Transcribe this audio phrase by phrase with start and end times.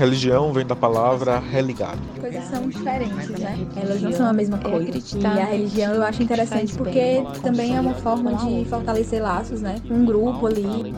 [0.00, 1.98] Religião vem da palavra religado.
[2.18, 3.66] Coisas são diferentes, né?
[3.76, 4.98] Elas não são a mesma coisa.
[5.18, 9.76] E a religião eu acho interessante porque também é uma forma de fortalecer laços, né?
[9.90, 10.94] Um grupo ali.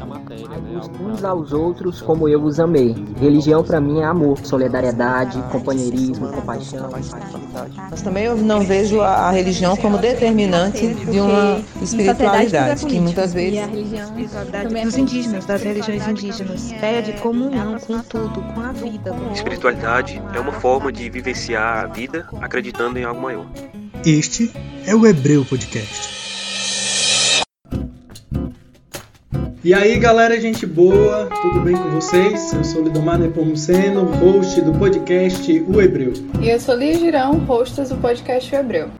[1.00, 2.94] Uns aos outros como eu os amei.
[3.20, 6.88] Religião para mim é amor, solidariedade, companheirismo, compaixão.
[7.90, 13.58] Mas também eu não vejo a religião como determinante de uma espiritualidade, que muitas vezes.
[13.58, 14.12] a religião
[14.84, 16.72] dos indígenas, das religiões indígenas.
[16.80, 18.91] Pede comunhão com tudo, com a vida.
[18.98, 23.50] Com Espiritualidade é uma forma de vivenciar a vida acreditando em algo maior.
[24.04, 24.52] Este
[24.86, 26.12] é o Hebreu Podcast.
[29.64, 32.52] E aí galera, gente boa, tudo bem com vocês?
[32.52, 36.12] Eu sou Lidomar Nepomuceno, host do podcast O Hebreu.
[36.42, 38.90] E eu sou Lia Girão, host do podcast O Hebreu.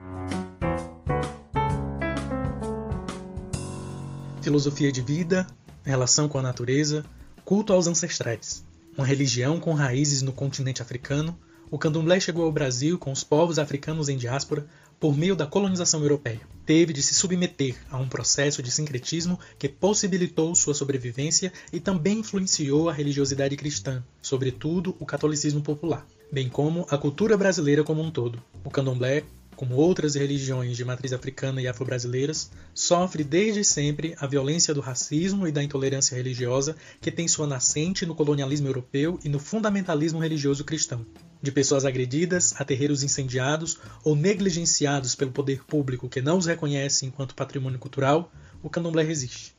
[4.40, 5.46] Filosofia de vida,
[5.84, 7.04] relação com a natureza,
[7.44, 8.71] culto aos ancestrais.
[8.96, 11.38] Uma religião com raízes no continente africano,
[11.70, 14.66] o candomblé chegou ao Brasil com os povos africanos em diáspora
[15.00, 16.42] por meio da colonização europeia.
[16.66, 22.18] Teve de se submeter a um processo de sincretismo que possibilitou sua sobrevivência e também
[22.18, 28.10] influenciou a religiosidade cristã, sobretudo o catolicismo popular, bem como a cultura brasileira como um
[28.10, 28.42] todo.
[28.62, 29.24] O candomblé,
[29.62, 35.46] como outras religiões de matriz africana e afro-brasileiras, sofre desde sempre a violência do racismo
[35.46, 40.64] e da intolerância religiosa que tem sua nascente no colonialismo europeu e no fundamentalismo religioso
[40.64, 41.06] cristão
[41.40, 47.06] de pessoas agredidas a terreiros incendiados ou negligenciados pelo poder público que não os reconhece
[47.06, 48.32] enquanto patrimônio cultural,
[48.64, 49.54] o candomblé resiste.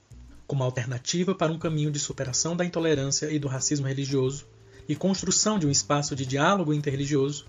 [0.46, 4.46] Como alternativa para um caminho de superação da intolerância e do racismo religioso
[4.86, 7.46] e construção de um espaço de diálogo interreligioso,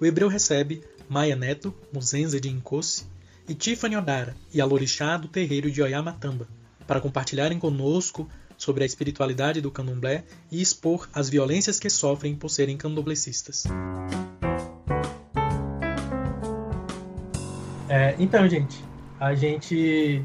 [0.00, 3.06] o hebreu recebe Maia Neto, Muzenza de Incosse,
[3.48, 6.46] e Tiffany Odara e Alorixá do terreiro de Oyamatamba,
[6.86, 8.28] para compartilharem conosco
[8.58, 13.64] sobre a espiritualidade do candomblé e expor as violências que sofrem por serem candomblecistas.
[17.88, 18.84] É, então, gente,
[19.18, 20.22] a gente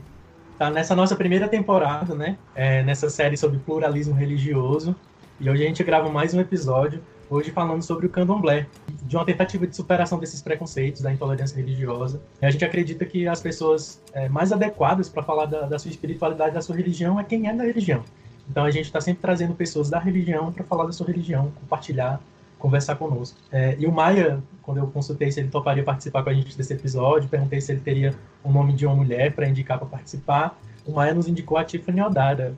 [0.58, 2.38] tá nessa nossa primeira temporada, né?
[2.54, 4.96] É, nessa série sobre pluralismo religioso.
[5.40, 8.68] E hoje a gente grava mais um episódio, hoje falando sobre o candomblé,
[9.04, 12.22] de uma tentativa de superação desses preconceitos, da intolerância religiosa.
[12.42, 15.90] E a gente acredita que as pessoas é, mais adequadas para falar da, da, sua
[15.90, 18.04] espiritualidade, da sua religião, é quem é da religião.
[18.50, 22.20] Então a gente está sempre trazendo pessoas da religião para falar da sua religião, compartilhar,
[22.60, 23.38] conversar conosco.
[23.52, 26.74] É, e o Maia, quando eu consultei se ele toparia participar com a gente desse
[26.74, 28.14] episódio, perguntei se ele teria
[28.44, 32.00] o nome de uma mulher para indicar para participar, o Maia nos indicou a Tiffany
[32.00, 32.56] Aldara,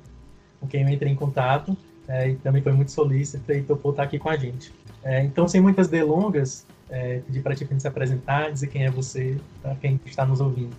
[0.59, 1.77] com quem eu entrei em contato,
[2.07, 4.73] é, e também foi muito solícita e topou estar aqui com a gente.
[5.03, 8.91] É, então, sem muitas delongas, é, pedir para a Tiffany se apresentar, dizer quem é
[8.91, 10.75] você, para quem está nos ouvindo.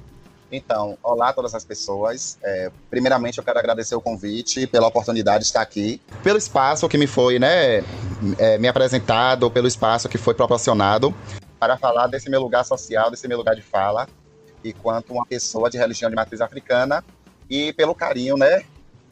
[0.50, 2.38] Então, olá a todas as pessoas.
[2.42, 6.96] É, primeiramente, eu quero agradecer o convite, pela oportunidade de estar aqui, pelo espaço que
[6.96, 7.78] me foi, né,
[8.38, 11.12] é, me apresentado, pelo espaço que foi proporcionado
[11.58, 14.06] para falar desse meu lugar social, desse meu lugar de fala,
[14.64, 17.02] enquanto uma pessoa de religião de matriz africana,
[17.50, 18.62] e pelo carinho, né,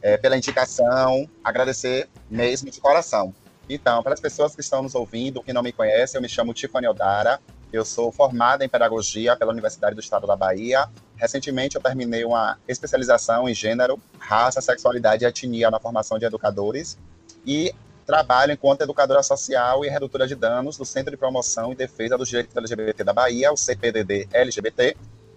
[0.05, 3.33] é, pela indicação, agradecer mesmo de coração.
[3.67, 6.53] Então, para as pessoas que estão nos ouvindo, que não me conhecem, eu me chamo
[6.53, 7.39] Tiffany Odara,
[7.73, 10.87] eu sou formada em pedagogia pela Universidade do Estado da Bahia.
[11.15, 16.99] Recentemente, eu terminei uma especialização em gênero, raça, sexualidade e etnia na formação de educadores.
[17.43, 17.73] E
[18.05, 22.29] trabalho enquanto educadora social e redutora de danos do Centro de Promoção e Defesa dos
[22.29, 24.95] Direitos LGBT da Bahia, o CPDD LGBT,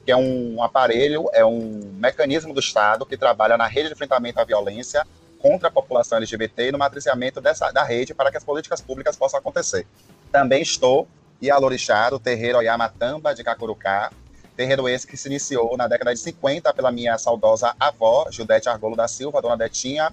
[0.08, 4.41] que é um aparelho, é um mecanismo do Estado que trabalha na rede de enfrentamento
[4.41, 5.06] à violência
[5.38, 9.18] contra a população LGBT e no matriciamento dessa, da rede para que as políticas públicas
[9.18, 9.86] possam acontecer.
[10.32, 11.06] Também estou
[11.42, 14.10] e Alorixá, do terreiro Oyamatamba de Cacurucá,
[14.56, 18.97] terreiro esse que se iniciou na década de 50 pela minha saudosa avó, Judete Argolo
[18.97, 20.10] da Silva, dona Detinha,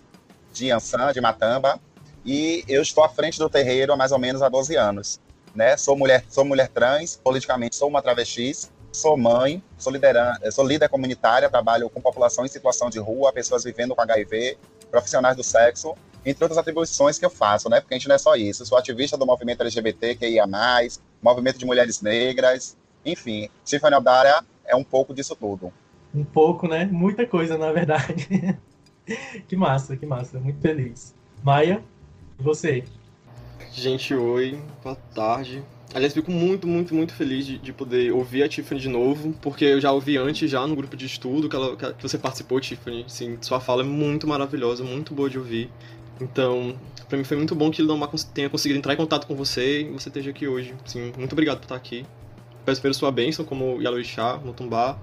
[0.51, 1.79] de Ançã, de Matamba,
[2.25, 5.22] e eu estou à frente do terreiro há mais ou menos há 12 anos.
[5.55, 5.78] Né?
[5.78, 8.51] Sou mulher, sou mulher trans, politicamente sou uma travesti,
[8.95, 13.63] sou mãe, sou, liderante, sou líder comunitária, trabalho com população em situação de rua, pessoas
[13.63, 14.57] vivendo com HIV,
[14.89, 15.95] profissionais do sexo,
[16.25, 17.79] entre outras atribuições que eu faço, né?
[17.79, 18.64] Porque a gente não é só isso.
[18.64, 22.75] Eu sou ativista do movimento LGBT, que ia mais, movimento de mulheres negras,
[23.05, 23.49] enfim.
[23.64, 25.72] Tiffany Aldara é um pouco disso tudo.
[26.14, 26.85] Um pouco, né?
[26.85, 28.58] Muita coisa, na verdade.
[29.47, 30.40] que massa, que massa.
[30.40, 31.14] Muito feliz.
[31.43, 31.84] Maia,
[32.40, 32.84] e você?
[33.72, 34.59] Gente, oi.
[34.81, 35.64] Boa tarde.
[35.93, 39.64] Aliás, fico muito, muito, muito feliz de, de, poder ouvir a Tiffany de novo, porque
[39.64, 43.05] eu já ouvi antes, já no grupo de estudo que, ela, que você participou, Tiffany.
[43.08, 45.70] Sim, sua fala é muito maravilhosa, muito boa de ouvir.
[46.20, 46.76] Então,
[47.08, 49.90] para mim foi muito bom que Lomar tenha conseguido entrar em contato com você e
[49.90, 50.73] você esteja aqui hoje.
[50.85, 52.05] Sim, muito obrigado por estar aqui.
[52.66, 54.97] Peço pela sua bênção, como Yaloixá, Mutumbá.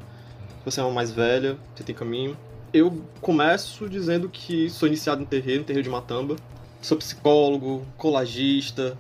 [0.65, 2.37] Você é uma mais velha, você tem caminho.
[2.73, 6.37] Eu começo dizendo que sou iniciado em terreiro, em terreiro de Matamba.
[6.81, 8.97] sou psicólogo, colagista,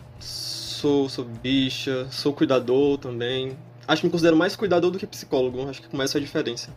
[0.82, 3.56] sou, sou bicha, sou cuidador também.
[3.86, 6.74] Acho que me considero mais cuidador do que psicólogo, acho que começa a diferença.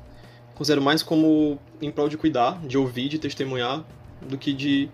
[0.54, 3.84] Considero mais como em prol de cuidar, de ouvir, de testemunhar,
[4.22, 4.90] do que de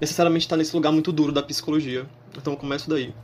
[0.00, 2.06] necessariamente estar nesse lugar muito duro da psicologia.
[2.36, 3.14] Então eu começo daí.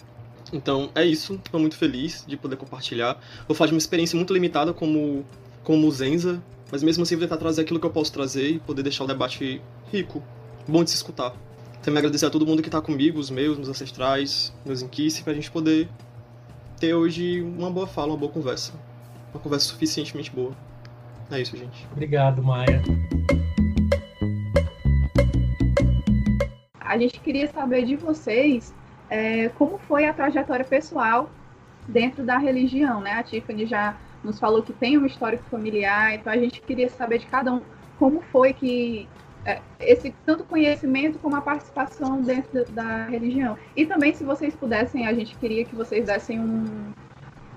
[0.52, 3.18] Então é isso, estou muito feliz de poder compartilhar.
[3.48, 5.24] Vou fazer uma experiência muito limitada como,
[5.64, 8.82] como Zenza, mas mesmo assim vou tentar trazer aquilo que eu posso trazer e poder
[8.82, 10.22] deixar o debate rico,
[10.68, 11.34] bom de se escutar.
[11.82, 15.32] Também agradecer a todo mundo que está comigo, os meus, meus ancestrais, meus inquices, para
[15.32, 15.88] a gente poder
[16.78, 18.72] ter hoje uma boa fala, uma boa conversa.
[19.34, 20.52] Uma conversa suficientemente boa.
[21.28, 21.84] É isso, gente.
[21.90, 22.80] Obrigado, Maia.
[26.78, 28.72] A gente queria saber de vocês
[29.10, 31.28] é, como foi a trajetória pessoal
[31.88, 33.14] dentro da religião, né?
[33.14, 37.18] A Tiffany já nos falou que tem um histórico familiar, então a gente queria saber
[37.18, 37.60] de cada um
[37.98, 39.08] como foi que
[39.80, 43.56] esse tanto conhecimento como a participação dentro da religião.
[43.76, 46.92] E também, se vocês pudessem, a gente queria que vocês dessem um,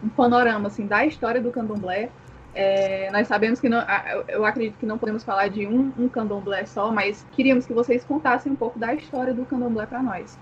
[0.03, 2.09] um panorama assim da história do candomblé.
[2.53, 3.83] É, nós sabemos que não,
[4.27, 8.03] eu acredito que não podemos falar de um, um candomblé só, mas queríamos que vocês
[8.03, 10.39] contassem um pouco da história do candomblé para nós.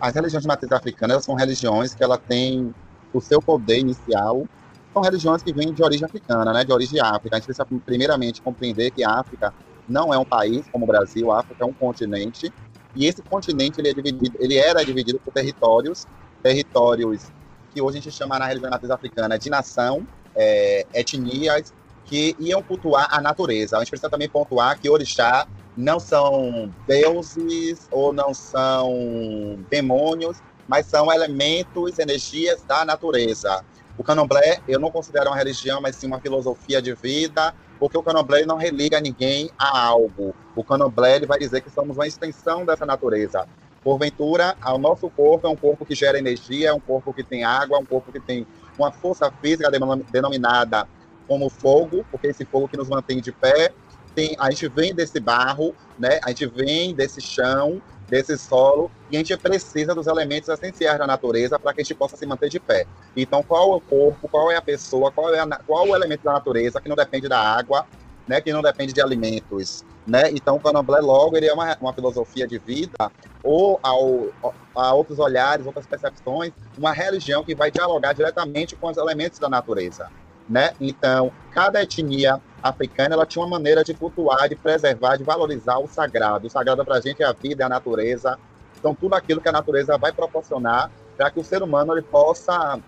[0.00, 2.72] As religiões de matriz africana são religiões que ela tem
[3.12, 4.46] o seu poder inicial
[4.92, 7.36] são religiões que vêm de origem africana, né, de origem África.
[7.36, 9.52] A gente precisa primeiramente compreender que a África
[9.88, 12.52] não é um país como o Brasil, a África é um continente,
[12.94, 16.06] e esse continente ele, é dividido, ele era dividido por territórios,
[16.42, 17.30] territórios
[17.72, 21.72] que hoje a gente chama na religião matriz africana de nação, é, etnias,
[22.04, 23.76] que iam cultuar a natureza.
[23.76, 25.46] A gente precisa também pontuar que orixá
[25.76, 33.64] não são deuses ou não são demônios, mas são elementos, energias da natureza.
[33.96, 38.02] O candomblé eu não considero uma religião, mas sim uma filosofia de vida, porque o
[38.02, 40.34] candomblé não religa ninguém a algo.
[40.54, 43.46] O candomblé ele vai dizer que somos uma extensão dessa natureza.
[43.82, 47.44] Porventura, o nosso corpo é um corpo que gera energia, é um corpo que tem
[47.44, 48.46] água, é um corpo que tem
[48.76, 49.70] uma força física
[50.10, 50.88] denominada
[51.26, 53.72] como fogo, porque esse fogo que nos mantém de pé.
[54.14, 56.18] Tem, a gente vem desse barro, né?
[56.24, 61.06] A gente vem desse chão, desse solo, e a gente precisa dos elementos essenciais da
[61.06, 62.86] natureza para que a gente possa se manter de pé.
[63.16, 65.94] Então, qual é o corpo, qual é a pessoa, qual é, a, qual é o
[65.94, 67.86] elemento da natureza que não depende da água,
[68.26, 70.30] né, que não depende de alimentos, né?
[70.30, 73.10] Então, o candomblé logo ele é uma, uma filosofia de vida
[73.42, 74.26] ou ao,
[74.74, 79.48] a outros olhares, outras percepções, uma religião que vai dialogar diretamente com os elementos da
[79.48, 80.10] natureza,
[80.48, 80.72] né?
[80.80, 85.86] Então, cada etnia africana ela tinha uma maneira de cultuar, de preservar, de valorizar o
[85.86, 86.46] sagrado.
[86.46, 88.38] O sagrado para a gente é a vida, é a natureza.
[88.78, 92.78] Então, tudo aquilo que a natureza vai proporcionar para que o ser humano ele possa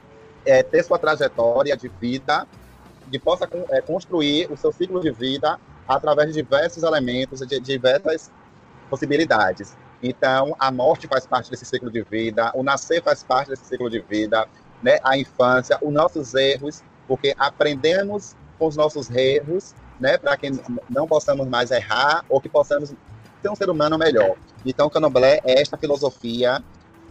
[0.45, 2.47] é, ter sua trajetória de vida,
[3.09, 8.31] de possa é, construir o seu ciclo de vida através de diversos elementos, de diversas
[8.89, 9.77] possibilidades.
[10.03, 13.91] Então, a morte faz parte desse ciclo de vida, o nascer faz parte desse ciclo
[13.91, 14.47] de vida,
[14.83, 14.99] né?
[15.05, 20.49] a infância, os nossos erros, porque aprendemos com os nossos erros, né, para que
[20.89, 22.95] não possamos mais errar ou que possamos
[23.43, 24.37] ser um ser humano melhor.
[24.65, 26.63] Então, o Candomblé é esta filosofia,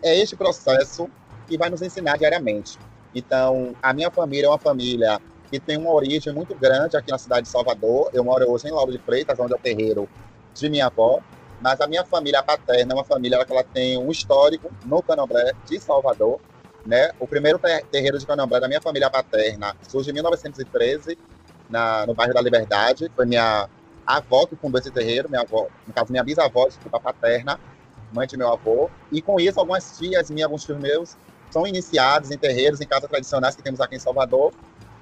[0.01, 1.09] é este processo
[1.49, 2.79] que vai nos ensinar diariamente.
[3.13, 5.19] Então, a minha família é uma família
[5.51, 8.09] que tem uma origem muito grande aqui na cidade de Salvador.
[8.13, 10.07] Eu moro hoje em Lauro de Freitas, onde é o terreiro
[10.53, 11.19] de minha avó.
[11.59, 15.51] Mas a minha família paterna é uma família que ela tem um histórico no Candomblé
[15.65, 16.39] de Salvador.
[16.89, 17.11] Né?
[17.19, 17.59] O primeiro
[17.91, 21.19] terreiro de Candomblé da minha família paterna surge em 1913
[21.69, 23.11] na, no bairro da Liberdade.
[23.15, 23.69] Foi minha
[24.03, 27.59] avó que fundou esse terreiro, minha avó, no caso, minha bisavó, desculpa, paterna,
[28.11, 28.89] mãe de meu avô.
[29.11, 31.15] E com isso, algumas tias e alguns tios meus
[31.51, 34.51] são iniciados em terreiros, em casas tradicionais que temos aqui em Salvador.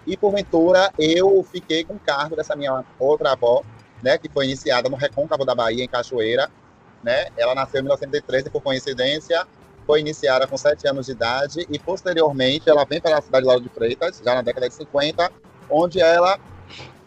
[0.05, 3.63] E, porventura, eu fiquei com o cargo dessa minha outra avó,
[4.03, 6.51] né, que foi iniciada no Recôncavo da Bahia, em Cachoeira.
[7.01, 7.27] Né?
[7.37, 9.47] Ela nasceu em 1913, por coincidência,
[9.87, 13.47] foi iniciada com 7 anos de idade e, posteriormente, ela vem para a cidade de
[13.47, 15.31] Lauro de Freitas, já na década de 50,
[15.69, 16.37] onde ela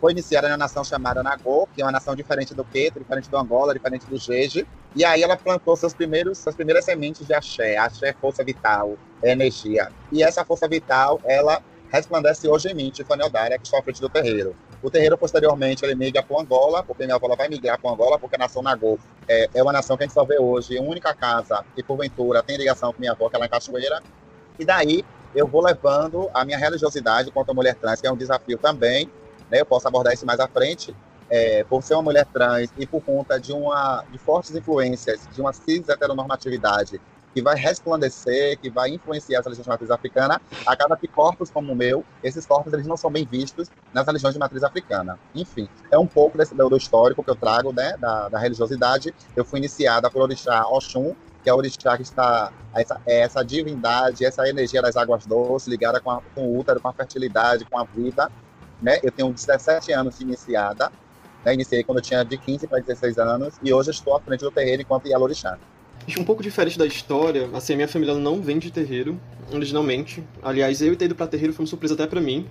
[0.01, 3.37] foi iniciada na nação chamada Nagô, que é uma nação diferente do Queto, diferente do
[3.37, 4.67] Angola, diferente do Jeje.
[4.97, 7.77] E aí ela plantou seus primeiros, suas primeiras sementes de axé.
[7.77, 9.93] Axé é força vital, é energia.
[10.11, 14.09] E essa força vital, ela resplandece hoje em mim, Tiffany Odária, que à frente do
[14.09, 14.57] terreiro.
[14.83, 18.37] O terreiro, posteriormente, ele migra para Angola, porque minha avó vai migrar para Angola, porque
[18.37, 21.65] a nação Nagô é, é, uma nação que a gente só vê hoje, única casa
[21.75, 24.03] que, porventura, tem ligação com minha avó, que é lá em Cachoeira.
[24.59, 28.17] E daí, eu vou levando a minha religiosidade quanto a mulher trans, que é um
[28.17, 29.11] desafio também,
[29.51, 29.61] né?
[29.61, 30.95] Eu posso abordar isso mais à frente.
[31.33, 35.41] É, por ser uma mulher trans e por conta de uma de fortes influências de
[35.41, 37.01] uma cis heteronormatividade
[37.35, 41.73] que vai resplandecer, que vai influenciar as religiões de matriz africana, acaba que corpos como
[41.73, 45.19] o meu, esses corpos eles não são bem vistos nas religiões de matriz africana.
[45.35, 49.15] Enfim, é um pouco desse, do histórico que eu trago né, da, da religiosidade.
[49.37, 53.43] Eu fui iniciada por orixá Oxum, que é o orixá que está essa, é essa
[53.43, 57.65] divindade, essa energia das águas doces ligada com, a, com o útero, com a fertilidade,
[57.65, 58.31] com a vida.
[58.83, 58.99] Né?
[59.03, 60.91] Eu tenho 17 anos de iniciada,
[61.45, 61.55] né?
[61.55, 64.51] iniciei quando eu tinha de 15 para 16 anos e hoje estou à frente do
[64.51, 65.59] terreiro enquanto Yalorixá.
[66.19, 69.21] Um pouco diferente da história, assim, a minha família não vem de terreiro,
[69.53, 70.23] originalmente.
[70.43, 72.47] Aliás, eu ter ido para terreiro foi uma surpresa até para mim.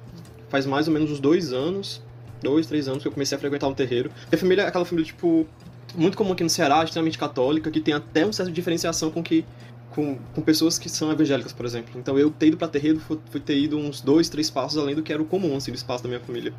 [0.50, 2.02] Faz mais ou menos uns dois anos,
[2.42, 4.12] dois, três anos que eu comecei a frequentar um terreiro.
[4.32, 5.46] Minha família é aquela família, tipo,
[5.96, 9.44] muito comum aqui no Ceará, extremamente católica, que tem até um certo diferenciação com que
[9.92, 12.00] com, com pessoas que são evangélicas, por exemplo.
[12.00, 14.96] Então eu ter ido para terreiro foi, foi, ter ido uns dois, três passos além
[14.96, 16.54] do que era o comum, assim, do espaço da minha família.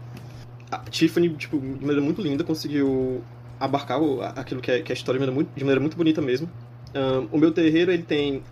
[0.71, 3.23] A Tiffany, tipo, de maneira muito linda, conseguiu
[3.59, 4.01] abarcar
[4.37, 6.49] aquilo que é, que é a história de maneira, muito, de maneira muito bonita mesmo.
[7.31, 8.43] O meu terreiro, ele tem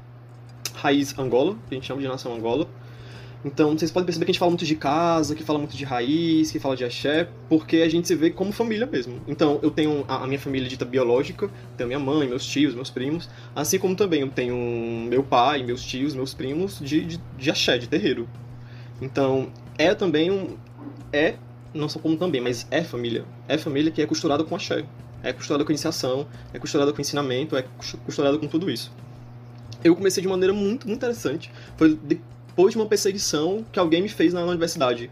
[0.75, 2.69] raiz Angola, que a gente chama de nação Angola.
[3.45, 5.85] Então, vocês podem perceber que a gente fala muito de casa, que fala muito de
[5.85, 9.21] raiz, que fala de axé, porque a gente se vê como família mesmo.
[9.29, 13.31] Então, eu tenho a, minha família dita biológica, tenho minha mãe, meus tios, meus primos,
[13.55, 14.57] assim como também eu tenho
[15.09, 18.29] meu pai, meus tios, meus primos de, de, de axé, de terreiro.
[19.01, 20.57] Então, é também um.
[21.13, 21.37] É,
[21.73, 23.25] não só como também, mas é família.
[23.47, 24.85] É família que é costurada com axé.
[25.23, 27.65] É costurada com iniciação, é costurada com ensinamento, é
[28.05, 28.93] costurada com tudo isso.
[29.83, 31.51] Eu comecei de maneira muito, muito interessante.
[31.77, 35.11] Foi depois de uma perseguição que alguém me fez na universidade.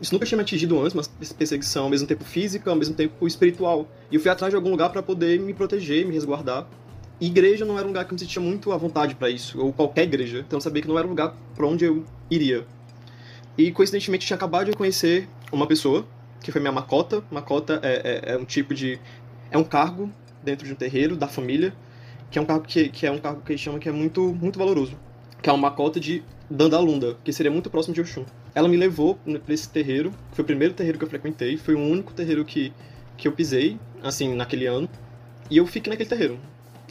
[0.00, 3.26] Isso nunca tinha me atingido antes, mas perseguição ao mesmo tempo física, ao mesmo tempo
[3.26, 3.88] espiritual.
[4.10, 6.68] E eu fui atrás de algum lugar para poder me proteger, me resguardar.
[7.20, 9.60] E igreja não era um lugar que eu me sentia muito à vontade para isso,
[9.60, 10.38] ou qualquer igreja.
[10.46, 12.64] Então eu sabia que não era um lugar para onde eu iria.
[13.56, 16.06] E coincidentemente tinha acabado de conhecer uma pessoa,
[16.40, 17.24] que foi minha macota.
[17.28, 19.00] Macota é, é, é um tipo de.
[19.50, 20.10] É um cargo
[20.42, 21.74] dentro de um terreiro, da família,
[22.30, 24.34] que é um cargo que, que é um cargo que eles chamam que é muito,
[24.34, 24.96] muito valoroso.
[25.42, 28.24] Que é uma macota de Dandalunda, que seria muito próximo de Oxum.
[28.54, 31.78] Ela me levou para esse terreiro, foi o primeiro terreiro que eu frequentei, foi o
[31.78, 32.72] único terreiro que,
[33.16, 34.88] que eu pisei, assim, naquele ano,
[35.50, 36.38] e eu fiquei naquele terreiro.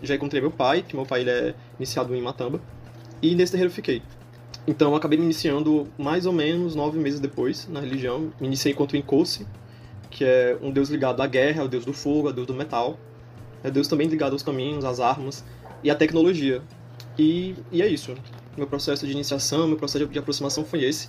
[0.02, 2.62] Já encontrei meu pai, que meu pai ele é iniciado em Matamba,
[3.22, 4.02] e nesse terreiro eu fiquei.
[4.68, 8.32] Então eu acabei me iniciando mais ou menos nove meses depois na religião.
[8.40, 9.48] Me iniciei enquanto Inkosi,
[10.10, 13.00] que é um deus ligado à guerra, ao deus do fogo, ao deus do metal.
[13.64, 15.44] É deus também ligado aos caminhos, às armas
[15.84, 16.62] e à tecnologia.
[17.18, 18.14] E, e é isso
[18.58, 21.08] meu processo de iniciação, meu processo de aproximação foi esse.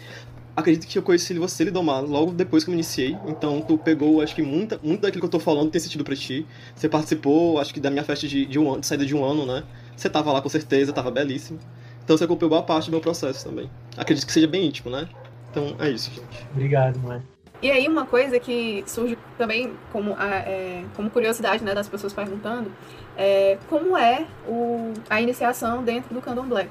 [0.55, 3.17] Acredito que eu conheci você, Lidomar, logo depois que eu me iniciei.
[3.26, 6.17] Então, tu pegou, acho que muita, muito daquilo que eu tô falando tem sentido pra
[6.17, 6.45] ti.
[6.75, 9.47] Você participou, acho que da minha festa de, de, um, de saída de um ano,
[9.47, 9.62] né?
[9.97, 11.61] Você tava lá com certeza, tava belíssimo.
[12.05, 13.71] Então, você acompanhou boa parte do meu processo também.
[13.97, 15.09] Acredito que seja bem íntimo, né?
[15.50, 16.47] Então, é isso, gente.
[16.52, 17.23] Obrigado, mãe.
[17.61, 22.71] E aí, uma coisa que surge também como, é, como curiosidade né, das pessoas perguntando
[23.17, 26.69] é como é o, a iniciação dentro do candomblé.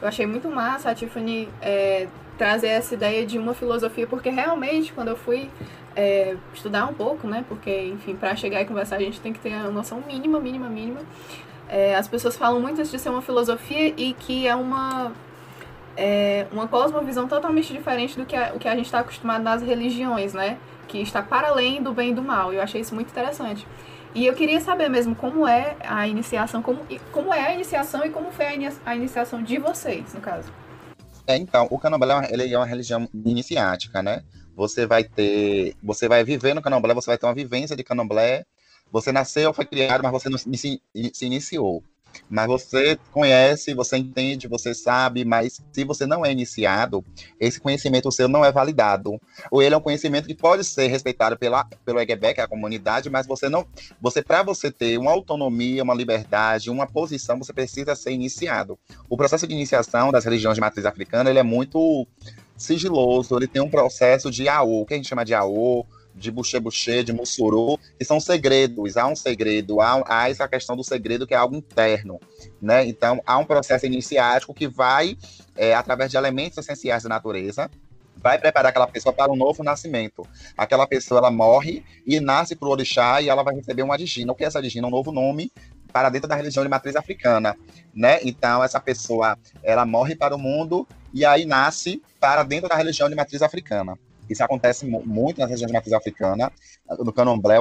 [0.00, 2.06] Eu achei muito massa a Tiffany é,
[2.38, 5.50] trazer essa ideia de uma filosofia, porque realmente, quando eu fui
[5.96, 7.44] é, estudar um pouco, né?
[7.48, 10.68] Porque, enfim, para chegar e conversar, a gente tem que ter a noção mínima, mínima,
[10.68, 11.00] mínima.
[11.68, 15.12] É, as pessoas falam muito de ser uma filosofia e que é uma
[16.00, 19.62] é uma cosmovisão totalmente diferente do que a, o que a gente está acostumado nas
[19.62, 20.56] religiões, né?
[20.88, 22.52] Que está para além do bem e do mal.
[22.54, 23.66] Eu achei isso muito interessante.
[24.14, 26.80] E eu queria saber mesmo como é a iniciação, como,
[27.12, 30.50] como é a iniciação e como foi a, inicia, a iniciação de vocês, no caso.
[31.26, 34.24] É, então, o candomblé ele é uma religião iniciática, né?
[34.56, 38.44] Você vai ter, você vai viver no candomblé, você vai ter uma vivência de candomblé.
[38.90, 41.84] Você nasceu, foi criado, mas você não se, se iniciou.
[42.28, 47.04] Mas você conhece, você entende, você sabe, mas se você não é iniciado,
[47.38, 49.20] esse conhecimento seu não é validado.
[49.50, 52.48] Ou ele é um conhecimento que pode ser respeitado pela, pelo EGB, que é a
[52.48, 53.66] comunidade, mas você não.
[54.00, 58.78] Você, para você ter uma autonomia, uma liberdade, uma posição, você precisa ser iniciado.
[59.08, 62.06] O processo de iniciação das religiões de matriz africana ele é muito
[62.56, 65.86] sigiloso, ele tem um processo de AO, que a gente chama de AO,
[66.20, 70.84] de buche-buche, de mussuru, que são segredos, há um segredo, há, há, essa questão do
[70.84, 72.20] segredo que é algo interno,
[72.60, 72.86] né?
[72.86, 75.16] Então, há um processo iniciático que vai,
[75.56, 77.70] é, através de elementos essenciais da natureza,
[78.16, 80.26] vai preparar aquela pessoa para um novo nascimento.
[80.56, 84.32] Aquela pessoa, ela morre e nasce para o orixá e ela vai receber uma digina.
[84.32, 84.86] O que é essa digina?
[84.86, 85.50] Um novo nome
[85.90, 87.56] para dentro da religião de matriz africana,
[87.94, 88.20] né?
[88.22, 93.08] Então, essa pessoa, ela morre para o mundo e aí nasce para dentro da religião
[93.08, 93.98] de matriz africana.
[94.30, 96.52] Isso acontece muito nas regiões de matriz africana,
[97.00, 97.56] no Candomblé,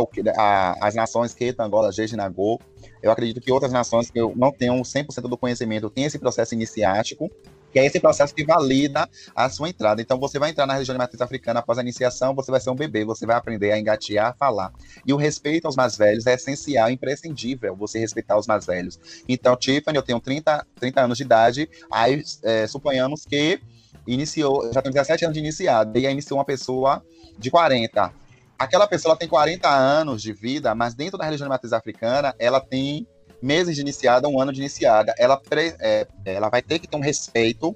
[0.80, 2.60] as nações Queta, Angola, Jejinagô.
[3.02, 6.54] Eu acredito que outras nações que eu não tenho 100% do conhecimento têm esse processo
[6.54, 7.30] iniciático,
[7.72, 10.02] que é esse processo que valida a sua entrada.
[10.02, 12.70] Então, você vai entrar na religião de matriz africana após a iniciação, você vai ser
[12.70, 14.72] um bebê, você vai aprender a engatear, a falar.
[15.06, 19.00] E o respeito aos mais velhos é essencial, imprescindível, você respeitar os mais velhos.
[19.28, 23.60] Então, Tiffany, eu tenho 30, 30 anos de idade, aí é, suponhamos que
[24.08, 27.04] iniciou, já tenho 17 anos de iniciado, e aí iniciou uma pessoa
[27.38, 28.12] de 40.
[28.58, 32.60] Aquela pessoa tem 40 anos de vida, mas dentro da religião de matriz africana, ela
[32.60, 33.08] tem
[33.42, 35.14] meses de iniciada, um ano de iniciada.
[35.18, 35.42] Ela,
[35.80, 37.76] é, ela vai ter que ter um respeito,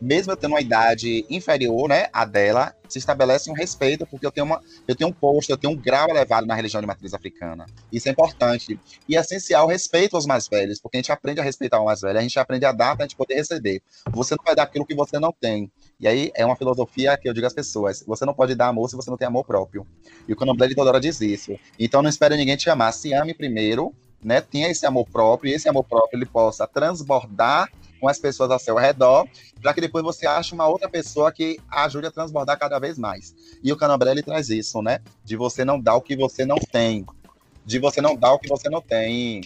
[0.00, 4.30] mesmo eu tendo uma idade inferior, né, a dela, se estabelece um respeito, porque eu
[4.30, 7.14] tenho, uma, eu tenho um posto, eu tenho um grau elevado na religião de matriz
[7.14, 7.66] africana.
[7.92, 8.78] Isso é importante.
[9.08, 11.84] E é essencial o respeito aos mais velhos, porque a gente aprende a respeitar o
[11.84, 13.82] mais velho, a gente aprende a dar para a gente poder receber.
[14.10, 15.70] Você não vai dar aquilo que você não tem.
[15.98, 18.88] E aí é uma filosofia que eu digo às pessoas: você não pode dar amor
[18.88, 19.86] se você não tem amor próprio.
[20.28, 21.58] E o Candomblé de Dodora diz isso.
[21.78, 22.92] Então não espere ninguém te amar.
[22.92, 27.70] Se ame primeiro, né, tenha esse amor próprio, e esse amor próprio ele possa transbordar
[28.06, 29.26] com as pessoas ao seu redor,
[29.60, 33.34] para que depois você ache uma outra pessoa que ajude a transbordar cada vez mais.
[33.64, 35.00] E o Candomblé ele traz isso, né?
[35.24, 37.04] De você não dar o que você não tem,
[37.64, 39.40] de você não dar o que você não tem.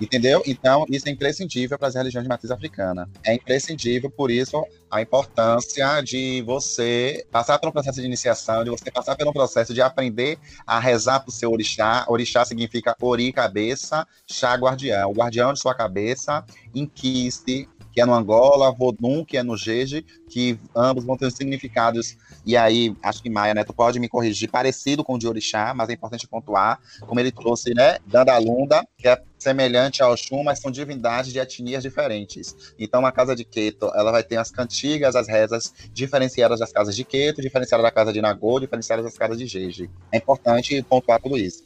[0.00, 0.42] Entendeu?
[0.44, 3.08] Então, isso é imprescindível para as religiões de matriz africana.
[3.24, 8.90] É imprescindível, por isso, a importância de você passar pelo processo de iniciação, de você
[8.90, 12.04] passar pelo processo de aprender a rezar para o seu orixá.
[12.08, 15.10] Orixá significa ori, cabeça, chá, guardião.
[15.10, 16.44] O guardião de sua cabeça,
[16.74, 22.16] inquiste, que é no Angola, Vodun, que é no Jeje, que ambos vão ter significados,
[22.44, 25.88] e aí, acho que Maia, tu pode me corrigir, parecido com o de Orixá, mas
[25.88, 30.72] é importante pontuar, como ele trouxe, né, Dandalunda, que é semelhante ao Xum, mas são
[30.72, 32.74] divindades de etnias diferentes.
[32.78, 36.96] Então, a casa de Queto, ela vai ter as cantigas, as rezas diferenciadas das casas
[36.96, 39.88] de Queto, diferenciadas da casa de Nagô, diferenciadas das casas de Jeje.
[40.10, 41.62] É importante pontuar tudo isso.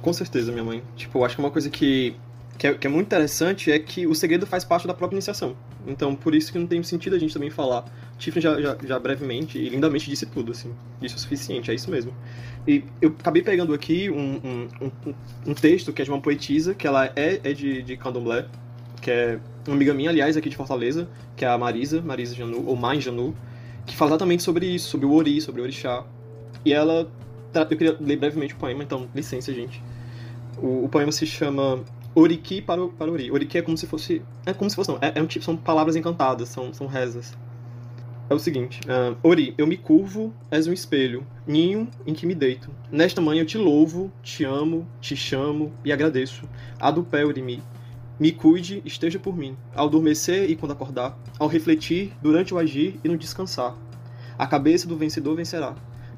[0.00, 0.82] Com certeza, minha mãe.
[0.96, 2.16] Tipo, eu acho que uma coisa que
[2.58, 5.56] que é, que é, muito interessante é que o segredo faz parte da própria iniciação.
[5.86, 7.84] Então, por isso que não tem sentido a gente também falar.
[8.18, 10.72] Tiffany já, já, já, brevemente e lindamente disse tudo, assim.
[11.02, 12.14] Isso é suficiente, é isso mesmo.
[12.66, 15.14] E eu acabei pegando aqui um, um, um,
[15.48, 18.46] um texto que é de uma poetisa, que ela é, é de, de candomblé,
[19.02, 22.66] que é uma amiga minha, aliás, aqui de Fortaleza, que é a Marisa, Marisa Janu,
[22.66, 23.36] ou Mãe Janu,
[23.84, 26.04] que fala exatamente sobre isso, sobre o Ori, sobre o Orixá.
[26.64, 27.10] E ela...
[27.54, 29.82] Eu queria ler brevemente o poema, então, licença, gente.
[30.58, 31.82] O, o poema se chama
[32.18, 33.30] Oriki para, o, para Ori.
[33.30, 34.22] Oriki é como se fosse.
[34.46, 34.98] É como se fosse, não.
[35.02, 37.36] É, é um tipo, são palavras encantadas, são, são rezas.
[38.30, 42.34] É o seguinte: uh, Ori, eu me curvo, és um espelho, ninho em que me
[42.34, 42.70] deito.
[42.90, 46.48] Nesta manhã eu te louvo, te amo, te chamo e agradeço.
[46.80, 47.62] A do pé, Orimi.
[48.18, 52.98] Me cuide, esteja por mim, ao adormecer e quando acordar, ao refletir, durante o agir
[53.04, 53.76] e no descansar.
[54.38, 55.74] A cabeça do vencedor vencerá.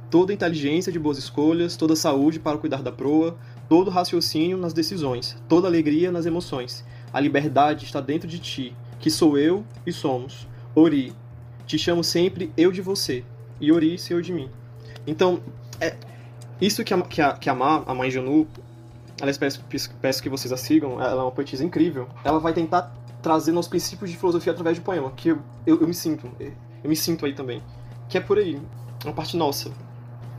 [0.09, 3.37] Toda inteligência de boas escolhas, toda saúde para cuidar da proa,
[3.69, 6.85] todo raciocínio nas decisões, toda alegria nas emoções.
[7.13, 10.47] A liberdade está dentro de ti, que sou eu e somos.
[10.75, 11.13] Ori,
[11.67, 13.25] te chamo sempre eu de você,
[13.61, 14.49] e Ori, eu de mim.
[15.07, 15.41] Então,
[15.81, 15.97] é
[16.61, 18.47] isso que a, que a, que a, Ma, a mãe Janu,
[19.21, 19.63] aliás, peço,
[20.01, 23.69] peço que vocês a sigam, ela é uma poetisa incrível, ela vai tentar trazer nos
[23.69, 27.27] princípios de filosofia através do poema, que eu, eu, eu me sinto, eu me sinto
[27.27, 27.63] aí também.
[28.09, 28.61] Que é por aí,
[29.05, 29.71] uma parte nossa,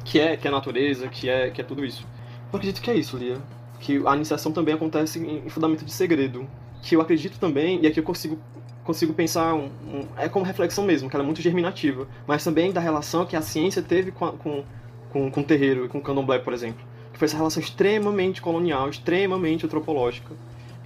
[0.04, 2.06] que é, que é a natureza, que é, que é tudo isso.
[2.52, 3.38] Eu acredito que é isso, Lia.
[3.80, 6.48] Que a iniciação também acontece em fundamento de segredo.
[6.82, 8.40] Que eu acredito também, e aqui eu consigo,
[8.84, 12.72] consigo pensar, um, um, é como reflexão mesmo, que ela é muito germinativa, mas também
[12.72, 14.64] da relação que a ciência teve com, a, com,
[15.12, 16.84] com, com o terreiro e com o candomblé, por exemplo.
[17.14, 20.34] Que foi essa relação extremamente colonial, extremamente antropológica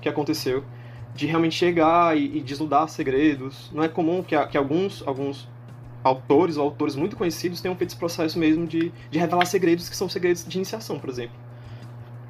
[0.02, 0.64] que aconteceu.
[1.16, 3.72] De realmente chegar e, e desnudar segredos.
[3.72, 5.48] Não é comum que, que alguns, alguns
[6.04, 9.96] autores ou autores muito conhecidos tenham feito esse processo mesmo de, de revelar segredos que
[9.96, 11.43] são segredos de iniciação, por exemplo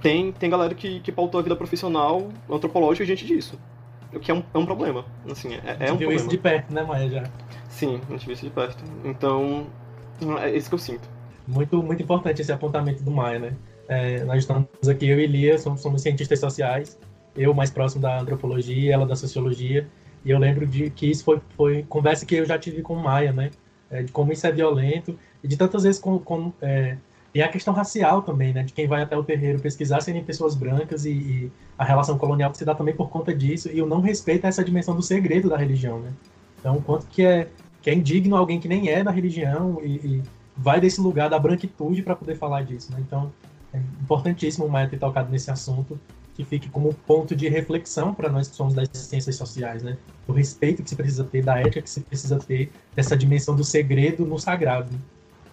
[0.03, 3.57] tem, tem galera que, que pautou a vida profissional antropológica diante disso.
[4.13, 5.05] O que é um, é um problema.
[5.31, 6.13] Assim, é, é um viu problema.
[6.15, 7.23] isso de perto, né, Maia, já?
[7.69, 8.83] Sim, a gente viu isso de perto.
[9.05, 9.65] Então,
[10.41, 11.09] é isso que eu sinto.
[11.47, 13.53] Muito, muito importante esse apontamento do Maia, né?
[13.87, 16.99] É, nós estamos aqui, eu e Lia, somos, somos cientistas sociais,
[17.35, 19.87] eu mais próximo da antropologia, ela da sociologia,
[20.23, 23.01] e eu lembro de que isso foi, foi conversa que eu já tive com o
[23.01, 23.51] Maia, né?
[23.89, 26.97] É, de como isso é violento, e de tantas vezes com, com é,
[27.33, 28.63] e a questão racial também, né?
[28.63, 32.51] De quem vai até o terreiro pesquisar serem pessoas brancas e, e, a relação colonial
[32.51, 35.01] que se dá também por conta disso e o não respeito a essa dimensão do
[35.01, 36.11] segredo da religião, né?
[36.59, 37.49] Então, quanto que é,
[37.81, 40.23] que é indigno alguém que nem é da religião e, e
[40.55, 42.99] vai desse lugar da branquitude para poder falar disso, né?
[42.99, 43.31] Então,
[43.73, 45.99] é importantíssimo o Maia ter tocado nesse assunto
[46.35, 49.97] que fique como ponto de reflexão para nós que somos das ciências sociais, né?
[50.27, 53.63] Do respeito que se precisa ter, da ética que se precisa ter, dessa dimensão do
[53.63, 54.89] segredo no sagrado.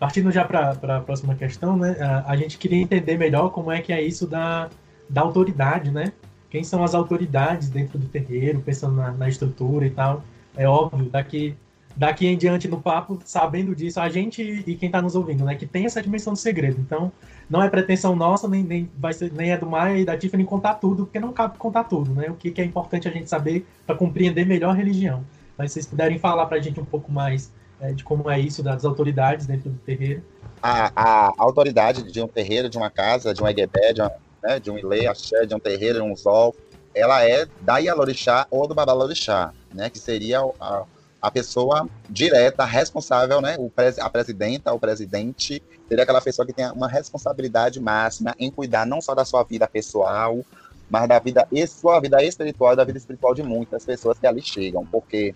[0.00, 1.94] Partindo já para a próxima questão, né?
[2.00, 4.70] A, a, gente queria entender melhor como é que é isso da,
[5.06, 6.10] da autoridade, né?
[6.48, 10.24] Quem são as autoridades dentro do terreiro, pensando na, na estrutura e tal.
[10.56, 11.54] é óbvio, daqui,
[11.94, 15.54] daqui em diante no papo, sabendo disso, a gente e quem está nos ouvindo, né,
[15.54, 16.80] que tem essa dimensão do segredo.
[16.80, 17.12] Então,
[17.48, 20.44] não é pretensão nossa, nem, nem, vai ser, nem é do Maia e da Tiffany
[20.44, 22.30] contar tudo, porque não cabe contar tudo, né?
[22.30, 25.22] O que, que é importante a gente saber para compreender melhor a religião.
[25.58, 28.38] Mas se vocês puderem falar para a gente um pouco mais é, de como é
[28.38, 30.22] isso das autoridades dentro do terreiro.
[30.62, 34.02] A, a autoridade de um terreiro, de uma casa, de um eguebé, de,
[34.42, 36.54] né, de um ilê, axé, de um terreiro, de um zol,
[36.94, 39.88] ela é da Yalorixá ou do Babalorixá, né?
[39.88, 40.84] Que seria a,
[41.22, 43.56] a pessoa direta, responsável, né?
[43.58, 48.50] O pres, a presidenta, o presidente, seria aquela pessoa que tem uma responsabilidade máxima em
[48.50, 50.40] cuidar não só da sua vida pessoal,
[50.88, 54.84] mas da vida, sua vida espiritual, da vida espiritual de muitas pessoas que ali chegam.
[54.84, 55.34] Porque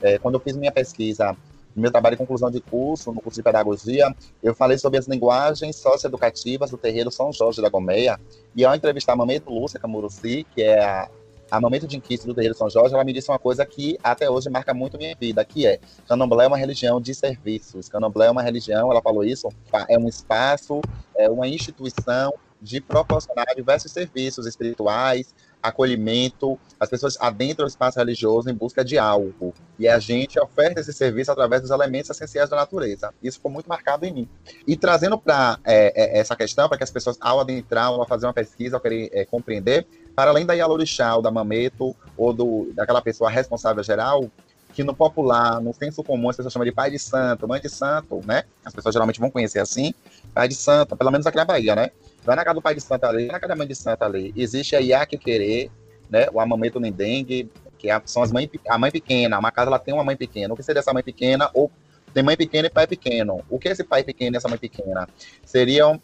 [0.00, 1.36] é, quando eu fiz minha pesquisa,
[1.74, 5.76] meu trabalho de conclusão de curso, no curso de pedagogia, eu falei sobre as linguagens
[5.76, 8.18] socioeducativas do terreiro São Jorge da Gomeia,
[8.54, 11.08] e ao entrevistar a Mameto Lúcia Camuruci, que é a
[11.52, 14.30] a Momento de Inquice do Terreiro São Jorge, ela me disse uma coisa que até
[14.30, 17.90] hoje marca muito minha vida, que é Candomblé é uma religião de serviços.
[17.90, 19.50] Candomblé é uma religião, ela falou isso,
[19.86, 20.80] é um espaço,
[21.14, 28.50] é uma instituição de proporcionar diversos serviços espirituais, acolhimento, as pessoas adentram o espaço religioso
[28.50, 29.54] em busca de algo.
[29.78, 33.14] E a gente oferta esse serviço através dos elementos essenciais da natureza.
[33.22, 34.28] Isso ficou muito marcado em mim.
[34.66, 38.26] E trazendo para é, é, essa questão, para que as pessoas, ao adentrar, ao fazer
[38.26, 42.72] uma pesquisa, ao querer é, compreender, para além da Yalorixá, ou da Mameto, ou do,
[42.74, 44.30] daquela pessoa responsável geral,
[44.72, 47.68] que no popular, no senso comum, as pessoas chamam de pai de santo, mãe de
[47.68, 48.44] santo, né?
[48.64, 49.94] As pessoas geralmente vão conhecer assim,
[50.34, 51.90] pai de santo, pelo menos aqui na Bahia, né?
[52.24, 54.02] Vai na casa do pai de santo ali, vai na casa da mãe de santo
[54.02, 54.32] ali.
[54.36, 55.70] Existe a Iaque Querer,
[56.08, 56.26] né?
[56.32, 59.38] O Amameto Nendengue, que é são as mães, a mãe pequena.
[59.38, 60.54] Uma casa ela tem uma mãe pequena.
[60.54, 61.50] O que seria essa mãe pequena?
[61.52, 61.70] Ou
[62.14, 63.42] tem mãe pequena e pai pequeno.
[63.50, 65.08] O que é esse pai pequeno e essa mãe pequena?
[65.44, 66.00] Seriam,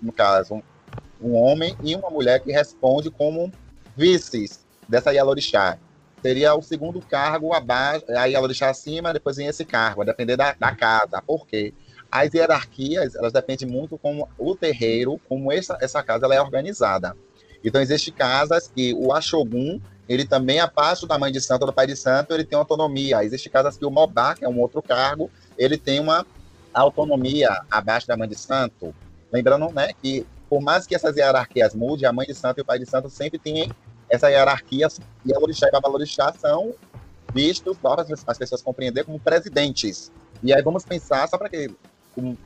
[0.00, 0.62] no caso, um,
[1.20, 3.52] um homem e uma mulher que responde como
[3.96, 5.78] vices dessa Yalorixá.
[6.22, 10.52] Seria o segundo cargo abaixo, a Yalorixá acima, depois vem esse cargo, a depender da,
[10.58, 11.22] da casa.
[11.22, 11.72] Por quê?
[12.10, 17.16] As hierarquias, elas dependem muito como o terreiro, como essa, essa casa ela é organizada.
[17.62, 21.86] Então, existem casas que o Ashogun, ele também, abaixo da mãe de santo, do pai
[21.86, 23.22] de santo, ele tem autonomia.
[23.22, 26.24] Existem casas que o Mobá, que é um outro cargo, ele tem uma
[26.72, 28.94] autonomia abaixo da mãe de santo.
[29.32, 32.64] Lembrando, né, que por mais que essas hierarquias mudem, a mãe de santo e o
[32.64, 33.70] pai de santo sempre têm
[34.10, 34.88] essa hierarquia,
[35.24, 36.74] e a Lorixá e Babalorixá são
[37.34, 37.76] vistos,
[38.26, 40.10] as pessoas compreender, como presidentes.
[40.42, 41.70] E aí vamos pensar, só para que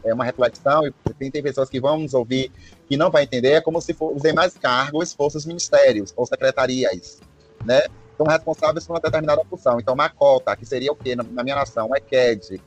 [0.04, 2.50] é uma reflexão, e tem, tem pessoas que vão nos ouvir
[2.88, 6.26] que não vai entender, é como se for, os demais cargos fossem os ministérios ou
[6.26, 7.20] secretarias,
[7.64, 7.82] né?
[8.16, 9.80] São responsáveis por uma determinada função.
[9.80, 11.88] Então, Macota, que seria o quê na, na minha nação?
[11.88, 12.60] O Eked,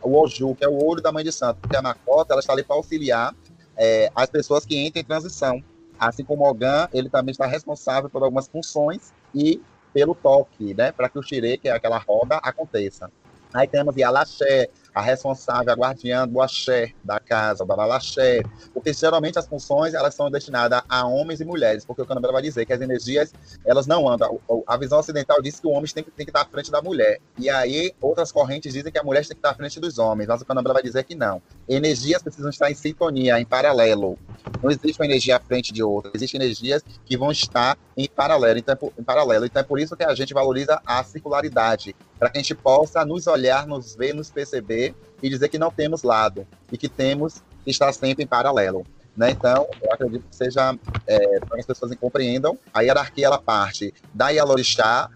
[0.00, 2.52] o Oju, que é o olho da mãe de santo, porque a Macota, ela está
[2.52, 3.34] ali para auxiliar
[3.76, 5.62] é, as pessoas que entram em transição.
[5.98, 9.60] Assim como o Ogan, ele também está responsável por algumas funções e
[9.92, 10.92] pelo toque, né?
[10.92, 13.10] Para que o xire, que é aquela roda, aconteça.
[13.52, 19.38] Aí temos Yalaxé, a responsável, a guardiã do axé da casa, da balaxé, porque geralmente
[19.38, 22.72] as funções elas são destinadas a homens e mulheres, porque o Candomblé vai dizer que
[22.72, 23.32] as energias
[23.64, 24.40] elas não andam.
[24.66, 26.82] A visão ocidental diz que o homem tem que, tem que estar à frente da
[26.82, 29.98] mulher, e aí outras correntes dizem que a mulher tem que estar à frente dos
[29.98, 31.40] homens, mas o Candomblé vai dizer que não.
[31.68, 34.18] Energias precisam estar em sintonia, em paralelo.
[34.62, 38.58] Não existe uma energia à frente de outra, existem energias que vão estar em paralelo,
[38.58, 39.46] então, é em paralelo.
[39.46, 43.04] Então é por isso que a gente valoriza a circularidade, para que a gente possa
[43.04, 47.42] nos olhar, nos ver, nos perceber e dizer que não temos lado e que temos
[47.64, 48.86] que estar sempre em paralelo.
[49.16, 49.32] Né?
[49.32, 53.92] Então, eu acredito que seja, é, para que as pessoas compreendam, a hierarquia ela parte
[54.14, 55.10] da Yalorixá,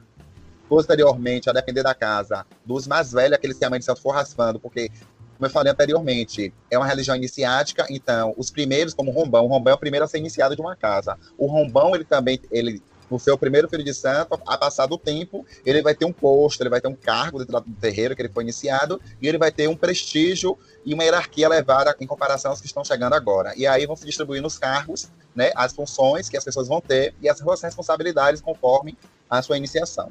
[0.68, 4.10] posteriormente, a depender da casa, dos mais velhos, aqueles que a mãe de santo for
[4.10, 4.90] raspando, porque
[5.36, 9.48] como eu falei anteriormente, é uma religião iniciática, então os primeiros, como o Rombão, o
[9.48, 11.16] Rombão é o primeiro a ser iniciado de uma casa.
[11.38, 15.46] O Rombão, ele também, ele no seu primeiro filho de santo, a passar do tempo,
[15.64, 18.28] ele vai ter um posto, ele vai ter um cargo dentro do terreiro que ele
[18.28, 22.60] foi iniciado, e ele vai ter um prestígio e uma hierarquia elevada em comparação aos
[22.60, 23.52] que estão chegando agora.
[23.56, 27.14] E aí vão se distribuindo os cargos, né, as funções que as pessoas vão ter
[27.20, 28.96] e as suas responsabilidades conforme
[29.28, 30.10] a sua iniciação.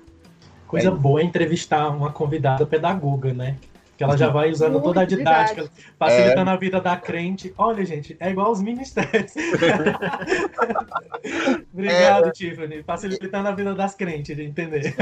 [0.67, 0.91] Coisa é.
[0.91, 3.58] boa é entrevistar uma convidada pedagoga, né?
[3.97, 6.53] Que ela já vai usando toda a didática, facilitando é.
[6.53, 7.53] a vida da crente.
[7.58, 9.31] Olha, gente, é igual aos ministérios.
[11.73, 12.31] Obrigado, é.
[12.31, 14.93] Tiffany, facilitando a vida das crentes, de entender.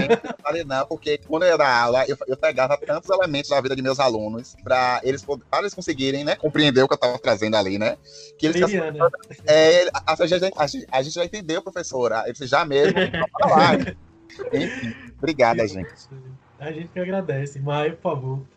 [0.65, 3.81] Não porque quando eu ia dar aula, eu, eu pegava tantos elementos da vida de
[3.81, 7.79] meus alunos para eles, pra eles conseguirem, né, compreender o que eu estava trazendo ali,
[7.79, 7.97] né?
[8.37, 9.09] Que eles Liliana.
[9.47, 12.23] é, a, a, gente, a, a, gente já entendeu, professora.
[12.27, 12.97] Eles já mesmo.
[14.53, 15.91] Enfim, obrigada, gente.
[16.59, 17.59] A gente que agradece.
[17.59, 18.52] Maio, por favor.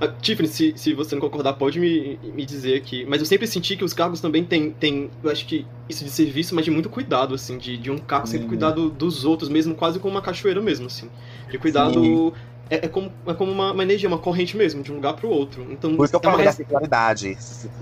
[0.00, 3.04] Uh, Tiffany, se, se você não concordar, pode me, me dizer aqui.
[3.06, 6.10] Mas eu sempre senti que os cargos também têm, têm eu acho que isso de
[6.10, 9.48] serviço, mas de muito cuidado, assim, de, de um cargo sempre cuidar do, dos outros
[9.48, 11.08] mesmo, quase como uma cachoeira mesmo, assim.
[11.50, 12.32] De cuidado
[12.72, 15.26] é, é como, é como uma, uma, energia, uma corrente mesmo, de um lugar para
[15.26, 15.66] o outro.
[15.70, 17.38] Então, Por isso que eu é falei da circularidade.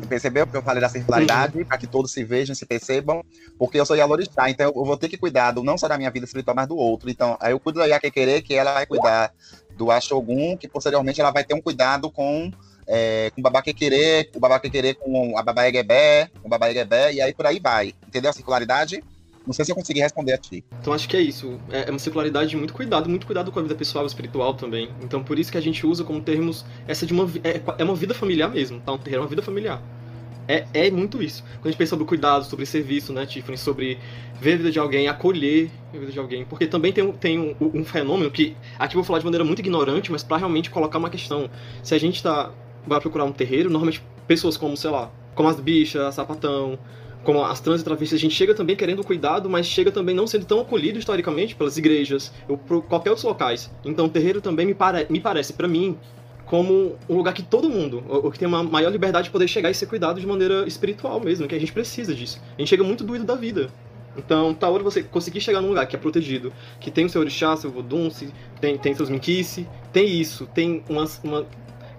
[0.08, 1.64] Percebeu que eu falei da circularidade?
[1.64, 3.22] Para que todos se vejam, se percebam.
[3.56, 6.10] Porque eu sou Yalorixá, então eu vou ter que cuidar do, não só da minha
[6.10, 7.08] vida espiritual, mas do outro.
[7.08, 9.32] Então, aí eu cuido da Yaquequerê, que ela vai cuidar
[9.80, 12.50] do Ashogun, que posteriormente ela vai ter um cuidado com
[12.86, 17.14] é, com o babá querer, o babá querer com a babá egebé, o babá egebé,
[17.14, 17.94] e aí por aí vai.
[18.06, 19.02] Entendeu a circularidade?
[19.46, 20.62] Não sei se eu consegui responder a ti.
[20.80, 21.58] Então acho que é isso.
[21.70, 24.52] É, é uma circularidade de muito cuidado, muito cuidado com a vida pessoal e espiritual
[24.52, 24.90] também.
[25.02, 27.94] Então por isso que a gente usa como termos essa de uma é, é uma
[27.94, 28.98] vida familiar mesmo, tá?
[29.10, 29.80] É uma vida familiar.
[30.48, 31.42] É, é muito isso.
[31.54, 33.98] Quando a gente pensa sobre cuidado, sobre serviço, né, Tiffany, sobre
[34.40, 36.44] ver a vida de alguém, acolher a vida de alguém.
[36.44, 39.60] Porque também tem, tem um, um fenômeno que, aqui eu vou falar de maneira muito
[39.60, 41.48] ignorante, mas para realmente colocar uma questão.
[41.82, 42.50] Se a gente tá,
[42.86, 46.78] vai procurar um terreiro, normalmente pessoas como, sei lá, como as bichas, sapatão,
[47.22, 50.26] como as trans e travestis, a gente chega também querendo cuidado, mas chega também não
[50.26, 53.70] sendo tão acolhido historicamente pelas igrejas ou por qualquer outros locais.
[53.84, 55.96] Então o terreiro também me, pare me parece, para mim,
[56.50, 59.70] como um lugar que todo mundo, ou que tem uma maior liberdade de poder chegar
[59.70, 62.42] e ser cuidado de maneira espiritual mesmo, que a gente precisa disso.
[62.58, 63.70] A gente chega muito doído da vida.
[64.16, 67.20] Então, tá hora você conseguir chegar num lugar que é protegido, que tem o seu
[67.20, 68.10] orixá, seu vodun,
[68.60, 71.46] tem, tem seus minquice, tem isso, tem uma, uma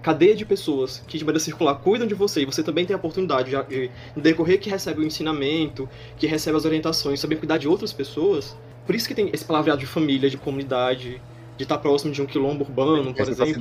[0.02, 2.98] cadeia de pessoas que de maneira circular cuidam de você e você também tem a
[2.98, 5.88] oportunidade de, de, de decorrer que recebe o ensinamento,
[6.18, 8.54] que recebe as orientações, saber cuidar de outras pessoas.
[8.84, 11.22] Por isso que tem esse palavreado de família, de comunidade,
[11.56, 13.60] de estar próximo de um quilombo urbano, por exemplo.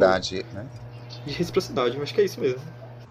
[0.53, 0.67] Né?
[1.25, 2.61] De reciprocidade, eu acho que é isso mesmo.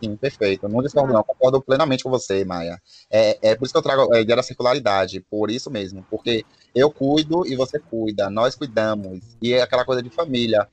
[0.03, 0.67] Sim, perfeito.
[0.69, 1.23] Não discordo, não.
[1.23, 2.81] Concordo plenamente com você, Maia.
[3.11, 6.05] É, é por isso que eu trago a ideia da circularidade, por isso mesmo.
[6.11, 9.21] Porque eu cuido e você cuida, nós cuidamos.
[9.43, 10.67] E é aquela coisa de família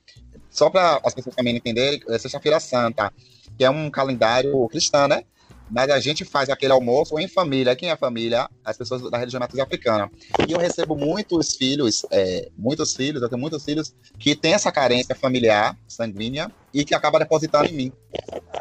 [0.50, 3.12] só para as pessoas também entenderem, é Sexta-feira Santa,
[3.56, 5.24] que é um calendário cristão, né?
[5.70, 7.76] Mas a gente faz aquele almoço em família.
[7.76, 8.48] Quem é família?
[8.64, 10.10] As pessoas da religião matriz africana.
[10.48, 14.72] E eu recebo muitos filhos, é, muitos filhos, eu tenho muitos filhos que têm essa
[14.72, 17.92] carência familiar, sanguínea, e que acaba depositando em mim.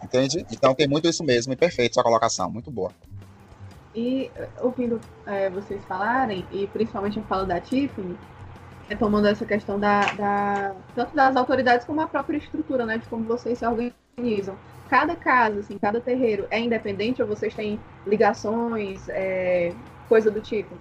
[0.04, 0.46] Entende?
[0.52, 2.92] Então tem muito isso mesmo, e perfeito sua colocação, muito boa.
[3.96, 4.30] E
[4.62, 8.18] ouvindo é, vocês falarem, e principalmente a fala da Tiffany,
[8.88, 13.24] retomando essa questão da, da, tanto das autoridades como a própria estrutura, né, de como
[13.26, 14.56] vocês se organizam.
[14.90, 19.74] Cada casa, assim, cada terreiro é independente ou vocês têm ligações, é,
[20.08, 20.76] coisa do tipo?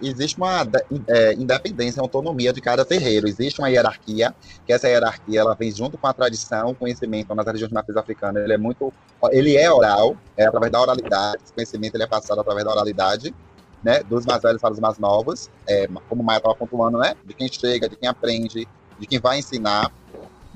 [0.00, 0.64] Existe uma
[1.08, 3.26] é, independência, autonomia de cada terreiro.
[3.26, 4.32] Existe uma hierarquia,
[4.64, 7.96] que essa hierarquia ela vem junto com a tradição, o conhecimento nas regiões de matriz
[7.96, 8.38] africana.
[8.38, 8.92] Ele é muito,
[9.32, 11.38] ele é oral, é através da oralidade.
[11.42, 13.34] Esse conhecimento ele é passado através da oralidade
[13.82, 17.14] né, dos mais velhos para os mais novos, é, como o Maia estava pontuando, né,
[17.24, 18.66] de quem chega, de quem aprende,
[18.98, 19.92] de quem vai ensinar,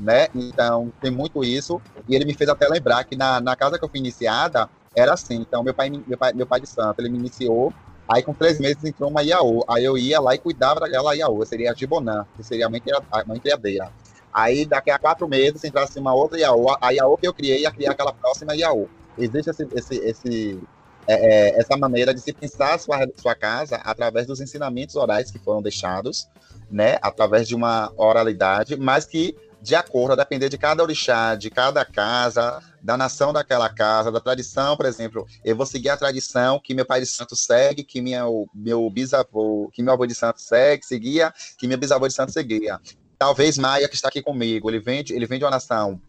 [0.03, 3.79] né, então tem muito isso, e ele me fez até lembrar que na, na casa
[3.79, 7.01] que eu fui iniciada, era assim, então meu pai, meu pai, meu pai de santo,
[7.01, 7.73] ele me iniciou,
[8.09, 11.45] aí com três meses entrou uma Iaô, aí eu ia lá e cuidava daquela Iaô,
[11.47, 12.83] seria a Gibonã, que seria a mãe,
[13.27, 13.91] mãe criadeira.
[14.33, 17.71] Aí daqui a quatro meses entrasse uma outra Iaô, a Iaô que eu criei ia
[17.71, 18.89] criar aquela próxima Iaô.
[19.17, 20.61] Existe esse, esse, esse
[21.07, 25.31] é, é, essa maneira de se pensar a sua, sua casa através dos ensinamentos orais
[25.31, 26.29] que foram deixados,
[26.71, 31.49] né, através de uma oralidade, mas que, de acordo, a depender de cada orixá, de
[31.49, 36.59] cada casa, da nação daquela casa, da tradição, por exemplo, eu vou seguir a tradição
[36.59, 40.41] que meu pai de santo segue, que meu, meu bisavô, que meu avô de santo
[40.43, 42.81] segue, seguia, que meu bisavô de santo seguia.
[43.17, 46.01] Talvez Maia, que está aqui comigo, ele vem de, ele vem de uma nação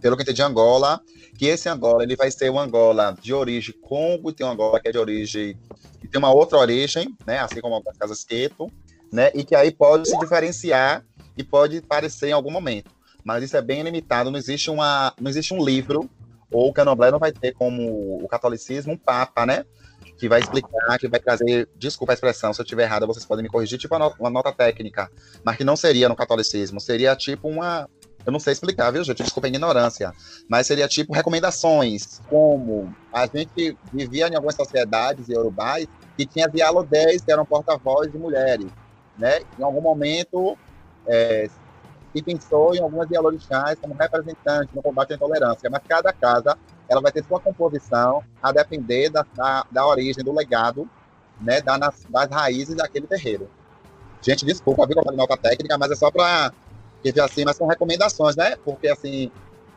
[0.00, 1.00] pelo que entendi, Angola,
[1.38, 4.88] que esse Angola ele vai ser um Angola de origem Congo, tem um Angola que
[4.88, 5.58] é de origem,
[6.00, 8.70] que tem uma outra origem, né, assim como as casas Queto,
[9.12, 11.04] né, e que aí pode se diferenciar
[11.36, 12.95] e pode parecer em algum momento.
[13.26, 16.08] Mas isso é bem limitado, não existe, uma, não existe um livro,
[16.48, 19.64] ou o Candomblé não vai ter como o catolicismo um papa, né,
[20.16, 23.42] que vai explicar, que vai trazer, desculpa a expressão, se eu estiver errado, vocês podem
[23.42, 25.10] me corrigir, tipo uma nota técnica,
[25.44, 27.90] mas que não seria no catolicismo, seria tipo uma,
[28.24, 29.24] eu não sei explicar, viu, gente?
[29.24, 30.12] Desculpa a ignorância.
[30.48, 37.22] Mas seria tipo recomendações, como a gente vivia em algumas sociedades urubais que tinha dialodés,
[37.22, 38.66] que eram porta-voz de mulheres.
[39.18, 39.40] Né?
[39.58, 40.56] Em algum momento,
[41.08, 41.48] é,
[42.16, 46.56] se pensou em algumas dialogixás como representantes no combate à intolerância, mas cada casa
[46.88, 50.88] ela vai ter sua composição a depender da, da, da origem, do legado,
[51.40, 53.50] né, da, das raízes daquele terreiro.
[54.22, 56.52] Gente, desculpa, viu, a nota técnica, mas é só para
[57.02, 58.56] porque assim, mas são recomendações, né?
[58.64, 59.30] Porque assim,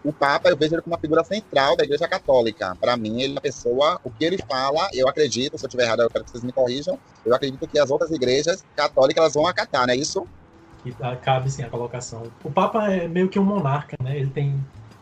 [0.04, 2.76] o Papa eu vejo ele como uma figura central da Igreja Católica.
[2.80, 5.84] Para mim, ele é uma pessoa, o que ele fala, eu acredito, se eu estiver
[5.84, 9.34] errado, eu quero que vocês me corrijam, eu acredito que as outras igrejas católicas elas
[9.34, 10.26] vão acatar, não é isso?
[10.84, 12.24] Que cabe sim a colocação.
[12.44, 14.18] O Papa é meio que um monarca, né?
[14.18, 14.56] Ele tem,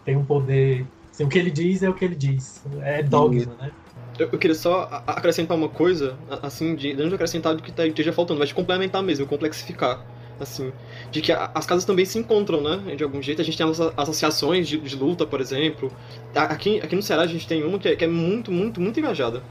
[0.04, 0.86] tem um poder.
[1.12, 2.64] Assim, o que ele diz é o que ele diz.
[2.82, 3.72] É dogma, né?
[4.18, 8.12] Eu, queria só acrescentar uma coisa, assim, de, não de acrescentar do que tá, esteja
[8.12, 10.04] faltando, mas de complementar mesmo, complexificar
[10.40, 10.72] assim,
[11.12, 13.42] de que as casas também se encontram, né, de algum jeito.
[13.42, 15.92] A gente tem as associações de, de luta, por exemplo.
[16.36, 19.00] Aqui, aqui no Ceará a gente tem uma que é, que é muito, muito, muito
[19.00, 19.42] engajada.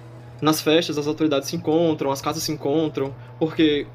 [0.40, 3.86] Nas festas as autoridades se encontram, as casas se encontram, porque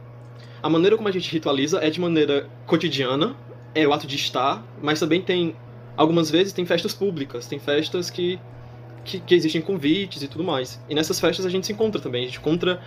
[0.61, 3.35] a maneira como a gente ritualiza é de maneira cotidiana,
[3.73, 5.55] é o ato de estar, mas também tem
[5.95, 8.39] algumas vezes tem festas públicas, tem festas que
[9.03, 10.79] que, que, existem convites e tudo mais.
[10.89, 12.23] E nessas festas a gente se encontra também.
[12.23, 12.79] A gente encontra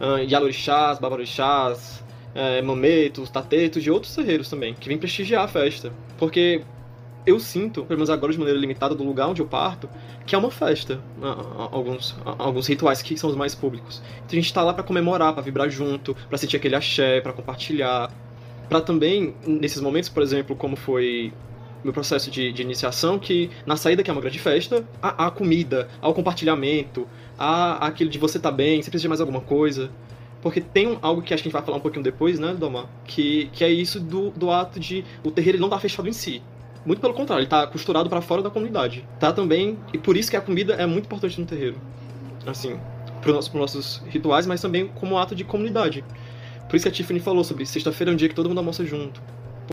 [0.00, 2.02] uh, Yalorixás, Babarorixás,
[2.34, 5.92] uh, Mametos, Tatetos e outros terreiros também, que vêm prestigiar a festa.
[6.16, 6.62] Porque
[7.26, 9.88] eu sinto, pelo menos agora de maneira limitada do lugar onde eu parto,
[10.26, 11.00] que é uma festa.
[11.20, 14.02] Uh, alguns, alguns rituais que são os mais públicos.
[14.18, 17.32] Então a gente está lá para comemorar, para vibrar junto, para sentir aquele axé, para
[17.32, 18.10] compartilhar.
[18.68, 21.32] Para também, nesses momentos, por exemplo, como foi
[21.82, 25.30] meu processo de, de, iniciação, que na saída, que é uma grande festa, a, a
[25.30, 27.06] comida, ao compartilhamento,
[27.38, 29.90] a, aquilo de você tá bem, você precisa de mais alguma coisa.
[30.40, 32.86] Porque tem algo que acho que a gente vai falar um pouquinho depois, né, Domar?
[33.04, 36.42] Que, que é isso do, do ato de o terreiro não tá fechado em si.
[36.84, 39.06] Muito pelo contrário, ele tá costurado para fora da comunidade.
[39.18, 41.76] Tá também, e por isso que a comida é muito importante no terreiro.
[42.46, 42.78] Assim,
[43.20, 46.04] para os nossos rituais, mas também como ato de comunidade.
[46.68, 48.84] Por isso que a Tiffany falou sobre sexta-feira é um dia que todo mundo almoça
[48.84, 49.20] junto.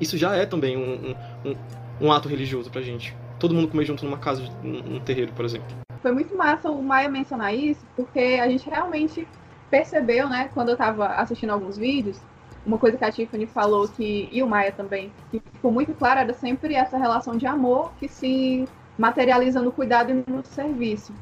[0.01, 1.15] Isso já é também um,
[1.45, 1.55] um,
[2.01, 3.15] um ato religioso pra gente.
[3.39, 5.67] Todo mundo comer junto numa casa, num terreiro, por exemplo.
[6.01, 9.27] Foi muito massa o Maia mencionar isso, porque a gente realmente
[9.69, 12.19] percebeu, né, quando eu tava assistindo alguns vídeos,
[12.65, 16.21] uma coisa que a Tiffany falou que e o Maia também, que ficou muito claro
[16.21, 21.13] era sempre essa relação de amor que se materializa no cuidado e no serviço.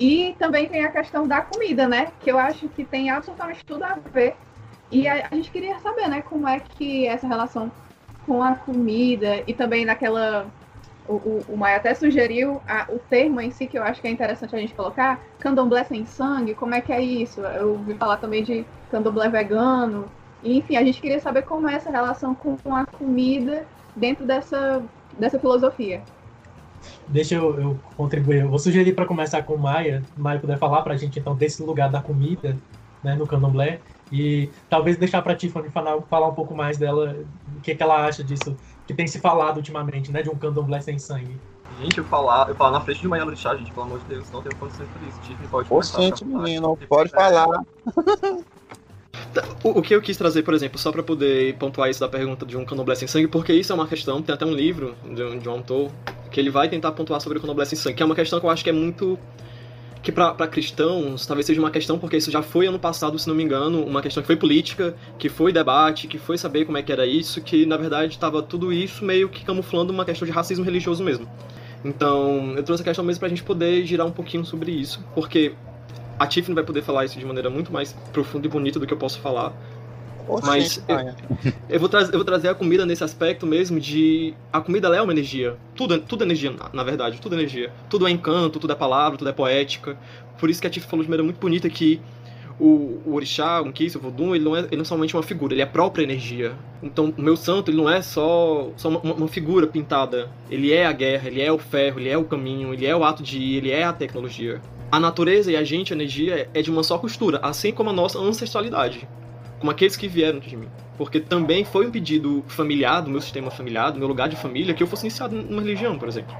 [0.00, 3.84] E também tem a questão da comida, né, que eu acho que tem absolutamente tudo
[3.84, 4.34] a ver.
[4.90, 7.70] E a, a gente queria saber, né, como é que essa relação
[8.26, 10.46] com a comida e também naquela.
[11.08, 14.06] O, o, o Maia até sugeriu a, o termo em si, que eu acho que
[14.06, 17.40] é interessante a gente colocar, candomblé sem sangue, como é que é isso?
[17.40, 20.08] Eu ouvi falar também de candomblé vegano.
[20.42, 24.82] E, enfim, a gente queria saber como é essa relação com a comida dentro dessa,
[25.18, 26.02] dessa filosofia.
[27.06, 28.40] Deixa eu, eu contribuir.
[28.40, 30.02] Eu vou sugerir para começar com o Maia.
[30.16, 32.56] O Maia puder falar para a gente, então, desse lugar da comida
[33.02, 33.80] né, no candomblé.
[34.10, 37.16] E talvez deixar para a Tiffany falar, falar um pouco mais dela,
[37.56, 40.80] o que, que ela acha disso, que tem se falado ultimamente, né, de um candomblé
[40.80, 41.38] sem sangue.
[41.80, 44.30] Gente, eu falar, eu falar na frente de uma Chá, gente, pelo amor de Deus,
[44.30, 45.20] não tenho condições por isso.
[45.22, 45.86] Tiffany pode.
[45.96, 47.48] Gente, menino, pode falar.
[49.62, 52.44] O, o, que eu quis trazer, por exemplo, só para poder pontuar isso da pergunta
[52.44, 55.38] de um candomblé sem sangue, porque isso é uma questão, tem até um livro de,
[55.38, 55.90] de um autor
[56.30, 58.46] que ele vai tentar pontuar sobre o candomblé sem sangue, que é uma questão que
[58.46, 59.18] eu acho que é muito
[60.02, 63.36] que para cristãos talvez seja uma questão, porque isso já foi ano passado, se não
[63.36, 66.82] me engano, uma questão que foi política, que foi debate, que foi saber como é
[66.82, 70.32] que era isso, que na verdade estava tudo isso meio que camuflando uma questão de
[70.32, 71.28] racismo religioso mesmo.
[71.84, 75.54] Então, eu trouxe a questão mesmo pra gente poder girar um pouquinho sobre isso, porque
[76.22, 78.92] a Tiffany vai poder falar isso de maneira muito mais profunda e bonita do que
[78.92, 79.52] eu posso falar,
[80.28, 80.96] Oxe, Mas eu,
[81.68, 84.34] eu, vou trazer, eu vou trazer a comida nesse aspecto mesmo de.
[84.52, 85.56] A comida é uma energia.
[85.74, 87.20] Tudo, tudo é energia, na verdade.
[87.20, 87.72] Tudo é energia.
[87.90, 89.98] Tudo é encanto, tudo é palavra, tudo é poética.
[90.38, 92.00] Por isso que a Tiff falou de maneira muito bonita que
[92.58, 95.22] o, o orixá, o Nkisi, o Vodun, ele não, é, ele não é somente uma
[95.22, 96.52] figura, ele é a própria energia.
[96.82, 100.30] Então, o meu santo, ele não é só, só uma, uma, figura pintada.
[100.50, 103.02] Ele é a guerra, ele é o ferro, ele é o caminho, ele é o
[103.02, 104.60] ato de ir, ele é a tecnologia.
[104.92, 107.92] A natureza e a gente, a energia, é de uma só costura, assim como a
[107.92, 109.08] nossa ancestralidade
[109.62, 110.66] como aqueles que vieram de mim.
[110.98, 114.74] Porque também foi um pedido familiar, do meu sistema familiar, do meu lugar de família,
[114.74, 116.36] que eu fosse iniciado numa religião, por exemplo.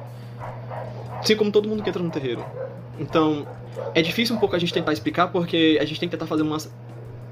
[1.20, 2.44] Assim como todo mundo que entra no terreiro.
[2.98, 3.46] Então,
[3.94, 6.42] é difícil um pouco a gente tentar explicar, porque a gente tem que tentar fazer
[6.42, 6.58] uma.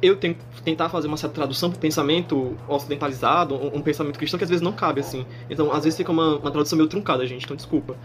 [0.01, 4.17] Eu tenho que tentar fazer uma certa tradução para o pensamento ocidentalizado, um, um, pensamento
[4.17, 5.27] cristão que às vezes não cabe assim.
[5.51, 7.97] Então, às vezes fica uma, uma tradução meio truncada, gente, então desculpa.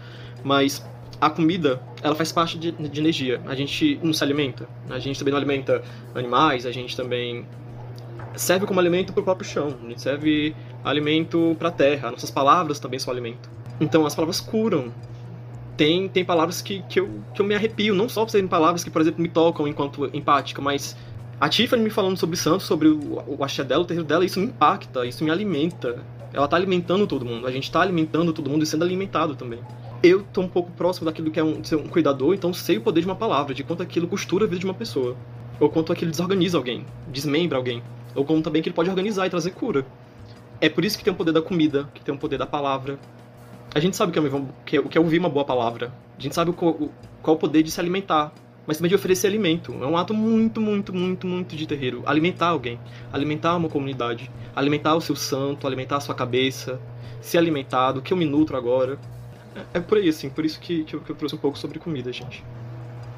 [0.42, 0.84] Mas
[1.20, 3.40] a comida, ela faz parte de, de energia.
[3.46, 4.68] A gente não se alimenta.
[4.90, 5.82] A gente também não alimenta
[6.14, 7.46] animais, a gente também
[8.36, 12.10] serve como alimento para o próprio chão, serve alimento para a terra.
[12.10, 13.48] Nossas palavras também são alimento.
[13.80, 14.92] Então as palavras curam.
[15.76, 18.82] Tem, tem palavras que, que, eu, que eu me arrepio, não só por serem palavras
[18.82, 20.96] que, por exemplo, me tocam enquanto empática, mas
[21.38, 24.40] a Tiffany me falando sobre Santos, sobre o, o axé dela, o terreiro dela, isso
[24.40, 26.02] me impacta, isso me alimenta.
[26.32, 29.60] Ela está alimentando todo mundo, a gente está alimentando todo mundo e sendo alimentado também.
[30.06, 32.80] Eu estou um pouco próximo daquilo que é um, ser um cuidador, então sei o
[32.80, 35.16] poder de uma palavra, de quanto aquilo costura a vida de uma pessoa.
[35.58, 37.82] Ou quanto aquilo desorganiza alguém, desmembra alguém
[38.16, 39.86] ou como também que ele pode organizar e trazer cura.
[40.60, 42.98] É por isso que tem o poder da comida, que tem o poder da palavra.
[43.74, 44.18] A gente sabe que
[44.76, 45.92] é, o que é ouvir uma boa palavra.
[46.18, 46.74] A gente sabe qual,
[47.22, 48.32] qual o poder de se alimentar,
[48.66, 49.74] mas também de oferecer alimento.
[49.82, 52.02] É um ato muito, muito, muito, muito de terreiro.
[52.06, 52.80] Alimentar alguém,
[53.12, 56.80] alimentar uma comunidade, alimentar o seu santo, alimentar a sua cabeça,
[57.20, 58.98] ser alimentado, que eu me nutro agora.
[59.74, 61.78] É, por aí, assim, por isso que, que, eu, que eu trouxe um pouco sobre
[61.78, 62.44] comida, gente.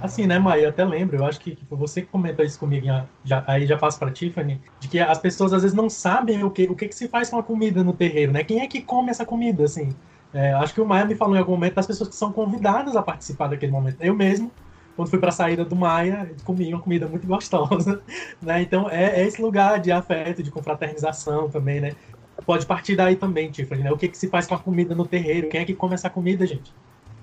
[0.01, 2.86] Assim, né, Maia, eu até lembro, eu acho que, que você que comentou isso comigo,
[3.24, 6.51] já, aí já passo para Tiffany, de que as pessoas às vezes não sabem o
[6.51, 8.45] que, o que, que se faz com a comida no terreiro, né?
[8.45, 9.89] Quem é que come essa comida, assim?
[10.32, 12.95] É, acho que o Maia me falou em algum momento das pessoas que são convidadas
[12.95, 13.97] a participar daquele momento.
[14.01, 14.53] Eu mesmo,
[14.95, 18.01] quando fui para a saída do Maia, comi uma comida muito gostosa,
[18.41, 18.62] né?
[18.62, 21.93] Então é, é, esse lugar de afeto, de confraternização também, né?
[22.45, 23.93] Pode partir daí também, Tiffany, né?
[23.93, 25.49] O que, que se faz com a comida no terreiro?
[25.49, 26.72] Quem é que come essa comida, gente?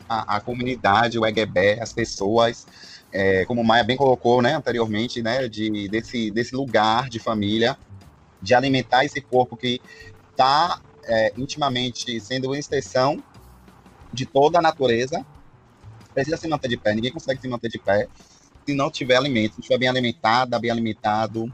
[0.07, 2.65] a, a comunidade, o EGB, as pessoas,
[3.11, 7.77] é, como Maia bem colocou né, anteriormente, né, de, desse, desse lugar de família,
[8.41, 9.81] de alimentar esse corpo que
[10.31, 13.23] está é, intimamente sendo uma extensão
[14.13, 15.25] de toda a natureza,
[16.13, 16.93] precisa se manter de pé.
[16.93, 18.07] Ninguém consegue se manter de pé
[18.65, 21.51] se não tiver alimento, se estiver bem alimentado, bem alimentado,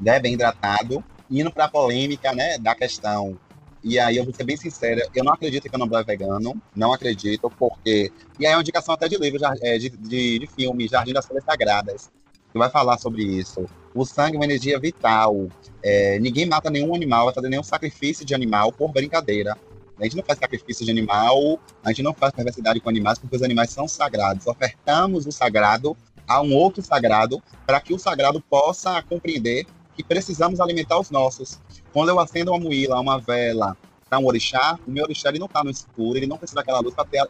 [0.00, 1.04] né, bem hidratado.
[1.32, 3.38] Indo para a polêmica né, da questão
[3.84, 6.92] e aí eu vou ser bem sincera, eu não acredito que candomblé é vegano, não
[6.92, 8.12] acredito, porque.
[8.38, 11.26] E aí é uma indicação até de livro, é, de, de, de filme, Jardim das
[11.26, 12.08] Folhas Sagradas,
[12.52, 13.66] que vai falar sobre isso.
[13.92, 15.48] O sangue é uma energia vital.
[15.82, 19.58] É, ninguém mata nenhum animal, vai fazer nenhum sacrifício de animal por brincadeira.
[19.98, 23.34] A gente não faz sacrifício de animal, a gente não faz perversidade com animais, porque
[23.34, 24.46] os animais são sagrados.
[24.46, 29.66] Ofertamos o sagrado a um outro sagrado, para que o sagrado possa compreender
[29.96, 31.60] que precisamos alimentar os nossos.
[31.92, 33.76] Quando eu acendo uma moíla, uma vela
[34.08, 36.80] para um orixá, o meu orixá ele não está no escuro, ele não precisa daquela
[36.80, 37.26] luz para ter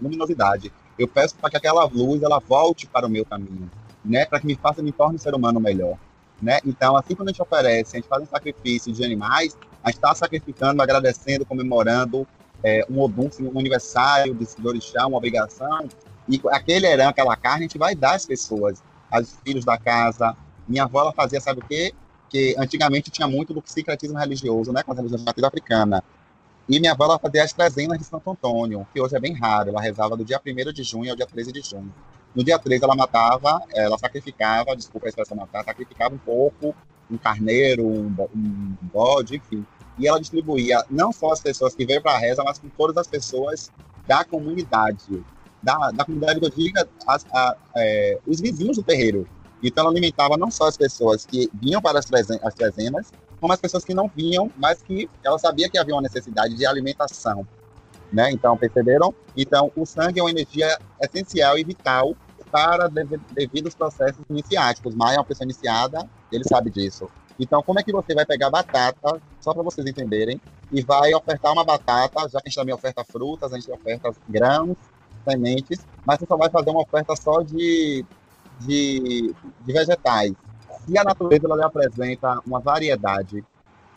[0.00, 0.72] luminosidade.
[0.98, 3.70] Eu peço para que aquela luz ela volte para o meu caminho,
[4.04, 4.24] né?
[4.26, 5.96] Para que me faça me torne um ser humano melhor,
[6.40, 6.58] né?
[6.64, 9.98] Então, assim quando a gente oferece, a gente faz um sacrifício de animais, a gente
[9.98, 12.26] está sacrificando, agradecendo, comemorando
[12.64, 15.88] é, um odum, um aniversário de orixá, uma obrigação,
[16.28, 20.34] e aquele herã, aquela carne, a gente vai dar às pessoas, aos filhos da casa.
[20.66, 21.92] Minha avó ela fazia, sabe o quê?
[22.34, 26.02] Porque antigamente tinha muito do secretismo religioso, né, com as religiões de africana.
[26.68, 29.68] E minha avó ela fazia as trezenas de Santo Antônio, que hoje é bem raro.
[29.68, 31.94] Ela rezava do dia 1 de junho ao dia 13 de junho.
[32.34, 36.74] No dia 13 ela matava, ela sacrificava, desculpa a expressão matar, sacrificava um porco,
[37.08, 39.64] um carneiro, um, bode, enfim.
[39.96, 42.96] E ela distribuía não só as pessoas que veio para a reza, mas com todas
[42.96, 43.70] as pessoas
[44.08, 45.22] da comunidade.
[45.62, 46.76] Da, da comunidade eu digo,
[47.06, 49.28] as, a, é, os vizinhos do terreiro.
[49.66, 52.06] Então, ela alimentava não só as pessoas que vinham para as,
[52.42, 53.10] as trezenas,
[53.40, 56.66] como as pessoas que não vinham, mas que ela sabia que havia uma necessidade de
[56.66, 57.46] alimentação.
[58.12, 58.30] Né?
[58.30, 59.14] Então, perceberam?
[59.36, 62.14] Então, o sangue é uma energia essencial e vital
[62.50, 62.88] para
[63.32, 64.94] devido aos processos iniciáticos.
[64.94, 67.08] Maia é uma pessoa iniciada, ele sabe disso.
[67.38, 70.40] Então, como é que você vai pegar batata, só para vocês entenderem,
[70.70, 74.12] e vai ofertar uma batata, já que a gente também oferta frutas, a gente oferta
[74.28, 74.76] grãos,
[75.28, 78.04] sementes, mas você só vai fazer uma oferta só de
[78.60, 79.34] de,
[79.64, 80.32] de vegetais.
[80.88, 83.44] E a natureza ela lhe apresenta uma variedade,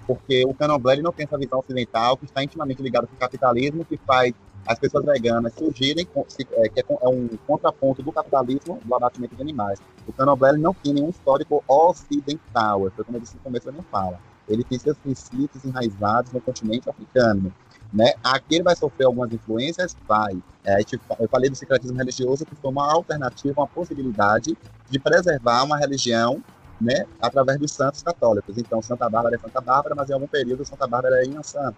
[0.05, 3.83] porque o candomblé não tem essa visão ocidental que está intimamente ligada com o capitalismo,
[3.83, 4.33] que faz
[4.65, 6.07] as pessoas veganas surgirem,
[6.51, 9.79] é, que é, é um contraponto do capitalismo do abatimento de animais.
[10.05, 13.83] O candomblé não tem nenhum histórico ocidental, foi como eu disse no começo da minha
[13.83, 14.19] fala.
[14.47, 17.53] Ele tem seus princípios enraizados no continente africano.
[17.97, 18.13] Né?
[18.23, 19.97] Aqui ele vai sofrer algumas influências?
[20.07, 20.37] Vai.
[20.63, 20.77] É,
[21.19, 24.55] eu falei do secretismo religioso, que foi uma alternativa, uma possibilidade
[24.87, 26.43] de preservar uma religião
[26.79, 28.55] né, através dos santos católicos.
[28.55, 31.73] Então, Santa Bárbara é Santa Bárbara, mas em algum período Santa Bárbara é Inhansã.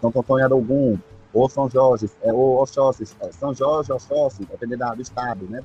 [0.00, 0.96] São Antônio era Ogum,
[1.32, 5.60] ou São Jorge, é, ou Oxóssi, é, São Jorge, Oxóssi, dependendo do estado, né?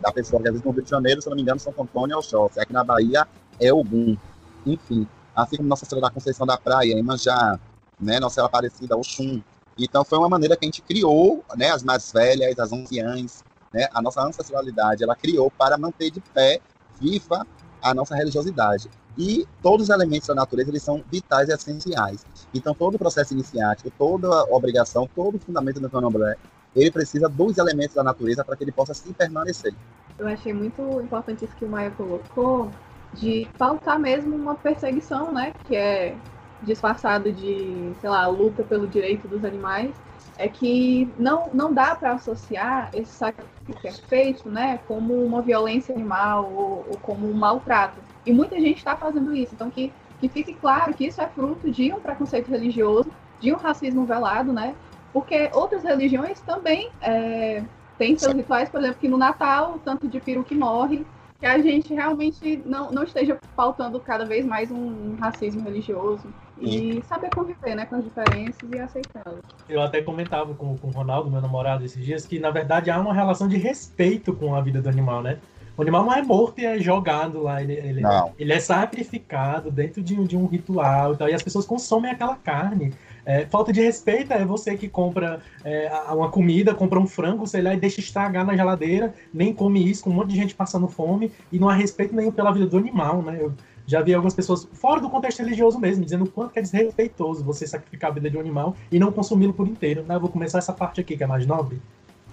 [0.00, 2.14] Da pessoa, que às vezes no Rio de Janeiro, se não me engano, São Antônio
[2.14, 2.58] é Oxóssi.
[2.58, 3.28] Aqui na Bahia
[3.60, 4.16] é Ogum.
[4.64, 7.60] Enfim, assim como Nossa Senhora da Conceição da Praia, Imanjá,
[8.02, 9.40] né, Nossa Aparecida, Oxum.
[9.78, 13.88] Então foi uma maneira que a gente criou, né, as mais velhas, as anciãs, né,
[13.94, 16.60] a nossa ancestralidade, ela criou para manter de pé,
[17.00, 17.46] viva
[17.80, 18.90] a nossa religiosidade.
[19.16, 22.26] E todos os elementos da natureza, eles são vitais e essenciais.
[22.52, 26.36] Então todo o processo iniciático, toda obrigação, todo o fundamento do candomblé,
[26.74, 29.74] ele precisa dos elementos da natureza para que ele possa se permanecer.
[30.18, 32.70] Eu achei muito importante isso que o Maia colocou,
[33.14, 36.16] de faltar mesmo uma perseguição, né, que é
[36.62, 39.94] disfarçado de, sei lá, luta pelo direito dos animais,
[40.38, 45.42] é que não, não dá para associar esse sacrifício que é feito né, como uma
[45.42, 47.98] violência animal ou, ou como um maltrato.
[48.24, 49.54] E muita gente está fazendo isso.
[49.54, 53.10] Então, que, que fique claro que isso é fruto de um preconceito religioso,
[53.40, 54.74] de um racismo velado, né?
[55.12, 57.62] Porque outras religiões também é,
[57.98, 61.04] têm seus rituais, por exemplo, que no Natal, tanto de peru que morre,
[61.38, 66.32] que a gente realmente não, não esteja faltando cada vez mais um racismo religioso
[66.62, 69.40] e saber conviver né, com as diferenças e aceitá-las.
[69.68, 72.98] Eu até comentava com, com o Ronaldo, meu namorado, esses dias, que na verdade há
[72.98, 75.38] uma relação de respeito com a vida do animal, né?
[75.76, 78.02] O animal não é morto e é jogado lá, ele, ele,
[78.38, 82.36] ele é sacrificado dentro de, de um ritual e tal, e as pessoas consomem aquela
[82.36, 82.92] carne.
[83.24, 87.62] É, falta de respeito é você que compra é, uma comida, compra um frango, sei
[87.62, 90.88] lá, e deixa estragar na geladeira, nem come isso, com um monte de gente passando
[90.88, 93.38] fome, e não há respeito nenhum pela vida do animal, né?
[93.40, 93.52] Eu
[93.92, 97.66] já vi algumas pessoas, fora do contexto religioso mesmo, dizendo o quanto é desrespeitoso você
[97.66, 100.02] sacrificar a vida de um animal e não consumi-lo por inteiro.
[100.02, 100.14] Né?
[100.14, 101.80] Eu vou começar essa parte aqui, que é mais nobre.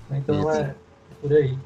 [0.09, 0.49] Então isso.
[0.51, 0.75] é
[1.21, 1.59] por aí.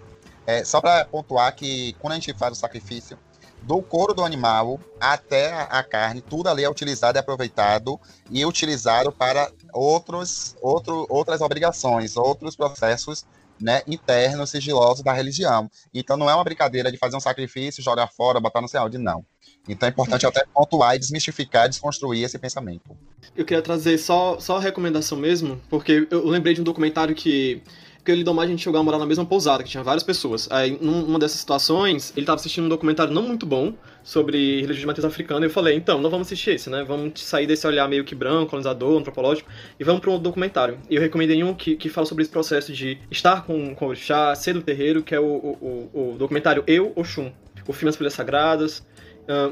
[0.47, 3.17] É, só para pontuar que quando a gente faz o sacrifício,
[3.61, 7.99] do couro do animal até a carne, tudo ali é utilizado e aproveitado
[8.31, 13.25] e utilizado para outros, outro, outras obrigações, outros processos
[13.63, 15.71] né, internos, sigilosos da religião.
[15.93, 18.97] Então não é uma brincadeira de fazer um sacrifício, jogar fora, botar no céu de
[18.97, 19.25] não.
[19.67, 22.95] Então é importante até pontuar e desmistificar, desconstruir esse pensamento.
[23.35, 27.63] Eu queria trazer só, só a recomendação mesmo, porque eu lembrei de um documentário que
[28.03, 30.49] porque o Lidomar a gente chegou a morar na mesma pousada, que tinha várias pessoas.
[30.51, 33.73] Aí, numa dessas situações, ele tava assistindo um documentário não muito bom
[34.03, 36.83] sobre religião de matriz africana, e eu falei, então, não vamos assistir esse, né?
[36.83, 39.49] Vamos sair desse olhar meio que branco, colonizador, antropológico,
[39.79, 40.79] e vamos para um outro documentário.
[40.89, 43.87] E eu recomendei um que, que fala sobre esse processo de estar com, com o
[43.87, 47.31] orixá, ser do terreiro, que é o, o, o, o documentário Eu, Oxum.
[47.65, 48.83] O filme As Folhas Sagradas,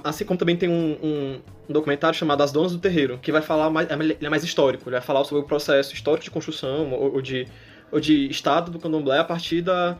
[0.04, 1.40] assim como também tem um, um,
[1.70, 4.84] um, documentário chamado As Donas do Terreiro, que vai falar mais, ele é mais histórico,
[4.90, 7.48] ele vai falar sobre o processo histórico de construção ou, ou de
[7.92, 9.98] ou de estado do candomblé a partir da,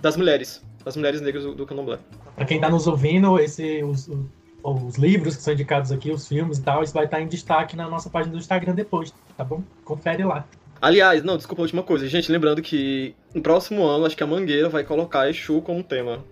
[0.00, 1.98] das mulheres, das mulheres negras do, do candomblé.
[2.36, 4.10] Para quem está nos ouvindo, esse, os,
[4.62, 7.76] os, livros que são indicados aqui, os filmes e tal, isso vai estar em destaque
[7.76, 9.62] na nossa página do Instagram depois, tá bom?
[9.84, 10.44] Confere lá.
[10.80, 12.06] Aliás, não, desculpa a última coisa.
[12.06, 16.22] Gente, lembrando que no próximo ano, acho que a Mangueira vai colocar Exu como tema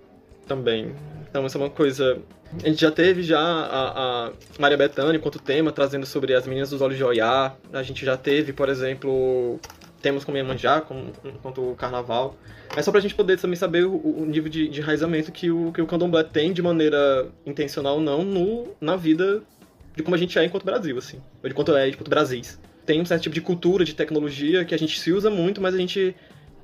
[0.46, 0.92] também.
[1.28, 2.20] Então, isso é uma coisa...
[2.62, 6.68] A gente já teve já a, a Maria Bethânia enquanto tema, trazendo sobre as meninas
[6.68, 7.54] dos olhos de Oiá.
[7.72, 9.58] A gente já teve, por exemplo,
[10.02, 12.36] temos como Iemanjá, como, quanto o Carnaval.
[12.76, 15.72] É só pra gente poder também saber o, o nível de, de enraizamento que o,
[15.72, 19.42] que o candomblé tem de maneira intencional ou não no, na vida
[19.94, 21.20] de como a gente é enquanto Brasil, assim.
[21.42, 22.58] Ou de quanto é enquanto Brasis.
[22.84, 25.74] Tem um certo tipo de cultura, de tecnologia que a gente se usa muito, mas
[25.74, 26.16] a gente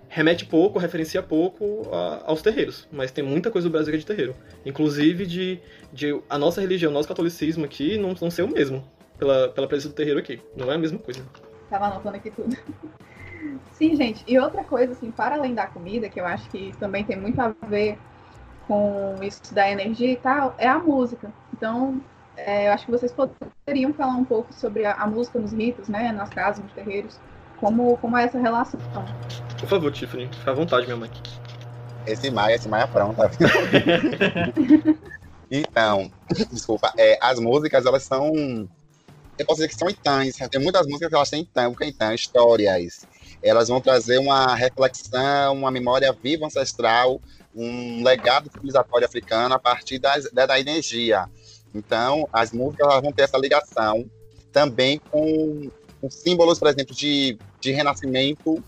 [0.09, 2.89] remete pouco, referencia pouco a, aos terreiros.
[2.91, 4.34] Mas tem muita coisa do Brasil que é de terreiro.
[4.66, 5.61] Inclusive de,
[5.93, 8.84] de a nossa religião, o nosso catolicismo aqui não, não ser o mesmo.
[9.18, 10.41] Pela, pela presença do terreiro aqui.
[10.57, 11.24] Não é a mesma coisa.
[11.68, 12.57] Tava anotando aqui tudo.
[13.72, 14.24] Sim, gente.
[14.26, 17.41] E outra coisa, assim, para além da comida, que eu acho que também tem muito
[17.41, 17.99] a ver
[18.66, 21.32] com isso da energia e tal, é a música.
[21.53, 22.01] Então,
[22.36, 25.89] é, eu acho que vocês poderiam falar um pouco sobre a, a, música nos ritos,
[25.89, 27.18] né, nas casas, nos terreiros,
[27.57, 28.78] como, como é essa relação.
[29.59, 31.11] Por favor, Tiffany, fica à vontade, minha mãe.
[32.07, 33.20] Esse Maia, esse Maia pronto.
[35.51, 36.11] então,
[36.53, 38.68] desculpa, é, as músicas, elas são
[39.39, 40.36] eu posso dizer que são itãs.
[40.51, 43.07] Tem muitas músicas que elas têm então, então, histórias,
[43.43, 47.20] elas vão trazer uma reflexão, uma memória viva ancestral,
[47.55, 51.26] um legado civilizatório africano a partir das, da, energia.
[51.74, 54.09] Então, as músicas vão ter essa ligação
[54.53, 55.70] também com,
[56.01, 58.62] com símbolos, por exemplo, de, de renascimento,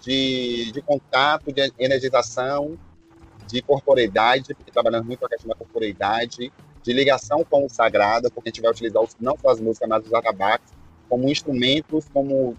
[0.00, 2.78] de, de contato, de energização,
[3.46, 6.52] de corporeidade, porque trabalhamos muito com a questão da corporeidade,
[6.82, 10.06] de ligação com o sagrado, porque a gente vai utilizar não só as músicas, mas
[10.06, 10.72] os atabaques
[11.08, 12.56] como instrumentos, como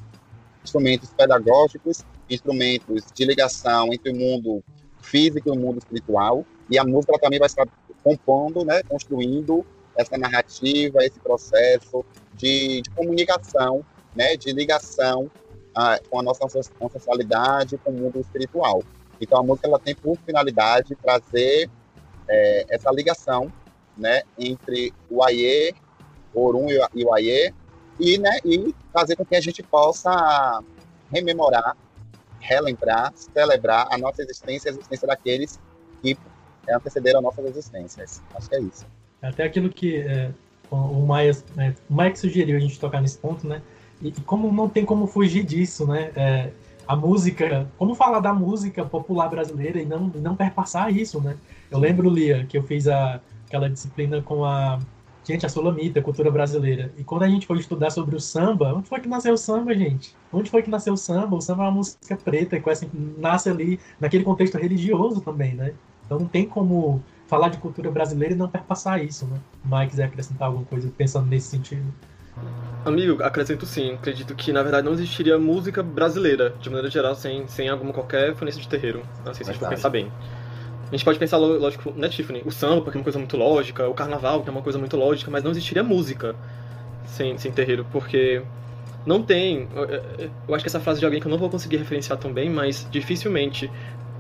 [0.64, 4.64] instrumentos pedagógicos, instrumentos de ligação entre o mundo
[5.02, 6.46] físico e o mundo espiritual.
[6.70, 7.68] E a música também vai estar
[8.04, 12.04] compondo, né, construindo essa narrativa, esse processo
[12.34, 13.86] de, de comunicação,
[14.16, 15.30] né, de ligação
[15.76, 16.46] ah, com a nossa
[16.82, 18.84] ancestralidade, com o mundo espiritual.
[19.20, 21.70] Então a música ela tem por finalidade trazer
[22.28, 23.52] é, essa ligação,
[23.98, 25.74] né, entre o Aie,
[26.34, 27.54] Orum e o Aie,
[28.00, 30.62] e, né, e fazer com que a gente possa
[31.12, 31.76] rememorar,
[32.40, 35.60] relembrar, celebrar a nossa existência e a existência daqueles
[36.02, 36.18] que
[36.70, 38.22] antecederam nossas existências.
[38.36, 38.86] Acho que é isso.
[39.22, 40.32] Até aquilo que é,
[40.70, 43.62] o Maia, é, o Maia sugeriu a gente tocar nesse ponto, né?
[44.02, 46.12] E, e como não tem como fugir disso, né?
[46.16, 46.50] É,
[46.88, 51.38] a música, como falar da música popular brasileira e não, não perpassar isso, né?
[51.72, 54.80] Eu lembro, Lia, que eu fiz a, aquela disciplina com a
[55.24, 56.92] Gente, a Solamita, a cultura brasileira.
[56.98, 59.74] E quando a gente foi estudar sobre o samba, onde foi que nasceu o samba,
[59.74, 60.16] gente?
[60.32, 61.36] Onde foi que nasceu o samba?
[61.36, 65.74] O samba é uma música preta, que assim, nasce ali naquele contexto religioso também, né?
[66.06, 69.40] Então não tem como falar de cultura brasileira e não perpassar isso, né?
[69.64, 71.86] Mike quiser acrescentar alguma coisa pensando nesse sentido.
[72.84, 73.94] Amigo, acrescento sim.
[73.94, 78.32] Acredito que, na verdade, não existiria música brasileira, de maneira geral, sem, sem alguma qualquer
[78.32, 79.04] influência de terreiro.
[79.26, 80.12] Assim, se a gente for pensar bem.
[80.94, 82.44] A gente pode pensar, lógico, né, Tiffany?
[82.46, 84.96] O samba, porque é uma coisa muito lógica, o carnaval, que é uma coisa muito
[84.96, 86.36] lógica, mas não existiria música
[87.08, 88.44] sem, sem terreiro, porque
[89.04, 89.68] não tem.
[90.48, 92.48] Eu acho que essa frase de alguém que eu não vou conseguir referenciar tão bem,
[92.48, 93.72] mas dificilmente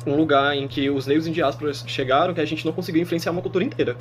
[0.07, 3.31] um lugar em que os negros em diáspora chegaram que a gente não conseguiu influenciar
[3.31, 3.95] uma cultura inteira.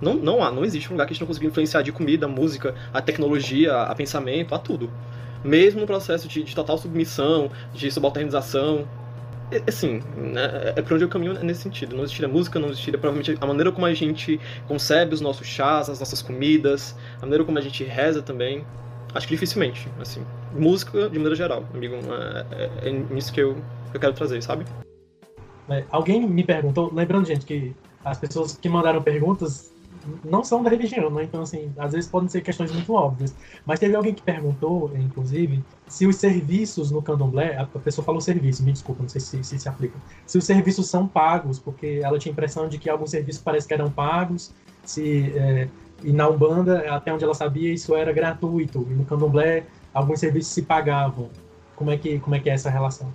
[0.00, 2.26] Não, não há, não existe um lugar que a gente não conseguiu influenciar de comida,
[2.26, 4.90] música, a tecnologia, a pensamento, a tudo.
[5.44, 8.88] Mesmo no processo de, de total submissão, de subalternização.
[9.50, 11.96] É, assim, né, é por onde eu caminho nesse sentido.
[11.96, 15.88] Não existiria música, não existiria provavelmente a maneira como a gente concebe os nossos chás,
[15.88, 18.64] as nossas comidas, a maneira como a gente reza também.
[19.14, 20.24] Acho que dificilmente, assim.
[20.54, 21.94] Música, de maneira geral, amigo.
[21.96, 23.54] É, é, é nisso que eu,
[23.90, 24.66] que eu quero trazer, sabe?
[25.70, 27.74] É, alguém me perguntou, lembrando, gente, que
[28.04, 29.72] as pessoas que mandaram perguntas
[30.24, 31.24] não são da religião, né?
[31.24, 33.34] Então, assim, às vezes podem ser questões muito óbvias.
[33.64, 38.62] Mas teve alguém que perguntou, inclusive, se os serviços no candomblé, a pessoa falou serviço,
[38.62, 42.18] me desculpa, não sei se, se se aplica, se os serviços são pagos, porque ela
[42.18, 44.52] tinha a impressão de que alguns serviços parece que eram pagos,
[44.84, 45.68] se, é,
[46.02, 50.52] e na Umbanda, até onde ela sabia, isso era gratuito, e no candomblé, alguns serviços
[50.52, 51.28] se pagavam.
[51.74, 53.12] Como é que, como é, que é essa relação?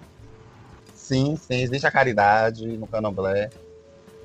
[0.93, 3.49] Sim, sim, existe a caridade no candomblé,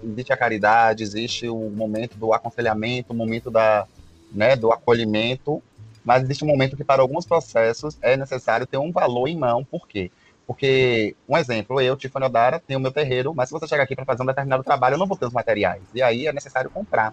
[0.03, 3.87] existe a caridade, existe o momento do aconselhamento, o momento da,
[4.33, 5.63] né, do acolhimento,
[6.05, 9.65] mas existe um momento que para alguns processos é necessário ter um valor em mão,
[9.65, 10.11] por quê?
[10.47, 14.07] Porque, um exemplo, eu, Tiffany Odara, tenho meu terreiro, mas se você chegar aqui para
[14.07, 15.83] fazer um determinado trabalho, eu não vou ter os materiais.
[15.95, 17.13] E aí é necessário comprar.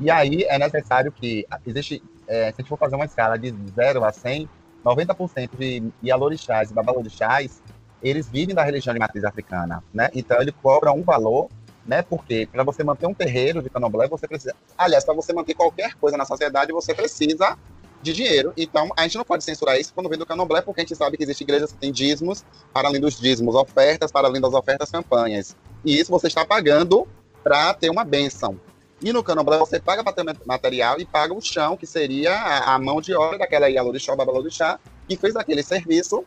[0.00, 3.54] E aí é necessário que, existe, é, se a gente for fazer uma escala de
[3.76, 4.48] 0 a 100,
[4.84, 7.62] 90% de Yalorixás e Babalorixás,
[8.02, 10.10] eles vivem da religião de matriz africana, né?
[10.12, 11.48] Então ele cobra um valor
[11.86, 12.02] né?
[12.02, 14.54] Porque para você manter um terreiro de candomblé, você precisa.
[14.76, 17.56] Aliás, para você manter qualquer coisa na sociedade, você precisa
[18.02, 18.52] de dinheiro.
[18.56, 21.16] Então, a gente não pode censurar isso quando vem do candomblé, porque a gente sabe
[21.16, 24.90] que existem igrejas que têm dízimos, para além dos dízimos, ofertas, para além das ofertas,
[24.90, 25.56] campanhas.
[25.84, 27.06] E isso você está pagando
[27.42, 28.58] para ter uma benção.
[29.00, 32.74] E no candomblé você paga para ter material e paga o chão, que seria a,
[32.74, 34.78] a mão de obra daquela Yalorixá, Babalorixá,
[35.08, 36.24] que fez aquele serviço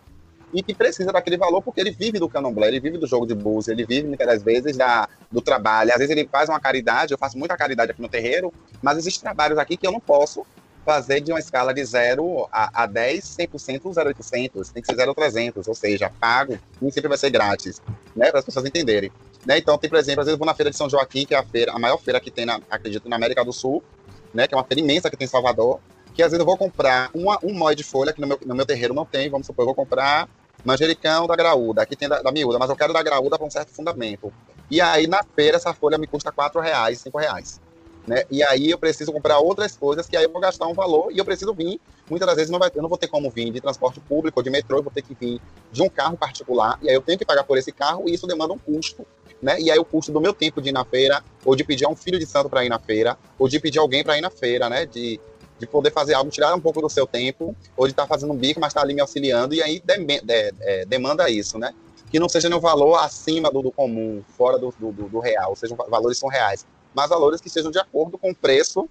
[0.56, 3.36] e que precisa daquele valor porque ele vive do candomblé, ele vive do jogo de
[3.36, 5.92] búzios, ele vive muitas das vezes da, do trabalho.
[5.92, 9.22] Às vezes ele faz uma caridade, eu faço muita caridade aqui no terreiro, mas existem
[9.22, 10.46] trabalhos aqui que eu não posso
[10.86, 15.68] fazer de uma escala de 0 a, a 10, 100%, 0,800, tem que ser 0,300,
[15.68, 17.82] ou seja, pago, nem sempre vai ser grátis,
[18.16, 19.12] né, para as pessoas entenderem.
[19.46, 19.58] Né?
[19.58, 21.38] Então, tem, por exemplo, às vezes eu vou na feira de São Joaquim, que é
[21.40, 23.84] a feira, a maior feira que tem, na, acredito, na América do Sul,
[24.32, 25.80] né, que é uma feira imensa que tem em Salvador,
[26.14, 28.56] que às vezes eu vou comprar uma, um mói de folha, que no meu, no
[28.56, 30.30] meu terreiro não tem, vamos supor, eu vou comprar
[30.66, 33.52] manjericão da graúda, aqui tem da, da miúda, mas eu quero da graúda para um
[33.52, 34.34] certo fundamento.
[34.70, 37.62] E aí na feira essa folha me custa quatro reais, cinco reais.
[38.08, 38.24] Né?
[38.30, 41.18] E aí eu preciso comprar outras coisas que aí eu vou gastar um valor e
[41.18, 41.80] eu preciso vir.
[42.10, 44.50] Muitas das vezes não vai, eu não vou ter como vir de transporte público de
[44.50, 45.42] metrô, eu vou ter que vir
[45.72, 48.28] de um carro particular e aí eu tenho que pagar por esse carro e isso
[48.28, 49.06] demanda um custo.
[49.42, 49.60] Né?
[49.60, 51.90] E aí o custo do meu tempo de ir na feira, ou de pedir a
[51.90, 54.30] um filho de santo para ir na feira, ou de pedir alguém para ir na
[54.30, 54.86] feira, né?
[54.86, 55.20] De,
[55.60, 58.34] de poder fazer algo, tirar um pouco do seu tempo, ou de estar tá fazendo
[58.34, 61.58] um bico, mas estar tá ali me auxiliando, e aí de, de, de, demanda isso,
[61.58, 61.74] né?
[62.10, 65.56] Que não seja nenhum valor acima do, do comum, fora do, do, do, real, ou
[65.56, 68.90] seja, valores são reais, mas valores que sejam de acordo com o preço,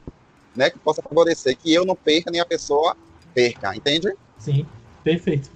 [0.57, 0.71] né?
[0.71, 2.97] Que possa favorecer que eu não perca, nem a pessoa
[3.35, 4.15] perca, entende?
[4.39, 4.67] Sim,
[5.03, 5.51] perfeito.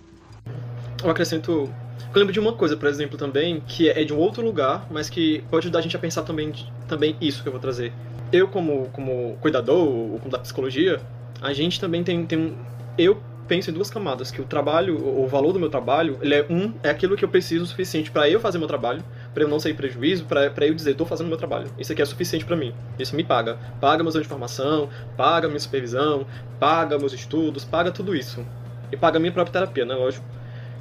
[1.02, 1.72] Eu acrescento
[2.14, 5.10] eu lembro de uma coisa, por exemplo, também, que é de um outro lugar, mas
[5.10, 6.52] que pode ajudar a gente a pensar também,
[6.88, 7.92] também isso que eu vou trazer
[8.32, 11.00] eu como, como cuidador, ou como da psicologia,
[11.40, 12.56] a gente também tem, tem um...
[12.96, 16.46] Eu penso em duas camadas, que o trabalho, o valor do meu trabalho, ele é
[16.50, 19.02] um, é aquilo que eu preciso o suficiente para eu fazer meu trabalho,
[19.32, 21.70] para eu não sair prejuízo, para eu dizer, estou fazendo meu trabalho.
[21.78, 22.74] Isso aqui é suficiente para mim.
[22.98, 23.58] Isso me paga.
[23.80, 26.26] Paga meus anos de formação, paga minha supervisão,
[26.60, 28.44] paga meus estudos, paga tudo isso.
[28.92, 29.94] E paga minha própria terapia, né?
[29.94, 30.24] Lógico.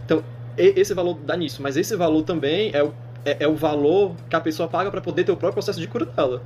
[0.06, 0.22] Então,
[0.58, 2.94] esse valor dá nisso, mas esse valor também é o,
[3.24, 5.88] é, é o valor que a pessoa paga para poder ter o próprio processo de
[5.88, 6.42] cura dela.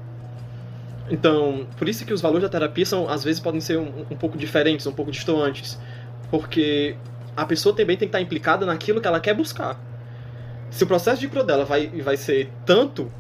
[1.12, 4.16] Então, por isso que os valores da terapia são, às vezes podem ser um, um
[4.16, 5.78] pouco diferentes, um pouco distantes,
[6.30, 6.96] porque
[7.36, 9.78] a pessoa também tem que estar implicada naquilo que ela quer buscar.
[10.70, 13.12] Se o processo de cura dela vai, vai ser tanto,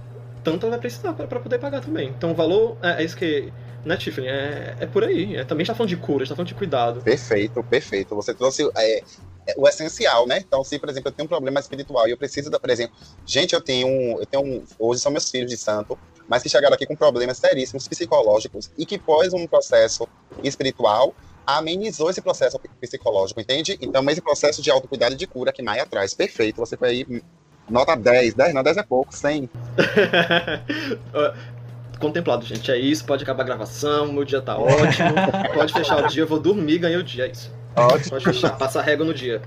[0.41, 2.07] tanto ela vai precisar para poder pagar também.
[2.17, 3.51] Então, o valor é, é isso que
[3.83, 4.27] né, Tiffany?
[4.27, 5.35] É, é por aí.
[5.35, 7.01] É, também está falando de cura, está falando de cuidado.
[7.01, 8.15] Perfeito, perfeito.
[8.15, 8.99] Você trouxe é,
[9.47, 10.37] é, o essencial, né?
[10.37, 12.95] Então, se, por exemplo, eu tenho um problema espiritual e eu preciso, da, por exemplo,
[13.25, 13.89] gente, eu tenho,
[14.19, 15.97] eu tenho um, hoje são meus filhos de santo,
[16.31, 20.07] mas que chegaram aqui com problemas seríssimos psicológicos e que pós um processo
[20.41, 21.13] espiritual
[21.45, 23.77] amenizou esse processo psicológico, entende?
[23.81, 26.13] Então, esse processo de autocuidado e de cura que Maia traz.
[26.13, 27.21] Perfeito, você foi aí,
[27.69, 29.49] nota 10, 10 não, 10 é pouco, 100.
[31.99, 35.13] Contemplado, gente, é isso, pode acabar a gravação, meu dia tá ótimo,
[35.53, 37.51] pode fechar o dia, eu vou dormir, ganhei o dia, é isso.
[37.75, 38.11] Ótimo.
[38.11, 39.41] Pode fechar, passa a régua no dia.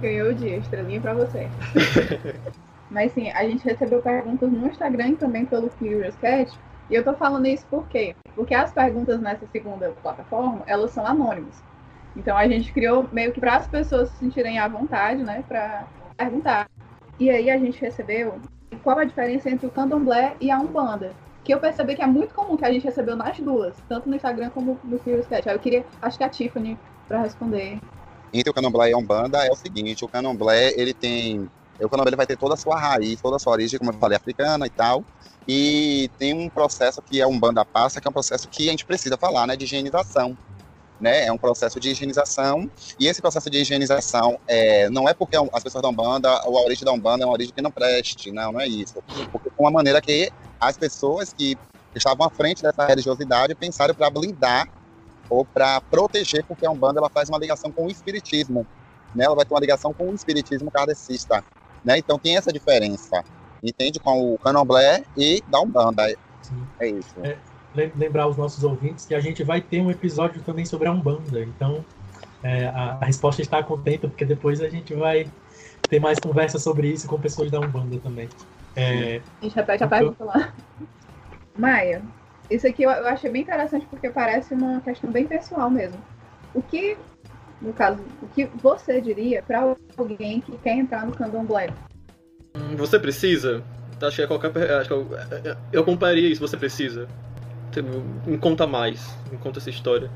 [0.00, 1.48] Ganhou o dia, estrelinha pra você.
[2.90, 6.56] Mas sim, a gente recebeu perguntas no Instagram e também pelo Curious Cat.
[6.88, 8.14] E eu tô falando isso por quê?
[8.34, 11.62] Porque as perguntas nessa segunda plataforma, elas são anônimas.
[12.16, 15.86] Então a gente criou meio que para as pessoas se sentirem à vontade, né, para
[16.16, 16.70] perguntar.
[17.18, 18.40] E aí a gente recebeu
[18.82, 21.12] qual a diferença entre o candomblé e a umbanda.
[21.42, 24.16] Que eu percebi que é muito comum que a gente recebeu nas duas, tanto no
[24.16, 25.48] Instagram como no Curious Cat.
[25.48, 27.78] Aí eu queria, acho que a Tiffany, para responder.
[28.32, 31.50] Entre o candomblé e a umbanda é o seguinte, o candomblé, ele tem...
[31.80, 34.16] O candomblé vai ter toda a sua raiz, toda a sua origem, como eu falei,
[34.16, 35.04] africana e tal.
[35.46, 38.84] E tem um processo que a Umbanda passa, que é um processo que a gente
[38.84, 40.36] precisa falar, né, de higienização
[41.00, 41.26] né?
[41.26, 42.70] É um processo de higienização.
[42.98, 46.62] E esse processo de higienização é, não é porque as pessoas da Umbanda, ou a
[46.62, 49.02] origem da Umbanda é uma origem que não preste, não, não é isso.
[49.30, 51.56] Porque é uma maneira que as pessoas que
[51.94, 54.66] estavam à frente dessa religiosidade pensaram para blindar
[55.28, 58.66] ou para proteger, porque a Umbanda ela faz uma ligação com o espiritismo,
[59.14, 59.24] né?
[59.24, 61.44] Ela vai ter uma ligação com o espiritismo kardecista,
[61.86, 61.96] né?
[61.98, 63.22] Então tem essa diferença,
[63.62, 64.00] entende?
[64.00, 66.08] Com o Candomblé e da Umbanda.
[66.42, 66.66] Sim.
[66.80, 67.14] É isso.
[67.22, 67.38] É,
[67.94, 71.40] lembrar os nossos ouvintes que a gente vai ter um episódio também sobre a Umbanda.
[71.40, 71.84] Então,
[72.42, 75.28] é, a, a, resposta está contenta, porque depois a gente vai
[75.88, 78.28] ter mais conversa sobre isso com pessoas da Umbanda também.
[78.74, 80.52] É, a gente repete a pergunta lá.
[81.56, 82.02] Maia,
[82.50, 85.98] isso aqui eu, eu achei bem interessante porque parece uma questão bem pessoal mesmo.
[86.54, 86.96] O que,
[87.60, 91.70] no caso, o que você diria para alguém que quer entrar no candomblé?
[92.76, 93.62] Você precisa?
[94.00, 94.70] Acho que é qualquer.
[94.72, 95.08] Acho que eu,
[95.72, 96.40] eu isso.
[96.40, 97.08] Você precisa
[98.26, 100.10] me conta mais, me conta essa história.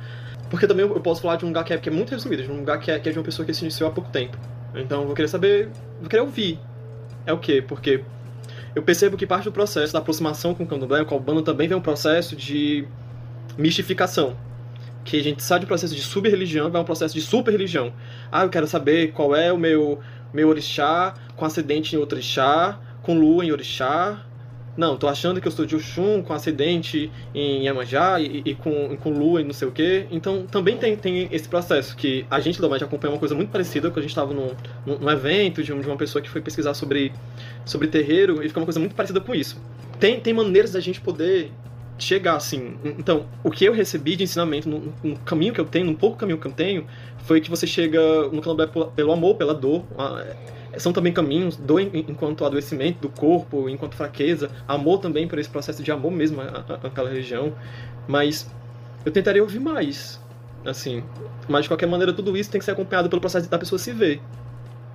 [0.49, 2.51] Porque também eu posso falar de um lugar que é, que é muito resumido, de
[2.51, 4.37] um lugar que é, que é de uma pessoa que se iniciou há pouco tempo.
[4.75, 5.69] Então eu vou querer saber,
[6.01, 6.59] vou querer ouvir.
[7.27, 7.63] É o quê?
[7.67, 8.03] Porque
[8.75, 11.69] eu percebo que parte do processo da aproximação com o candomblé, com a Umbanda, também
[11.69, 12.87] vem um processo de
[13.57, 14.37] mistificação.
[15.11, 17.93] Que a gente sai do processo de sub-religião e vai um processo de super-religião.
[18.31, 19.99] Ah, eu quero saber qual é o meu,
[20.33, 24.25] meu orixá, com acidente em outro orixá, com lua em orixá,
[24.77, 28.97] não, tô achando que eu sou de Oxum com acidente em Iemanjá e, e, com,
[28.97, 30.07] com lua e não sei o quê.
[30.11, 33.91] Então também tem, tem esse processo que a gente da acompanha uma coisa muito parecida,
[33.91, 34.49] que a gente estava num,
[34.87, 37.13] num evento de, uma pessoa que foi pesquisar sobre,
[37.65, 39.61] sobre terreiro e ficou uma coisa muito parecida com isso.
[39.99, 41.53] Tem, tem maneiras da gente poder
[42.01, 42.77] chegar assim.
[42.85, 46.17] Então, o que eu recebi de ensinamento no, no, caminho que eu tenho, no pouco
[46.17, 46.87] caminho que eu tenho,
[47.25, 49.85] foi que você chega no candomblé pelo amor, pela dor.
[49.95, 50.25] Uma,
[50.79, 55.83] são também caminhos, dor enquanto adoecimento do corpo, enquanto fraqueza, amor também por esse processo
[55.83, 56.41] de amor mesmo
[56.83, 57.53] àquela região.
[58.07, 58.51] Mas
[59.05, 60.21] eu tentaria ouvir mais,
[60.65, 61.03] assim.
[61.49, 63.93] Mas de qualquer maneira, tudo isso tem que ser acompanhado pelo processo da pessoa se
[63.93, 64.21] ver.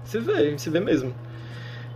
[0.03, 1.13] Se ver, se ver mesmo.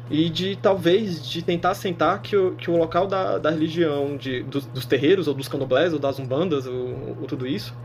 [0.09, 4.41] E de talvez de tentar sentar que o, que o local da, da religião, de,
[4.43, 7.75] dos, dos terreiros, ou dos candomblés, ou das umbandas, ou, ou tudo isso,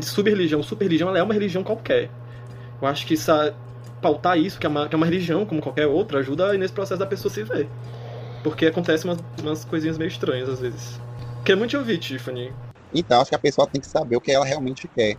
[0.00, 2.08] sub-religião, super-religião, ela é uma religião qualquer.
[2.80, 3.54] Eu acho que essa,
[4.02, 6.98] pautar isso, que é, uma, que é uma religião, como qualquer outra, ajuda nesse processo
[6.98, 7.68] da pessoa se ver.
[8.42, 11.00] Porque acontecem umas, umas coisinhas meio estranhas às vezes.
[11.44, 12.52] Quer muito ouvir, Tiffany.
[12.92, 15.16] Então, acho que a pessoa tem que saber o que ela realmente quer.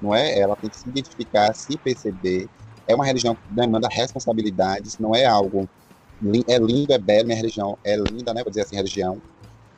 [0.00, 0.38] Não é?
[0.38, 2.48] Ela tem que se identificar, se perceber.
[2.88, 5.68] É uma religião que demanda responsabilidades, não é algo.
[6.48, 8.42] É lindo, é belo, minha religião é linda, né?
[8.42, 9.20] Vou dizer assim, religião.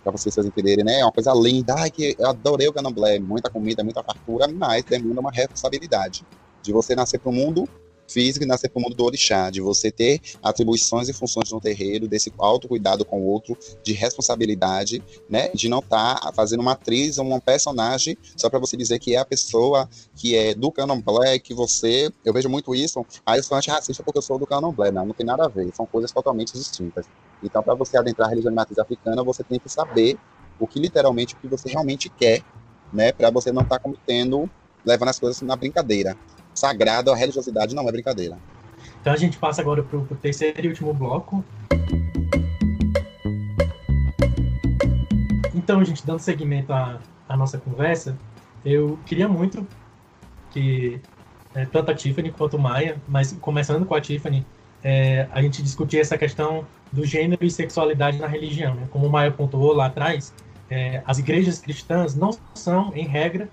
[0.03, 1.01] Pra vocês entenderem, né?
[1.01, 1.75] É uma coisa linda.
[1.77, 3.19] Ai, que eu adorei o candomblé.
[3.19, 6.25] Muita comida, muita fartura, mas demanda uma responsabilidade.
[6.63, 7.69] De você nascer para o mundo
[8.11, 11.61] física e nascer para o mundo do orixá, de você ter atribuições e funções no
[11.61, 16.73] terreiro, desse autocuidado com o outro, de responsabilidade, né, de não estar tá fazendo uma
[16.73, 20.71] atriz ou um personagem só para você dizer que é a pessoa que é do
[20.73, 24.47] candomblé, que você, eu vejo muito isso, aí eu sou antirracista porque eu sou do
[24.47, 27.07] candomblé, não, não tem nada a ver, são coisas totalmente distintas.
[27.43, 30.19] Então, para você adentrar a religião de matriz africana, você tem que saber
[30.59, 32.43] o que literalmente, o que você realmente quer,
[32.93, 34.51] né, para você não estar tá cometendo,
[34.85, 36.17] levando as coisas na brincadeira
[36.61, 38.39] sagrado, a religiosidade não é brincadeira.
[39.01, 41.45] Então a gente passa agora para o terceiro e último bloco.
[45.55, 48.17] Então, gente, dando seguimento à, à nossa conversa,
[48.65, 49.67] eu queria muito
[50.51, 51.01] que
[51.55, 54.45] é, tanto a Tiffany quanto o Maia, mas começando com a Tiffany,
[54.83, 58.75] é, a gente discutir essa questão do gênero e sexualidade na religião.
[58.75, 58.89] Né?
[58.91, 60.35] Como o Maia pontuou lá atrás,
[60.71, 63.49] é, as igrejas cristãs não são, em regra,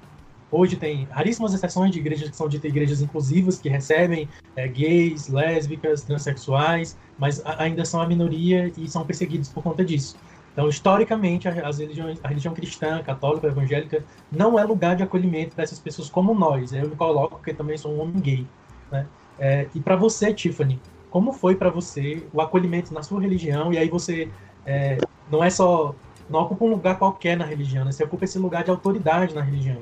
[0.50, 5.28] Hoje tem raríssimas exceções de igrejas que são ditas igrejas inclusivas, que recebem é, gays,
[5.28, 10.16] lésbicas, transexuais, mas ainda são a minoria e são perseguidos por conta disso.
[10.54, 15.64] Então, historicamente, as religiões, a religião cristã, católica, evangélica, não é lugar de acolhimento para
[15.64, 16.74] essas pessoas como nós.
[16.74, 18.48] Eu me coloco porque também sou um homem gay.
[18.92, 19.06] Né?
[19.38, 20.82] É, e para você, Tiffany,
[21.12, 23.72] como foi para você o acolhimento na sua religião?
[23.72, 24.32] E aí você
[24.66, 24.98] é,
[25.30, 25.94] não é só
[26.30, 27.92] não ocupa um lugar qualquer na religião, né?
[27.92, 29.82] você ocupa esse lugar de autoridade na religião.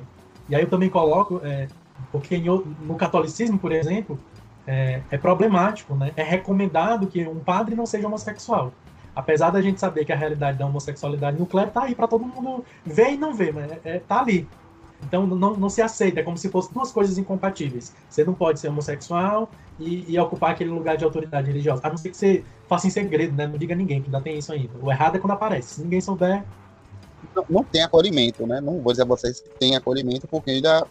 [0.49, 1.67] E aí eu também coloco, é,
[2.11, 4.19] porque no catolicismo, por exemplo,
[4.67, 6.11] é, é, problemático, né?
[6.15, 8.71] É recomendado que um padre não seja homossexual.
[9.15, 12.25] Apesar da gente saber que a realidade da homossexualidade no clero tá aí para todo
[12.25, 14.47] mundo ver e não ver, mas é, tá ali.
[15.03, 17.93] Então não, não se aceita, é como se fossem duas coisas incompatíveis.
[18.09, 21.81] Você não pode ser homossexual e, e, ocupar aquele lugar de autoridade religiosa.
[21.85, 23.45] A não ser que você faça em segredo, né?
[23.45, 24.71] Não diga a ninguém, que ainda tem isso ainda.
[24.81, 25.75] O errado é quando aparece.
[25.75, 26.43] Se ninguém souber.
[27.49, 28.61] Não, tem acolhimento, né?
[28.61, 30.85] Não vou dizer a vocês que tem acolhimento, porque ainda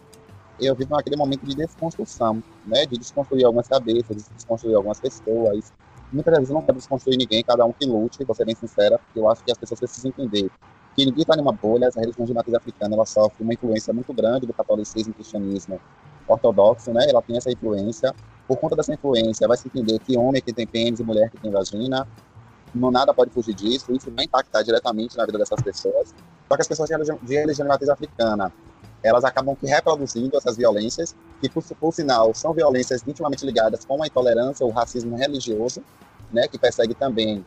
[0.59, 2.85] eu vivo naquele momento de desconstrução, né?
[2.85, 5.73] De desconstruir algumas cabeças, de desconstruir algumas pessoas.
[6.11, 8.97] Muitas vezes eu não quero desconstruir ninguém, cada um que lute, vou ser bem sincera,
[8.99, 10.49] porque eu acho que as pessoas precisam entender
[10.95, 14.13] que ninguém está numa bolha, as religiões de matriz africana, ela sofre uma influência muito
[14.13, 15.79] grande do catolicismo e cristianismo
[16.27, 17.05] ortodoxo, né?
[17.09, 18.13] Ela tem essa influência.
[18.47, 21.37] Por conta dessa influência, vai se entender que homem que tem pênis e mulher que
[21.37, 22.07] tem vagina,
[22.75, 26.13] não nada pode fugir disso, isso vai impactar diretamente na vida dessas pessoas.
[26.47, 28.51] Só que as pessoas de religião de, matriz africana,
[29.01, 34.07] elas acabam reproduzindo essas violências, que por, por sinal são violências intimamente ligadas com a
[34.07, 35.83] intolerância ou racismo religioso,
[36.31, 37.45] né, que persegue também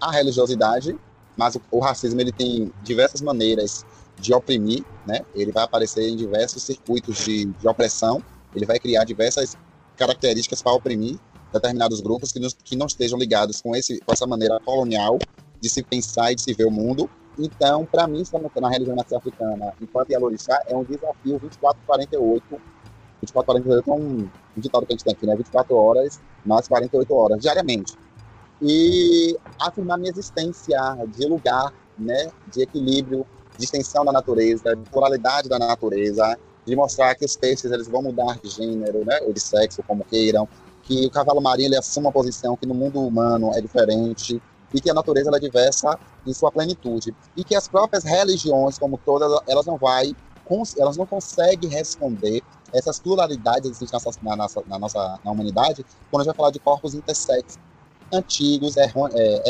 [0.00, 0.96] a religiosidade
[1.36, 3.84] mas o, o, racismo ele tem diversas maneiras
[4.18, 5.20] de oprimir, né?
[5.34, 8.22] Ele vai aparecer em diversos circuitos de, de opressão,
[8.54, 9.56] ele vai criar diversas
[9.96, 11.18] características para oprimir
[11.52, 15.18] determinados grupos que, nos, que não estejam ligados com, esse, com essa maneira colonial
[15.60, 17.08] de se pensar e de se ver o mundo.
[17.38, 18.22] Então, para mim,
[18.60, 21.40] na religião africana, enquanto Yalorixá, é um desafio
[21.88, 22.42] 24-48.
[23.24, 25.36] 24-48 é um ditado que a gente tem aqui, né?
[25.36, 27.94] 24 horas mais 48 horas diariamente
[28.60, 30.78] e afirmar minha existência
[31.08, 33.26] de lugar, né, de equilíbrio,
[33.58, 38.02] de extensão da natureza, de pluralidade da natureza, de mostrar que os peixes eles vão
[38.02, 40.48] mudar de gênero, né, ou de sexo, como queiram,
[40.86, 44.40] que o cavalo marinho ele assume uma posição que no mundo humano é diferente
[44.72, 48.98] e que a natureza é diversa em sua plenitude e que as próprias religiões, como
[48.98, 50.14] todas, elas não vai,
[50.78, 56.20] elas não conseguem responder essas pluralidades que existem na nossa, na nossa na humanidade quando
[56.20, 57.58] a gente vai falar de corpos intersexos
[58.12, 58.86] antigos, é,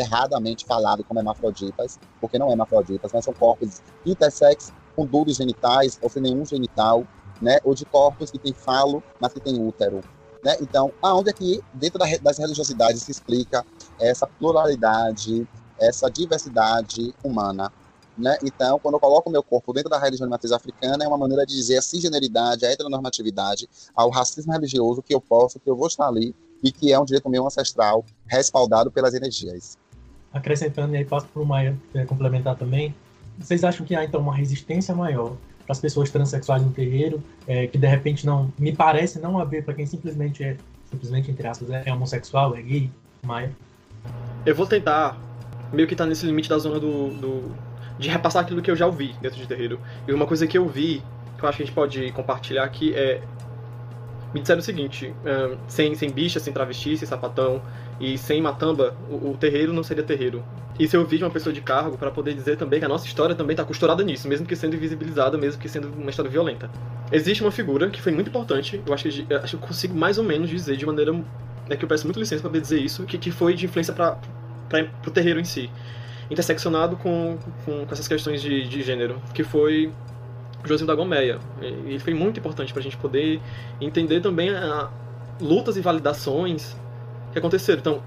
[0.01, 5.99] erradamente falado como hermafroditas, porque não é hermafroditas, mas são corpos intersexos com dúbios genitais
[6.01, 7.05] ou sem nenhum genital,
[7.41, 7.59] né?
[7.63, 10.01] ou de corpos que têm falo, mas que têm útero.
[10.45, 10.57] Né?
[10.61, 13.65] Então, aonde é que, dentro das religiosidades, se explica
[14.01, 15.47] essa pluralidade,
[15.79, 17.73] essa diversidade humana?
[18.17, 18.37] Né?
[18.43, 21.19] Então, quando eu coloco o meu corpo dentro da religião de matriz africana, é uma
[21.19, 25.77] maneira de dizer a cisgeneridade, a heteronormatividade, ao racismo religioso que eu posso, que eu
[25.77, 29.77] vou estar ali e que é um direito meu ancestral respaldado pelas energias.
[30.33, 32.95] Acrescentando, e aí passo para o Maia complementar também,
[33.39, 37.67] vocês acham que há então uma resistência maior para as pessoas transexuais no terreiro, é,
[37.67, 40.57] que de repente não, me parece não haver para quem simplesmente é,
[40.91, 42.91] simplesmente entre aspas, é, homossexual, é gay,
[43.23, 43.51] Maia?
[44.45, 45.19] Eu vou tentar
[45.73, 47.53] meio que tá nesse limite da zona do, do,
[47.99, 49.81] de repassar aquilo que eu já ouvi dentro de terreiro.
[50.07, 51.03] E uma coisa que eu vi,
[51.37, 53.21] que eu acho que a gente pode compartilhar aqui, é
[54.33, 57.63] me disseram o seguinte: um, sem, sem bicha, sem travesti, sem sapatão
[57.99, 60.45] e sem matamba, o, o, terreiro não seria terreiro.
[60.79, 63.07] Isso eu vi de uma pessoa de cargo para poder dizer também que a nossa
[63.07, 66.71] história também está costurada nisso, mesmo que sendo invisibilizada, mesmo que sendo uma história violenta.
[67.11, 69.97] Existe uma figura que foi muito importante, eu acho que, eu, acho que eu consigo
[69.97, 71.15] mais ou menos dizer de maneira.
[71.69, 73.93] É que eu peço muito licença para poder dizer isso, que, que foi de influência
[73.93, 74.19] para
[75.07, 75.71] o terreiro em si.
[76.31, 79.93] Interseccionado com, com, com essas questões de, de gênero, que foi
[80.65, 81.39] Josinho da Gomeia.
[81.61, 83.41] Ele foi muito importante para a gente poder
[83.81, 84.91] entender também a,
[85.41, 86.77] lutas e validações
[87.33, 87.81] que aconteceram.
[87.81, 88.03] Então,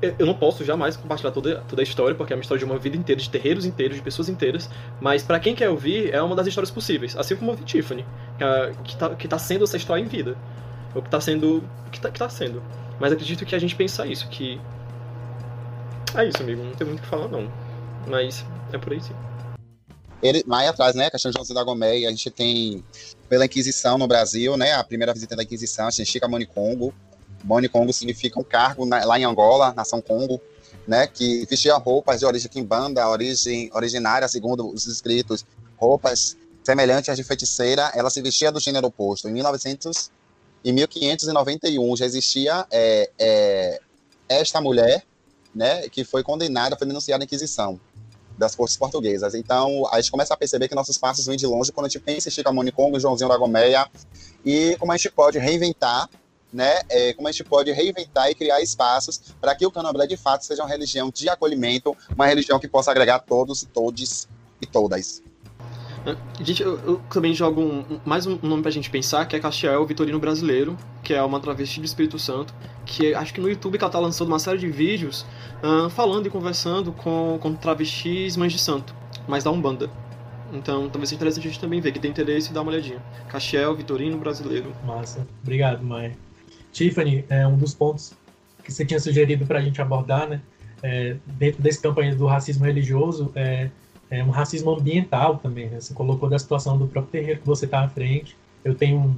[0.00, 2.78] eu não posso jamais compartilhar toda, toda a história, porque é uma história de uma
[2.78, 4.70] vida inteira, de terreiros inteiros, de pessoas inteiras,
[5.00, 7.16] mas para quem quer ouvir, é uma das histórias possíveis.
[7.16, 8.04] Assim como a Tiffany,
[8.84, 10.36] que está que tá sendo essa história em vida.
[10.94, 11.62] Ou que está sendo.
[11.90, 12.62] Que tá, que tá sendo.
[12.98, 14.60] Mas acredito que a gente pensa isso, que.
[16.14, 16.62] É isso, amigo.
[16.62, 17.50] Não tem muito o que falar, não.
[18.06, 19.14] Mas é por aí sim.
[20.22, 22.82] Ele, lá atrás, né, questão de José da Gomeia, a gente tem
[23.28, 26.26] pela Inquisição no Brasil, né, a primeira visita da Inquisição, a gente Chica
[27.44, 27.68] Monicongo.
[27.68, 30.40] Monicongo significa um cargo na, lá em Angola, nação Congo,
[30.86, 35.44] né, que vestia roupas de origem quimbanda, origem originária, segundo os escritos,
[35.76, 39.28] roupas semelhantes às de feiticeira, ela se vestia do gênero oposto.
[39.28, 40.10] Em 1900
[40.64, 43.80] e 1591 já existia é, é,
[44.28, 45.04] esta mulher,
[45.54, 47.80] né, que foi condenada, foi denunciada à Inquisição
[48.36, 49.34] das forças portuguesas.
[49.34, 52.00] Então, a gente começa a perceber que nossos passos vêm de longe quando a gente
[52.00, 53.86] pensa em Chicamone Congo, Joãozinho da Gomeia,
[54.44, 56.08] e como a gente pode reinventar,
[56.52, 60.16] né, é, como a gente pode reinventar e criar espaços para que o candomblé, de
[60.16, 64.28] fato, seja uma religião de acolhimento, uma religião que possa agregar todos, todes
[64.60, 65.22] e todas.
[66.40, 69.84] Gente, eu, eu também jogo um, mais um nome pra gente pensar, que é Castiel
[69.84, 72.54] Vitorino Brasileiro, que é uma travesti do Espírito Santo,
[72.86, 75.26] que acho que no YouTube ela tá lançando uma série de vídeos
[75.62, 78.94] uh, falando e conversando com, com travestis mães de santo,
[79.26, 79.90] mas da Umbanda.
[80.52, 83.02] Então, talvez seja interessante a gente também ver, que tem interesse e dar uma olhadinha.
[83.28, 84.72] Castiel Vitorino Brasileiro.
[84.86, 85.26] Massa.
[85.42, 86.16] Obrigado, Maia.
[86.72, 88.14] Tiffany, é um dos pontos
[88.62, 90.40] que você tinha sugerido pra gente abordar, né?
[90.82, 93.70] É, dentro desse campanha do racismo religioso, é,
[94.10, 95.68] é, um racismo ambiental também.
[95.68, 95.80] Né?
[95.80, 98.36] Você colocou da situação do próprio terreiro que você está à frente.
[98.64, 99.16] Eu tenho um,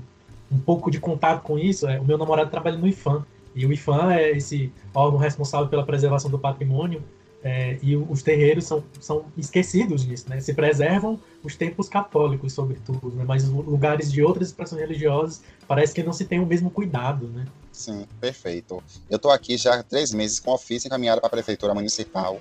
[0.53, 1.87] um pouco de contato com isso.
[1.87, 3.25] É, o meu namorado trabalha no IFAM.
[3.55, 7.03] E o IFAM é esse órgão responsável pela preservação do patrimônio.
[7.43, 10.41] É, e os terreiros são, são esquecidos disso, né?
[10.41, 13.25] Se preservam os templos católicos, sobretudo, né?
[13.27, 17.47] Mas lugares de outras expressões religiosas parece que não se tem o mesmo cuidado, né?
[17.73, 18.83] Sim, perfeito.
[19.09, 22.41] Eu estou aqui já há três meses com ofício encaminhado para a Prefeitura Municipal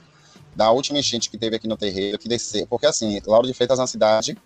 [0.56, 3.80] da última enchente que teve aqui no terreiro, que desceu, porque assim, Lauro de Freitas
[3.80, 4.38] é uma cidade,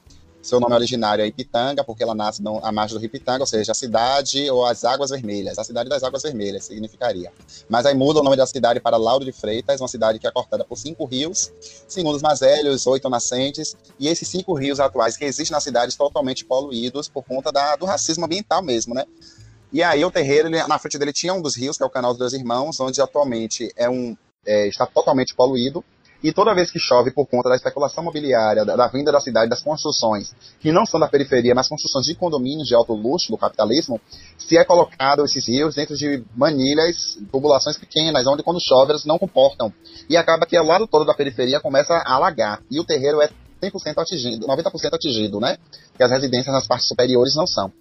[0.44, 3.76] seu nome originário é Ipitanga, porque ela nasce à margem do Ipitanga, ou seja, a
[3.76, 7.32] cidade ou as Águas Vermelhas, a cidade das Águas Vermelhas significaria.
[7.70, 10.32] Mas aí muda o nome da cidade para Lauro de Freitas, uma cidade que é
[10.32, 11.50] cortada por cinco rios,
[11.88, 15.98] segundo os mais velhos, oito nascentes, e esses cinco rios atuais que existem na cidade
[15.98, 19.06] totalmente poluídos por conta da, do racismo ambiental mesmo, né?
[19.72, 21.90] E aí o terreiro, ele, na frente dele tinha um dos rios, que é o
[21.90, 24.16] Canal dos Dois Irmãos, onde atualmente é um,
[24.46, 25.84] é, está totalmente poluído.
[26.24, 29.50] E toda vez que chove por conta da especulação imobiliária, da, da vinda da cidade,
[29.50, 33.38] das construções, que não são da periferia, mas construções de condomínios de alto luxo do
[33.38, 34.00] capitalismo,
[34.38, 39.20] se é colocado esses rios dentro de manilhas, populações pequenas, onde quando chove elas não
[39.20, 39.74] comportam.
[40.10, 42.62] E acaba que o lado todo da periferia começa a alagar.
[42.72, 43.30] E o terreiro é
[43.62, 45.58] 100% atingido, 90% atingido, né?
[45.96, 47.72] Que as residências nas partes superiores não são.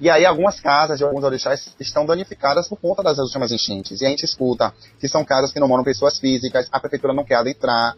[0.00, 4.00] E aí algumas casas de alguns orixás estão danificadas por conta das últimas enchentes.
[4.00, 7.24] E a gente escuta que são casas que não moram pessoas físicas, a prefeitura não
[7.24, 7.96] quer adentrar.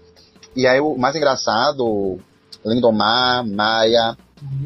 [0.54, 2.18] E aí o mais engraçado,
[2.64, 4.16] Lindomar, Maia,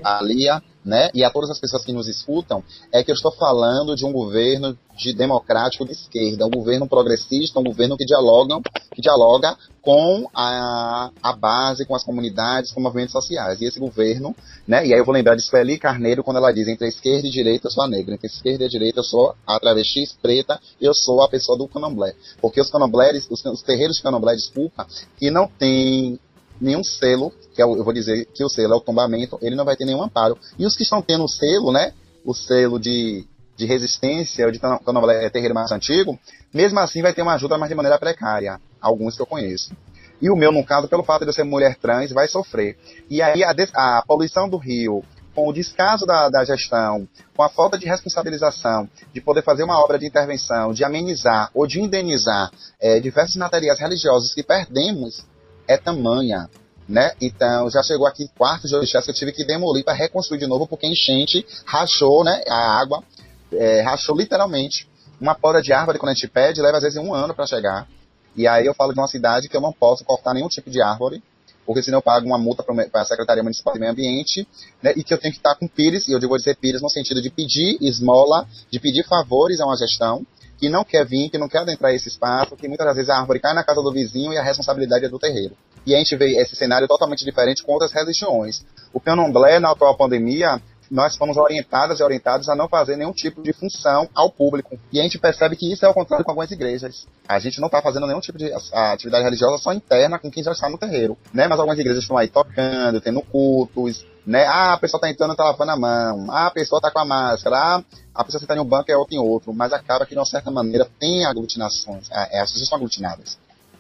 [0.03, 2.63] Alia, né, e a todas as pessoas que nos escutam,
[2.93, 7.59] é que eu estou falando de um governo de democrático de esquerda, um governo progressista,
[7.59, 8.61] um governo que dialoga,
[8.93, 13.61] que dialoga com a, a base, com as comunidades, com movimentos sociais.
[13.61, 14.35] E esse governo,
[14.67, 17.27] né, e aí eu vou lembrar de Sueli Carneiro quando ela diz entre a esquerda
[17.27, 19.35] e a direita eu sou a negra, entre a esquerda e a direita eu sou
[19.47, 22.15] a travesti preta, eu sou a pessoa do candomblé.
[22.41, 24.87] Porque os candomblés, os, os terreiros de candomblé, desculpa,
[25.19, 26.19] que não tem
[26.61, 29.65] nenhum selo, que é eu vou dizer que o selo é o tombamento, ele não
[29.65, 30.39] vai ter nenhum amparo.
[30.59, 31.93] E os que estão tendo o selo, né,
[32.25, 33.25] o selo de,
[33.57, 36.19] de resistência, ou de candomblé é terreiro mais antigo,
[36.53, 39.73] mesmo assim vai ter uma ajuda, mas de maneira precária, alguns que eu conheço.
[40.21, 42.77] E o meu, no caso, pelo fato de eu ser mulher trans, vai sofrer.
[43.09, 45.03] E aí a, a poluição do rio,
[45.35, 49.83] com o descaso da, da, gestão, com a falta de responsabilização, de poder fazer uma
[49.83, 55.25] obra de intervenção, de amenizar ou de indenizar é, diversos materiais religiosos que perdemos
[55.71, 56.51] é tamanha,
[56.89, 57.13] né?
[57.21, 60.47] Então, já chegou aqui quartos de orixás que eu tive que demolir para reconstruir de
[60.49, 62.43] novo, porque enchente rachou, né?
[62.49, 63.05] A água
[63.53, 64.89] é, rachou literalmente.
[65.21, 67.87] Uma poda de árvore, quando a gente pede, leva às vezes um ano para chegar.
[68.35, 70.83] E aí eu falo de uma cidade que eu não posso cortar nenhum tipo de
[70.83, 71.23] árvore,
[71.65, 74.49] porque senão eu pago uma multa para a Secretaria Municipal de Meio Ambiente,
[74.83, 76.91] né, e que eu tenho que estar com pires, e eu digo dizer pires no
[76.91, 80.27] sentido de pedir esmola, de pedir favores a uma gestão,
[80.61, 83.41] que não quer vir, que não quer adentrar esse espaço, que muitas vezes a árvore
[83.41, 85.57] cai na casa do vizinho e a responsabilidade é do terreiro.
[85.87, 88.63] E a gente vê esse cenário totalmente diferente com outras religiões.
[88.93, 93.43] O candomblé, na atual pandemia, nós fomos orientadas e orientados a não fazer nenhum tipo
[93.43, 94.79] de função ao público.
[94.93, 97.07] E a gente percebe que isso é o contrário com algumas igrejas.
[97.29, 100.51] A gente não está fazendo nenhum tipo de atividade religiosa só interna com quem já
[100.51, 101.47] está no terreiro, né?
[101.47, 104.45] Mas algumas igrejas estão aí tocando, tendo cultos, né?
[104.47, 106.27] Ah, a pessoa está entrando e está lavando a mão.
[106.29, 107.57] Ah, a pessoa está com a máscara.
[107.57, 107.85] Ah,
[108.21, 109.53] a pessoa está em um banco é outra em outro.
[109.55, 112.09] Mas acaba que, de uma certa maneira, tem aglutinações.
[112.13, 113.39] Ah, é, as pessoas são aglutinadas.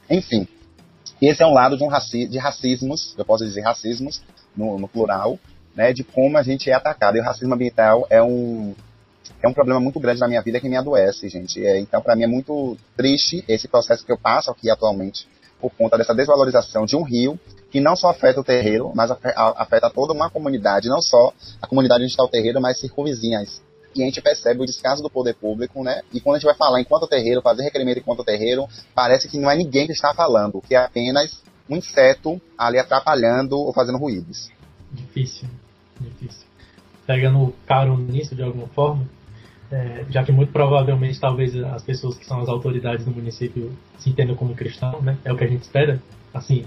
[0.08, 0.48] Enfim,
[1.20, 4.22] esse é um lado de, um raci de racismos, eu posso dizer racismos,
[4.56, 5.38] no, no plural,
[5.76, 7.16] né, de como a gente é atacado.
[7.16, 8.74] E o racismo ambiental é um,
[9.42, 11.64] é um problema muito grande na minha vida que me adoece, gente.
[11.64, 15.28] É, então, para mim, é muito triste esse processo que eu passo aqui atualmente
[15.60, 17.38] por conta dessa desvalorização de um rio
[17.70, 22.02] que não só afeta o terreiro, mas afeta toda uma comunidade, não só a comunidade
[22.02, 23.62] onde está o terreiro, mas circunvizinhas.
[23.94, 26.02] E a gente percebe o descaso do poder público, né?
[26.12, 29.50] E quando a gente vai falar enquanto terreiro, fazer requerimento enquanto terreiro, parece que não
[29.50, 34.50] é ninguém que está falando, que é apenas um inseto ali atrapalhando ou fazendo ruídos.
[34.92, 35.48] Difícil,
[36.00, 36.46] difícil.
[37.06, 39.08] Pegando caro nisso de alguma forma,
[39.70, 44.10] é, já que muito provavelmente talvez as pessoas que são as autoridades do município se
[44.10, 45.16] entendam como cristão, né?
[45.24, 46.02] É o que a gente espera,
[46.34, 46.66] assim,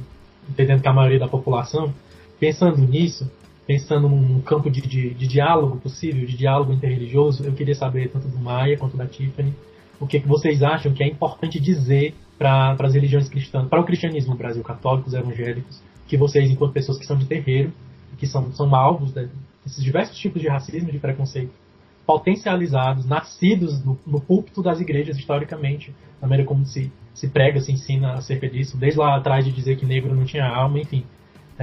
[0.49, 1.93] entendendo que a maioria da população,
[2.39, 3.29] pensando nisso,
[3.65, 8.27] pensando num campo de, de, de diálogo possível, de diálogo interreligioso, eu queria saber tanto
[8.27, 9.53] do Maia quanto da Tiffany,
[9.99, 13.85] o que, que vocês acham que é importante dizer para as religiões cristãs, para o
[13.85, 17.71] cristianismo no Brasil, católicos, evangélicos, que vocês, enquanto pessoas que são de terreiro,
[18.17, 21.63] que são, são alvos desses diversos tipos de racismo e de preconceito
[22.05, 27.71] potencializados, nascidos no, no púlpito das igrejas historicamente, da maneira como se, se prega, se
[27.71, 31.05] ensina acerca disso, desde lá atrás de dizer que negro não tinha alma, enfim.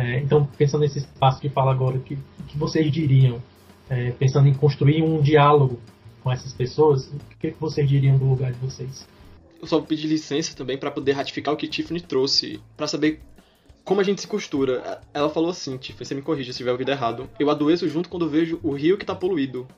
[0.01, 2.17] É, então, pensando nesse espaço que fala agora, o que,
[2.49, 3.41] que vocês diriam,
[3.89, 5.79] é, pensando em construir um diálogo
[6.23, 9.07] com essas pessoas, o que, que vocês diriam do lugar de vocês?
[9.61, 13.21] Eu só vou pedir licença também para poder ratificar o que Tiffany trouxe, para saber
[13.85, 15.03] como a gente se costura.
[15.13, 17.29] Ela falou assim, Tiffany, você me corrija se tiver ouvido errado.
[17.39, 19.69] Eu adoeço junto quando vejo o rio que tá poluído.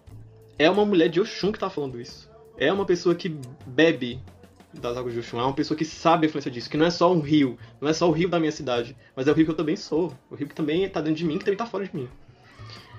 [0.56, 2.30] É uma mulher de Oxum que tá falando isso.
[2.56, 4.20] É uma pessoa que bebe
[4.72, 5.38] das águas de Oxum.
[5.38, 6.70] É uma pessoa que sabe a influência disso.
[6.70, 7.58] Que não é só um rio.
[7.80, 8.96] Não é só o rio da minha cidade.
[9.14, 10.12] Mas é o rio que eu também sou.
[10.30, 12.08] O rio que também tá dentro de mim, que também tá fora de mim.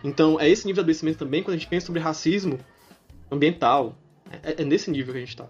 [0.04, 2.60] Então, é esse nível de adoecimento também quando a gente pensa sobre racismo
[3.32, 3.96] ambiental.
[4.44, 5.48] É, é nesse nível que a gente tá.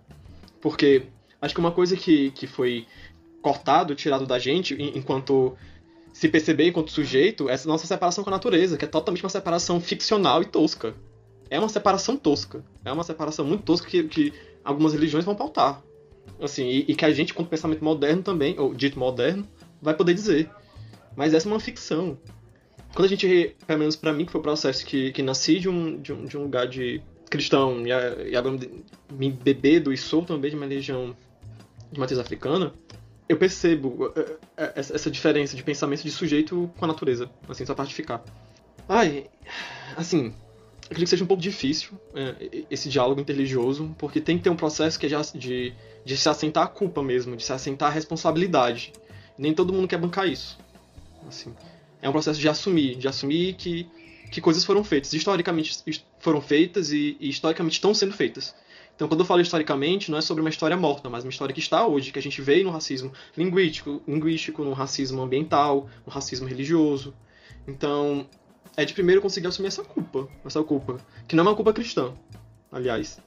[0.61, 1.03] Porque
[1.41, 2.85] acho que uma coisa que, que foi
[3.41, 5.57] cortado, tirado da gente, enquanto
[6.13, 9.29] se perceber enquanto sujeito, é essa nossa separação com a natureza, que é totalmente uma
[9.29, 10.93] separação ficcional e tosca.
[11.49, 12.63] É uma separação tosca.
[12.85, 15.81] É uma separação muito tosca que, que algumas religiões vão pautar.
[16.41, 19.47] Assim, e, e que a gente, com pensamento moderno também, ou dito moderno,
[19.81, 20.49] vai poder dizer.
[21.15, 22.17] Mas essa é uma ficção.
[22.93, 25.69] Quando a gente, pelo menos para mim, que foi o processo que, que nasci de
[25.69, 27.89] um, de um, de um lugar de cristão e,
[28.29, 28.59] e agora
[29.11, 31.15] me bebedo e sou também de uma religião
[31.91, 32.73] de matriz africana,
[33.27, 37.75] eu percebo é, é, essa diferença de pensamento de sujeito com a natureza, assim, só
[37.85, 38.23] ficar.
[38.87, 39.27] Ai,
[39.95, 40.33] assim,
[40.85, 44.55] acredito que seja um pouco difícil é, esse diálogo interreligioso, porque tem que ter um
[44.55, 45.73] processo que é de,
[46.05, 48.93] de se assentar a culpa mesmo, de se assentar a responsabilidade.
[49.37, 50.57] Nem todo mundo quer bancar isso.
[51.27, 51.53] Assim,
[52.01, 53.87] é um processo de assumir, de assumir que,
[54.31, 55.81] que coisas foram feitas, historicamente
[56.19, 58.53] foram feitas e, e historicamente estão sendo feitas.
[58.95, 61.59] Então, quando eu falo historicamente, não é sobre uma história morta, mas uma história que
[61.59, 66.47] está hoje, que a gente veio no racismo linguístico, linguístico no racismo ambiental, no racismo
[66.47, 67.13] religioso.
[67.67, 68.27] Então,
[68.77, 72.13] é de primeiro conseguir assumir essa culpa, essa culpa, que não é uma culpa cristã,
[72.71, 73.19] aliás,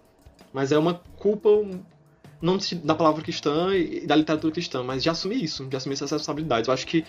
[0.52, 1.50] mas é uma culpa
[2.40, 6.10] não da palavra cristã e da literatura cristã, mas de assumir isso, de assumir essas
[6.10, 6.68] responsabilidades.
[6.68, 7.04] Eu acho que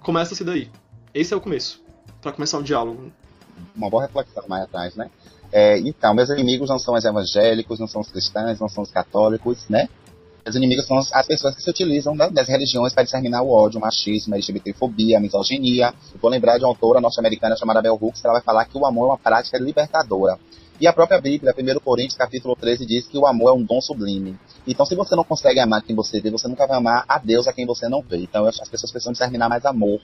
[0.00, 0.70] começa-se daí.
[1.14, 1.82] Esse é o começo,
[2.20, 3.12] para começar o diálogo.
[3.76, 5.10] Uma boa reflexão mais atrás, né?
[5.52, 8.90] É, então, meus inimigos não são os evangélicos, não são os cristãos, não são os
[8.90, 9.88] católicos, né?
[10.44, 13.80] Meus inimigos são as pessoas que se utilizam das religiões para disseminar o ódio, o
[13.80, 15.94] machismo, a LGBTfobia, a misoginia.
[16.20, 18.84] Vou lembrar de uma autora norte-americana chamada Bell Hooks, que ela vai falar que o
[18.84, 20.38] amor é uma prática libertadora.
[20.82, 23.80] E a própria Bíblia, 1 Coríntios, capítulo 13, diz que o amor é um dom
[23.80, 24.36] sublime.
[24.66, 27.46] Então, se você não consegue amar quem você vê, você nunca vai amar a Deus
[27.46, 28.16] a quem você não vê.
[28.16, 30.00] Então, as pessoas precisam disseminar mais amor.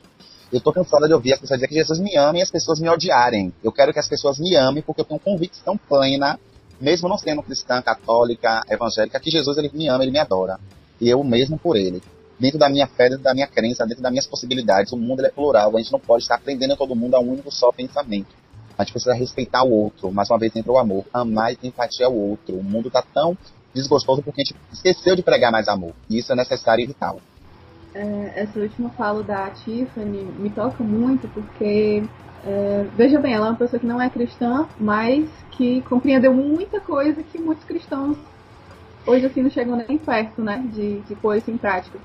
[0.53, 2.79] Eu tô cansada de ouvir as pessoas dizer que Jesus me ama e as pessoas
[2.79, 3.53] me odiarem.
[3.61, 6.39] Eu quero que as pessoas me amem porque eu tenho convicção plena,
[6.81, 10.61] mesmo não sendo cristã, católica, evangélica, que Jesus ele me ama, ele me adora.
[11.01, 12.01] E eu mesmo por ele.
[12.39, 15.29] Dentro da minha fé, dentro da minha crença, dentro das minhas possibilidades, o mundo é
[15.29, 15.77] plural.
[15.77, 18.29] A gente não pode estar prendendo todo mundo a um único só pensamento.
[18.79, 20.11] A gente precisa respeitar o outro.
[20.13, 21.05] Mais uma vez entra o amor.
[21.13, 22.57] Amar e ter empatia ao outro.
[22.57, 23.37] O mundo está tão
[23.75, 25.93] desgostoso porque a gente esqueceu de pregar mais amor.
[26.09, 27.21] E isso é necessário e vital
[27.95, 32.03] é, essa última fala da Tiffany me toca muito porque,
[32.45, 36.81] é, veja bem, ela é uma pessoa que não é cristã, mas que compreendeu muita
[36.81, 38.17] coisa que muitos cristãos
[39.07, 41.99] hoje assim não chegam nem perto, né, de, de pôr isso em prática.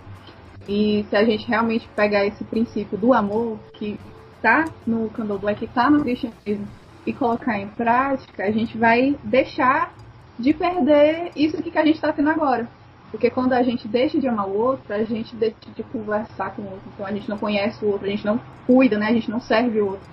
[0.67, 3.99] E se a gente realmente pegar esse princípio do amor que
[4.43, 6.67] está no candomblé, que está no cristianismo,
[7.05, 9.93] e colocar em prática, a gente vai deixar
[10.37, 12.67] de perder isso que a gente está tendo agora.
[13.09, 16.63] Porque quando a gente deixa de amar o outro, a gente deixa de conversar com
[16.63, 16.81] o outro.
[16.93, 19.07] Então a gente não conhece o outro, a gente não cuida, né?
[19.07, 20.09] A gente não serve o outro.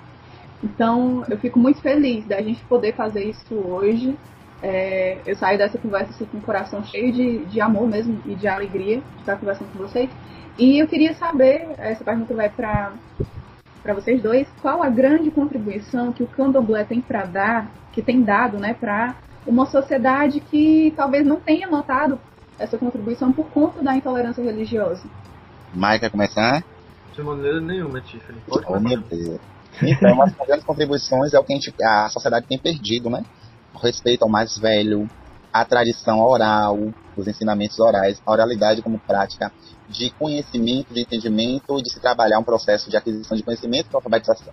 [0.63, 4.17] Então eu fico muito feliz da gente poder fazer isso hoje.
[4.63, 8.35] É, eu saio dessa conversa assim, com o coração cheio de, de amor mesmo e
[8.35, 10.11] de alegria de estar conversando com vocês.
[10.59, 12.93] E eu queria saber, essa pergunta vai para
[13.83, 18.23] para vocês dois, qual a grande contribuição que o candomblé tem para dar, que tem
[18.23, 19.17] dado, né, para
[19.47, 22.19] uma sociedade que talvez não tenha notado
[22.59, 25.03] essa contribuição por conta da intolerância religiosa.
[25.75, 26.63] Mike, quer começar?
[27.15, 28.39] De maneira nenhuma, Tiffany.
[28.47, 29.41] Pode oh, meu Deus.
[29.83, 33.25] Então, uma das grandes contribuições é o que a, gente, a sociedade tem perdido, né?
[33.75, 35.09] O respeito ao mais velho,
[35.53, 36.77] a tradição oral,
[37.17, 39.51] os ensinamentos orais, a oralidade como prática
[39.91, 43.89] de conhecimento, de entendimento de se trabalhar um processo de aquisição de conhecimento,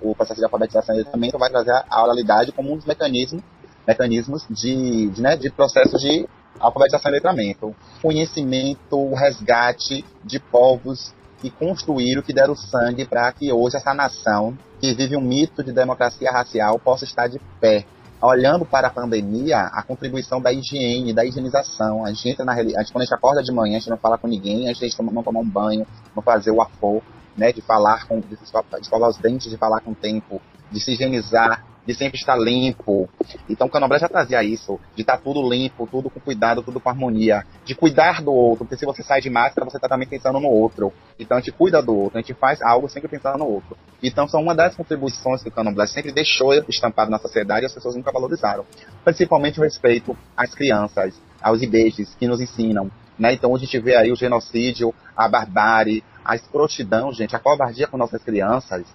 [0.02, 3.44] o processo de alfabetização e treinamento vai trazer a oralidade como um dos mecanismos,
[3.88, 6.28] mecanismos de, de, né, de processo de
[6.60, 13.78] alfabetização e letramento, conhecimento, resgate de povos que construíram, que deram sangue para que hoje
[13.78, 17.86] essa nação, que vive um mito de democracia racial, possa estar de pé.
[18.22, 22.04] Olhando para a pandemia, a contribuição da higiene, da higienização.
[22.04, 24.18] A gente na a gente, quando a gente acorda de manhã, a gente não fala
[24.18, 25.86] com ninguém, a gente não tomar um banho,
[26.16, 27.04] não fazer o afor,
[27.38, 28.36] né, de falar com, de
[28.82, 30.42] escovar os dentes, de falar com o tempo,
[30.72, 33.10] de se higienizar, de sempre estar limpo.
[33.50, 36.90] Então o Candomblé já trazia isso, de estar tudo limpo, tudo com cuidado, tudo com
[36.90, 40.40] harmonia, de cuidar do outro, porque se você sai de máscara, você está também pensando
[40.40, 40.92] no outro.
[41.18, 43.78] Então a gente cuida do outro, a gente faz algo sempre pensando no outro.
[44.04, 47.74] Então são uma das contribuições que o Candomblé sempre deixou estampado na sociedade e as
[47.74, 48.66] pessoas nunca valorizaram.
[49.06, 53.34] Principalmente o respeito às crianças, aos ibejes que nos ensinam Né?
[53.34, 57.98] Então a gente vê aí o genocídio, a barbárie, a escrotidão, gente, a covardia com
[57.98, 58.86] nossas crianças,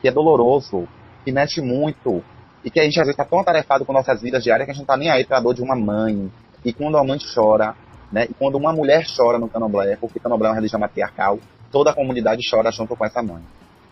[0.00, 0.86] que é doloroso,
[1.24, 2.22] que mexe muito,
[2.64, 4.74] e que a gente às vezes está tão atarefado com nossas vidas diárias que a
[4.74, 6.30] gente não está nem aí para a dor de uma mãe.
[6.64, 7.74] E quando a mãe chora,
[8.10, 11.38] né, e quando uma mulher chora no candomblé, porque o candomblé é uma religião matriarcal,
[11.70, 13.42] toda a comunidade chora junto com essa mãe.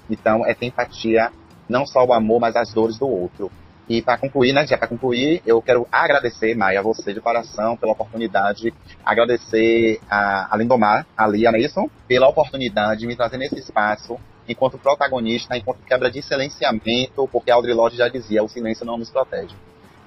[0.09, 1.31] Então é ter empatia,
[1.69, 3.51] não só o amor, mas as dores do outro.
[3.89, 7.77] E para concluir, né, já para concluir, eu quero agradecer, Maia, a você de coração
[7.77, 8.73] pela oportunidade,
[9.05, 11.89] agradecer a, a Lindomar, a Lia, não é?
[12.07, 14.17] Pela oportunidade de me trazer nesse espaço
[14.51, 19.09] enquanto protagonista, enquanto quebra de silenciamento, porque Audre Lorde já dizia, o silêncio não nos
[19.09, 19.55] protege.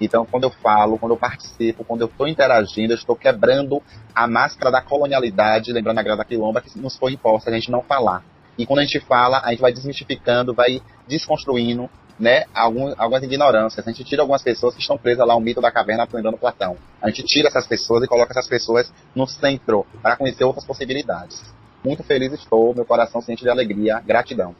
[0.01, 3.81] Então, quando eu falo, quando eu participo, quando eu estou interagindo, eu estou quebrando
[4.13, 7.81] a máscara da colonialidade, lembrando a Grada Quilomba, que nos foi imposta a gente não
[7.81, 8.21] falar.
[8.57, 11.89] E quando a gente fala, a gente vai desmistificando, vai desconstruindo
[12.19, 13.87] né, algum, algumas ignorâncias.
[13.87, 16.75] A gente tira algumas pessoas que estão presas lá ao mito da caverna aprendendo Platão.
[17.01, 21.41] A gente tira essas pessoas e coloca essas pessoas no centro para conhecer outras possibilidades.
[21.83, 24.55] Muito feliz estou, meu coração sente de alegria, gratidão.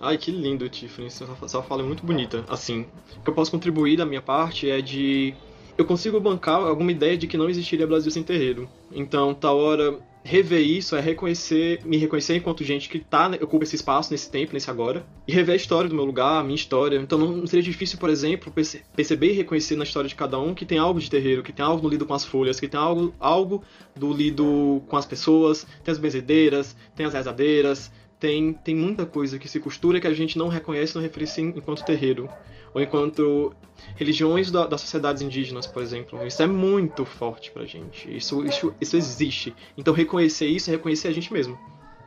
[0.00, 1.10] Ai, que lindo, Tiffany.
[1.10, 2.44] Sua fala é muito bonita.
[2.48, 2.86] Assim,
[3.18, 5.34] o que eu posso contribuir da minha parte é de.
[5.80, 8.68] Eu consigo bancar alguma ideia de que não existiria Brasil sem terreiro.
[8.92, 13.64] Então, tá hora rever isso é reconhecer, me reconhecer enquanto gente que tá, né, ocupa
[13.64, 16.54] esse espaço nesse tempo, nesse agora, e rever a história do meu lugar, a minha
[16.54, 16.98] história.
[16.98, 18.52] Então não seria difícil, por exemplo,
[18.94, 21.64] perceber e reconhecer na história de cada um que tem algo de terreiro, que tem
[21.64, 23.64] algo do lido com as folhas, que tem algo, algo
[23.96, 27.90] do lido com as pessoas, tem as benzedeiras, tem as rezadeiras,
[28.20, 31.84] tem, tem muita coisa que se costura que a gente não reconhece não referencia enquanto
[31.84, 32.28] terreiro
[32.72, 33.52] ou enquanto
[33.96, 36.24] religiões da, das sociedades indígenas, por exemplo.
[36.24, 38.14] Isso é muito forte pra gente.
[38.14, 39.54] Isso, isso, isso existe.
[39.76, 41.58] Então reconhecer isso é reconhecer a gente mesmo.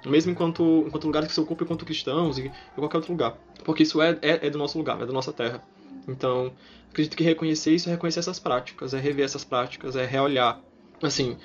[0.06, 3.38] Mesmo enquanto, enquanto lugar que se ocupa enquanto cristãos e qualquer outro lugar.
[3.66, 5.64] Porque isso é, é, é do nosso lugar, é da nossa terra.
[6.08, 6.54] Então,
[6.92, 10.60] acredito que reconhecer isso é reconhecer essas práticas, é rever essas práticas, é reolhar.
[11.02, 11.38] Assim,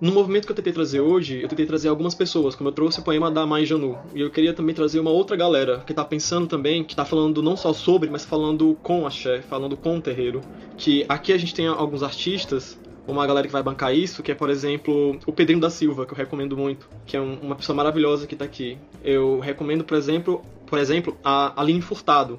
[0.00, 3.00] no movimento que eu tentei trazer hoje, eu tentei trazer algumas pessoas, como eu trouxe
[3.00, 3.98] o poema da Mai Janu.
[4.14, 7.42] E eu queria também trazer uma outra galera que tá pensando também, que tá falando
[7.42, 10.40] não só sobre, mas falando com axé, falando com o terreiro.
[10.76, 14.34] Que aqui a gente tem alguns artistas, uma galera que vai bancar isso, que é,
[14.34, 18.26] por exemplo, o Pedrinho da Silva, que eu recomendo muito, que é uma pessoa maravilhosa
[18.26, 18.78] que tá aqui.
[19.04, 22.38] Eu recomendo, por exemplo, por exemplo, a Aline Furtado,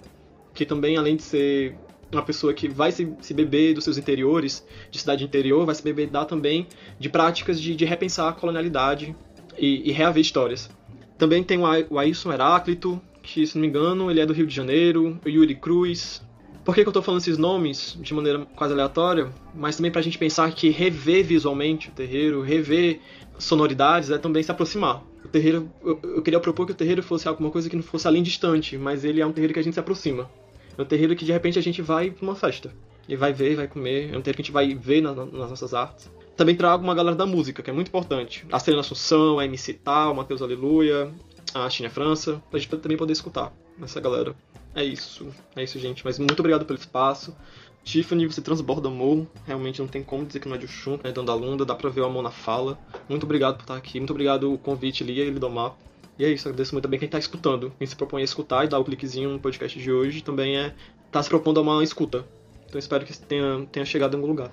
[0.53, 1.75] que também, além de ser
[2.11, 5.83] uma pessoa que vai se, se beber dos seus interiores, de cidade interior, vai se
[5.83, 6.67] beber dar também
[6.99, 9.15] de práticas de, de repensar a colonialidade
[9.57, 10.69] e, e, reaver histórias.
[11.17, 14.55] Também tem o Ailson Heráclito, que, se não me engano, ele é do Rio de
[14.55, 16.21] Janeiro, o Yuri Cruz.
[16.65, 19.29] Por que, que eu estou falando esses nomes de maneira quase aleatória?
[19.53, 22.99] Mas também para a gente pensar que rever visualmente o terreiro, rever
[23.37, 25.03] sonoridades, é também se aproximar.
[25.23, 28.07] O terreiro, eu, eu queria propor que o terreiro fosse alguma coisa que não fosse
[28.07, 30.29] além distante, mas ele é um terreiro que a gente se aproxima.
[30.77, 32.73] É um terreiro que de repente a gente vai pra uma festa.
[33.07, 34.13] E vai ver, vai comer.
[34.13, 36.09] É um terreiro que a gente vai ver na, nas nossas artes.
[36.35, 38.45] Também trago uma galera da música, que é muito importante.
[38.51, 41.11] A Serena Assunção, a MC Tal, o Matheus Aleluia,
[41.53, 44.35] a China França, pra gente também poder escutar essa galera.
[44.73, 46.03] É isso, é isso, gente.
[46.05, 47.35] Mas muito obrigado pelo espaço.
[47.83, 49.27] Tiffany, você transborda amor.
[49.45, 51.75] Realmente não tem como dizer que não é de Oxum, é dando a Lunda, dá
[51.75, 52.79] pra ver o amor na fala.
[53.09, 53.99] Muito obrigado por estar aqui.
[53.99, 55.75] Muito obrigado o convite, Lia e Lidomar.
[56.19, 57.73] E é isso, agradeço muito também quem está escutando.
[57.77, 60.73] Quem se propõe a escutar e dar o cliquezinho no podcast de hoje também é
[61.11, 62.25] tá se propondo a uma escuta.
[62.67, 64.49] Então espero que tenha, tenha chegado em algum lugar.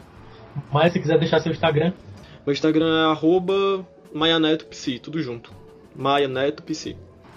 [0.73, 1.93] Mas se quiser deixar seu Instagram.
[2.47, 5.53] Meu Instagram é arroba maianetopsi, tudo junto.
[5.95, 6.97] maianetopsi.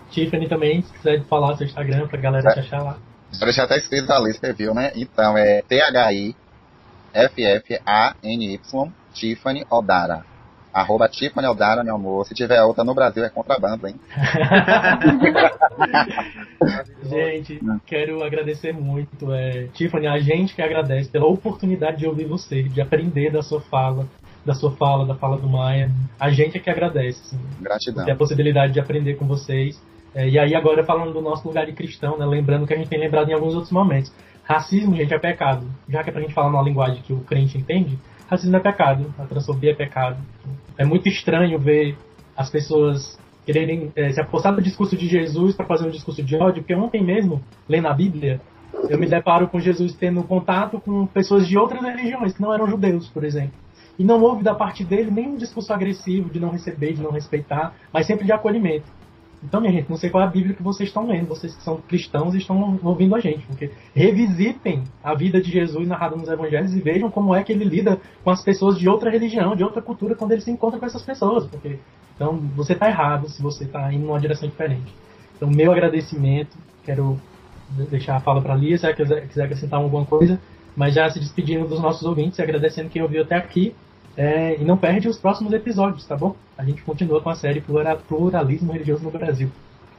[0.09, 2.97] Tiffany também, se quiser falar seu Instagram pra galera te achar lá.
[3.31, 4.91] Vou deixar até escrito ali, escreveu, né?
[4.95, 6.35] Então é T-H-I
[7.13, 10.25] F-F-A-N-Y Tiffany Odara.
[10.73, 12.25] Arroba Tiffany Aldara, meu amor.
[12.25, 13.95] Se tiver outra no Brasil, é contrabando, hein?
[17.03, 19.33] gente, quero agradecer muito.
[19.33, 23.61] É, Tiffany, a gente que agradece pela oportunidade de ouvir você, de aprender da sua
[23.61, 24.07] fala,
[24.45, 25.91] da sua fala, da fala do Maia.
[26.19, 27.37] A gente é que agradece.
[27.59, 28.05] Gratidão.
[28.05, 29.81] Ter a possibilidade de aprender com vocês.
[30.13, 32.89] É, e aí, agora falando do nosso lugar de cristão, né, lembrando que a gente
[32.89, 34.11] tem lembrado em alguns outros momentos.
[34.43, 35.65] Racismo, gente, é pecado.
[35.87, 37.97] Já que é pra gente falar numa linguagem que o crente entende,
[38.31, 40.17] racismo é pecado, a transfobia é pecado.
[40.77, 41.97] É muito estranho ver
[42.35, 46.35] as pessoas quererem é, se apostar no discurso de Jesus para fazer um discurso de
[46.37, 48.39] ódio, porque ontem mesmo, lendo a Bíblia,
[48.87, 52.67] eu me deparo com Jesus tendo contato com pessoas de outras religiões, que não eram
[52.67, 53.53] judeus, por exemplo.
[53.99, 57.75] E não houve da parte dele nenhum discurso agressivo de não receber, de não respeitar,
[57.91, 58.85] mas sempre de acolhimento.
[59.43, 61.63] Então, minha gente, não sei qual é a Bíblia que vocês estão lendo, vocês que
[61.63, 66.29] são cristãos e estão ouvindo a gente, porque revisitem a vida de Jesus narrada nos
[66.29, 69.63] evangelhos e vejam como é que ele lida com as pessoas de outra religião, de
[69.63, 71.47] outra cultura, quando ele se encontra com essas pessoas.
[71.47, 71.79] Porque,
[72.15, 74.93] então, você está errado se você está indo numa direção diferente.
[75.35, 77.19] Então, meu agradecimento, quero
[77.89, 80.39] deixar a fala para a Lia, se ela quiser, quiser acrescentar alguma coisa,
[80.75, 83.73] mas já se despedindo dos nossos ouvintes agradecendo quem ouviu até aqui.
[84.17, 86.35] É, e não perde os próximos episódios, tá bom?
[86.57, 89.49] A gente continua com a série Pluralismo Religioso no Brasil.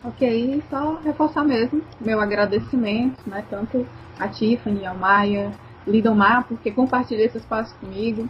[0.05, 3.45] Ok, só reforçar mesmo meu agradecimento, né?
[3.49, 3.87] Tanto
[4.19, 5.53] a Tiffany, ao Maia,
[5.87, 8.29] Lidomar, porque compartilhou esse espaço comigo.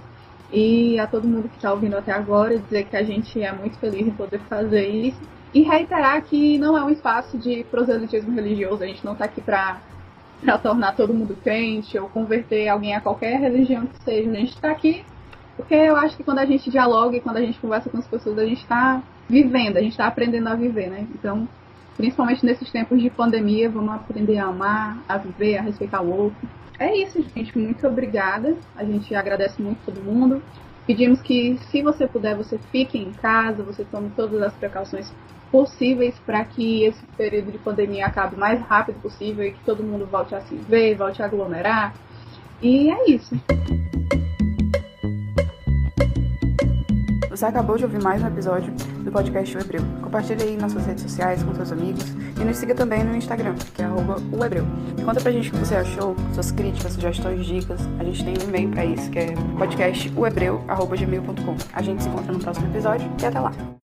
[0.53, 3.79] E a todo mundo que está ouvindo até agora, dizer que a gente é muito
[3.79, 5.21] feliz em poder fazer isso.
[5.55, 9.41] E reiterar que não é um espaço de proselitismo religioso, a gente não está aqui
[9.41, 9.81] para
[10.63, 14.31] tornar todo mundo crente ou converter alguém a qualquer religião que seja.
[14.31, 15.05] A gente está aqui
[15.57, 18.07] porque eu acho que quando a gente dialoga e quando a gente conversa com as
[18.07, 21.07] pessoas, a gente está vivendo, a gente está aprendendo a viver, né?
[21.15, 21.47] Então,
[21.97, 26.49] principalmente nesses tempos de pandemia, vamos aprender a amar, a viver, a respeitar o outro.
[26.79, 27.57] É isso, gente.
[27.57, 28.57] Muito obrigada.
[28.77, 30.43] A gente agradece muito todo mundo.
[30.87, 35.13] Pedimos que, se você puder, você fique em casa, você tome todas as precauções
[35.51, 39.83] possíveis para que esse período de pandemia acabe o mais rápido possível e que todo
[39.83, 41.95] mundo volte a se ver, volte a aglomerar.
[42.61, 43.37] E é isso.
[47.33, 48.71] Você acabou de ouvir mais um episódio
[49.03, 49.81] do podcast O Hebreu.
[50.03, 52.05] Compartilhe aí nas suas redes sociais com seus amigos
[52.39, 54.67] e nos siga também no Instagram, que é o Hebreu.
[55.03, 57.81] Conta pra gente o que você achou, suas críticas, sugestões, dicas.
[57.99, 61.57] A gente tem um e-mail pra isso, que é podcastohebreu.gmail.com.
[61.73, 63.51] A gente se encontra no próximo episódio e até lá.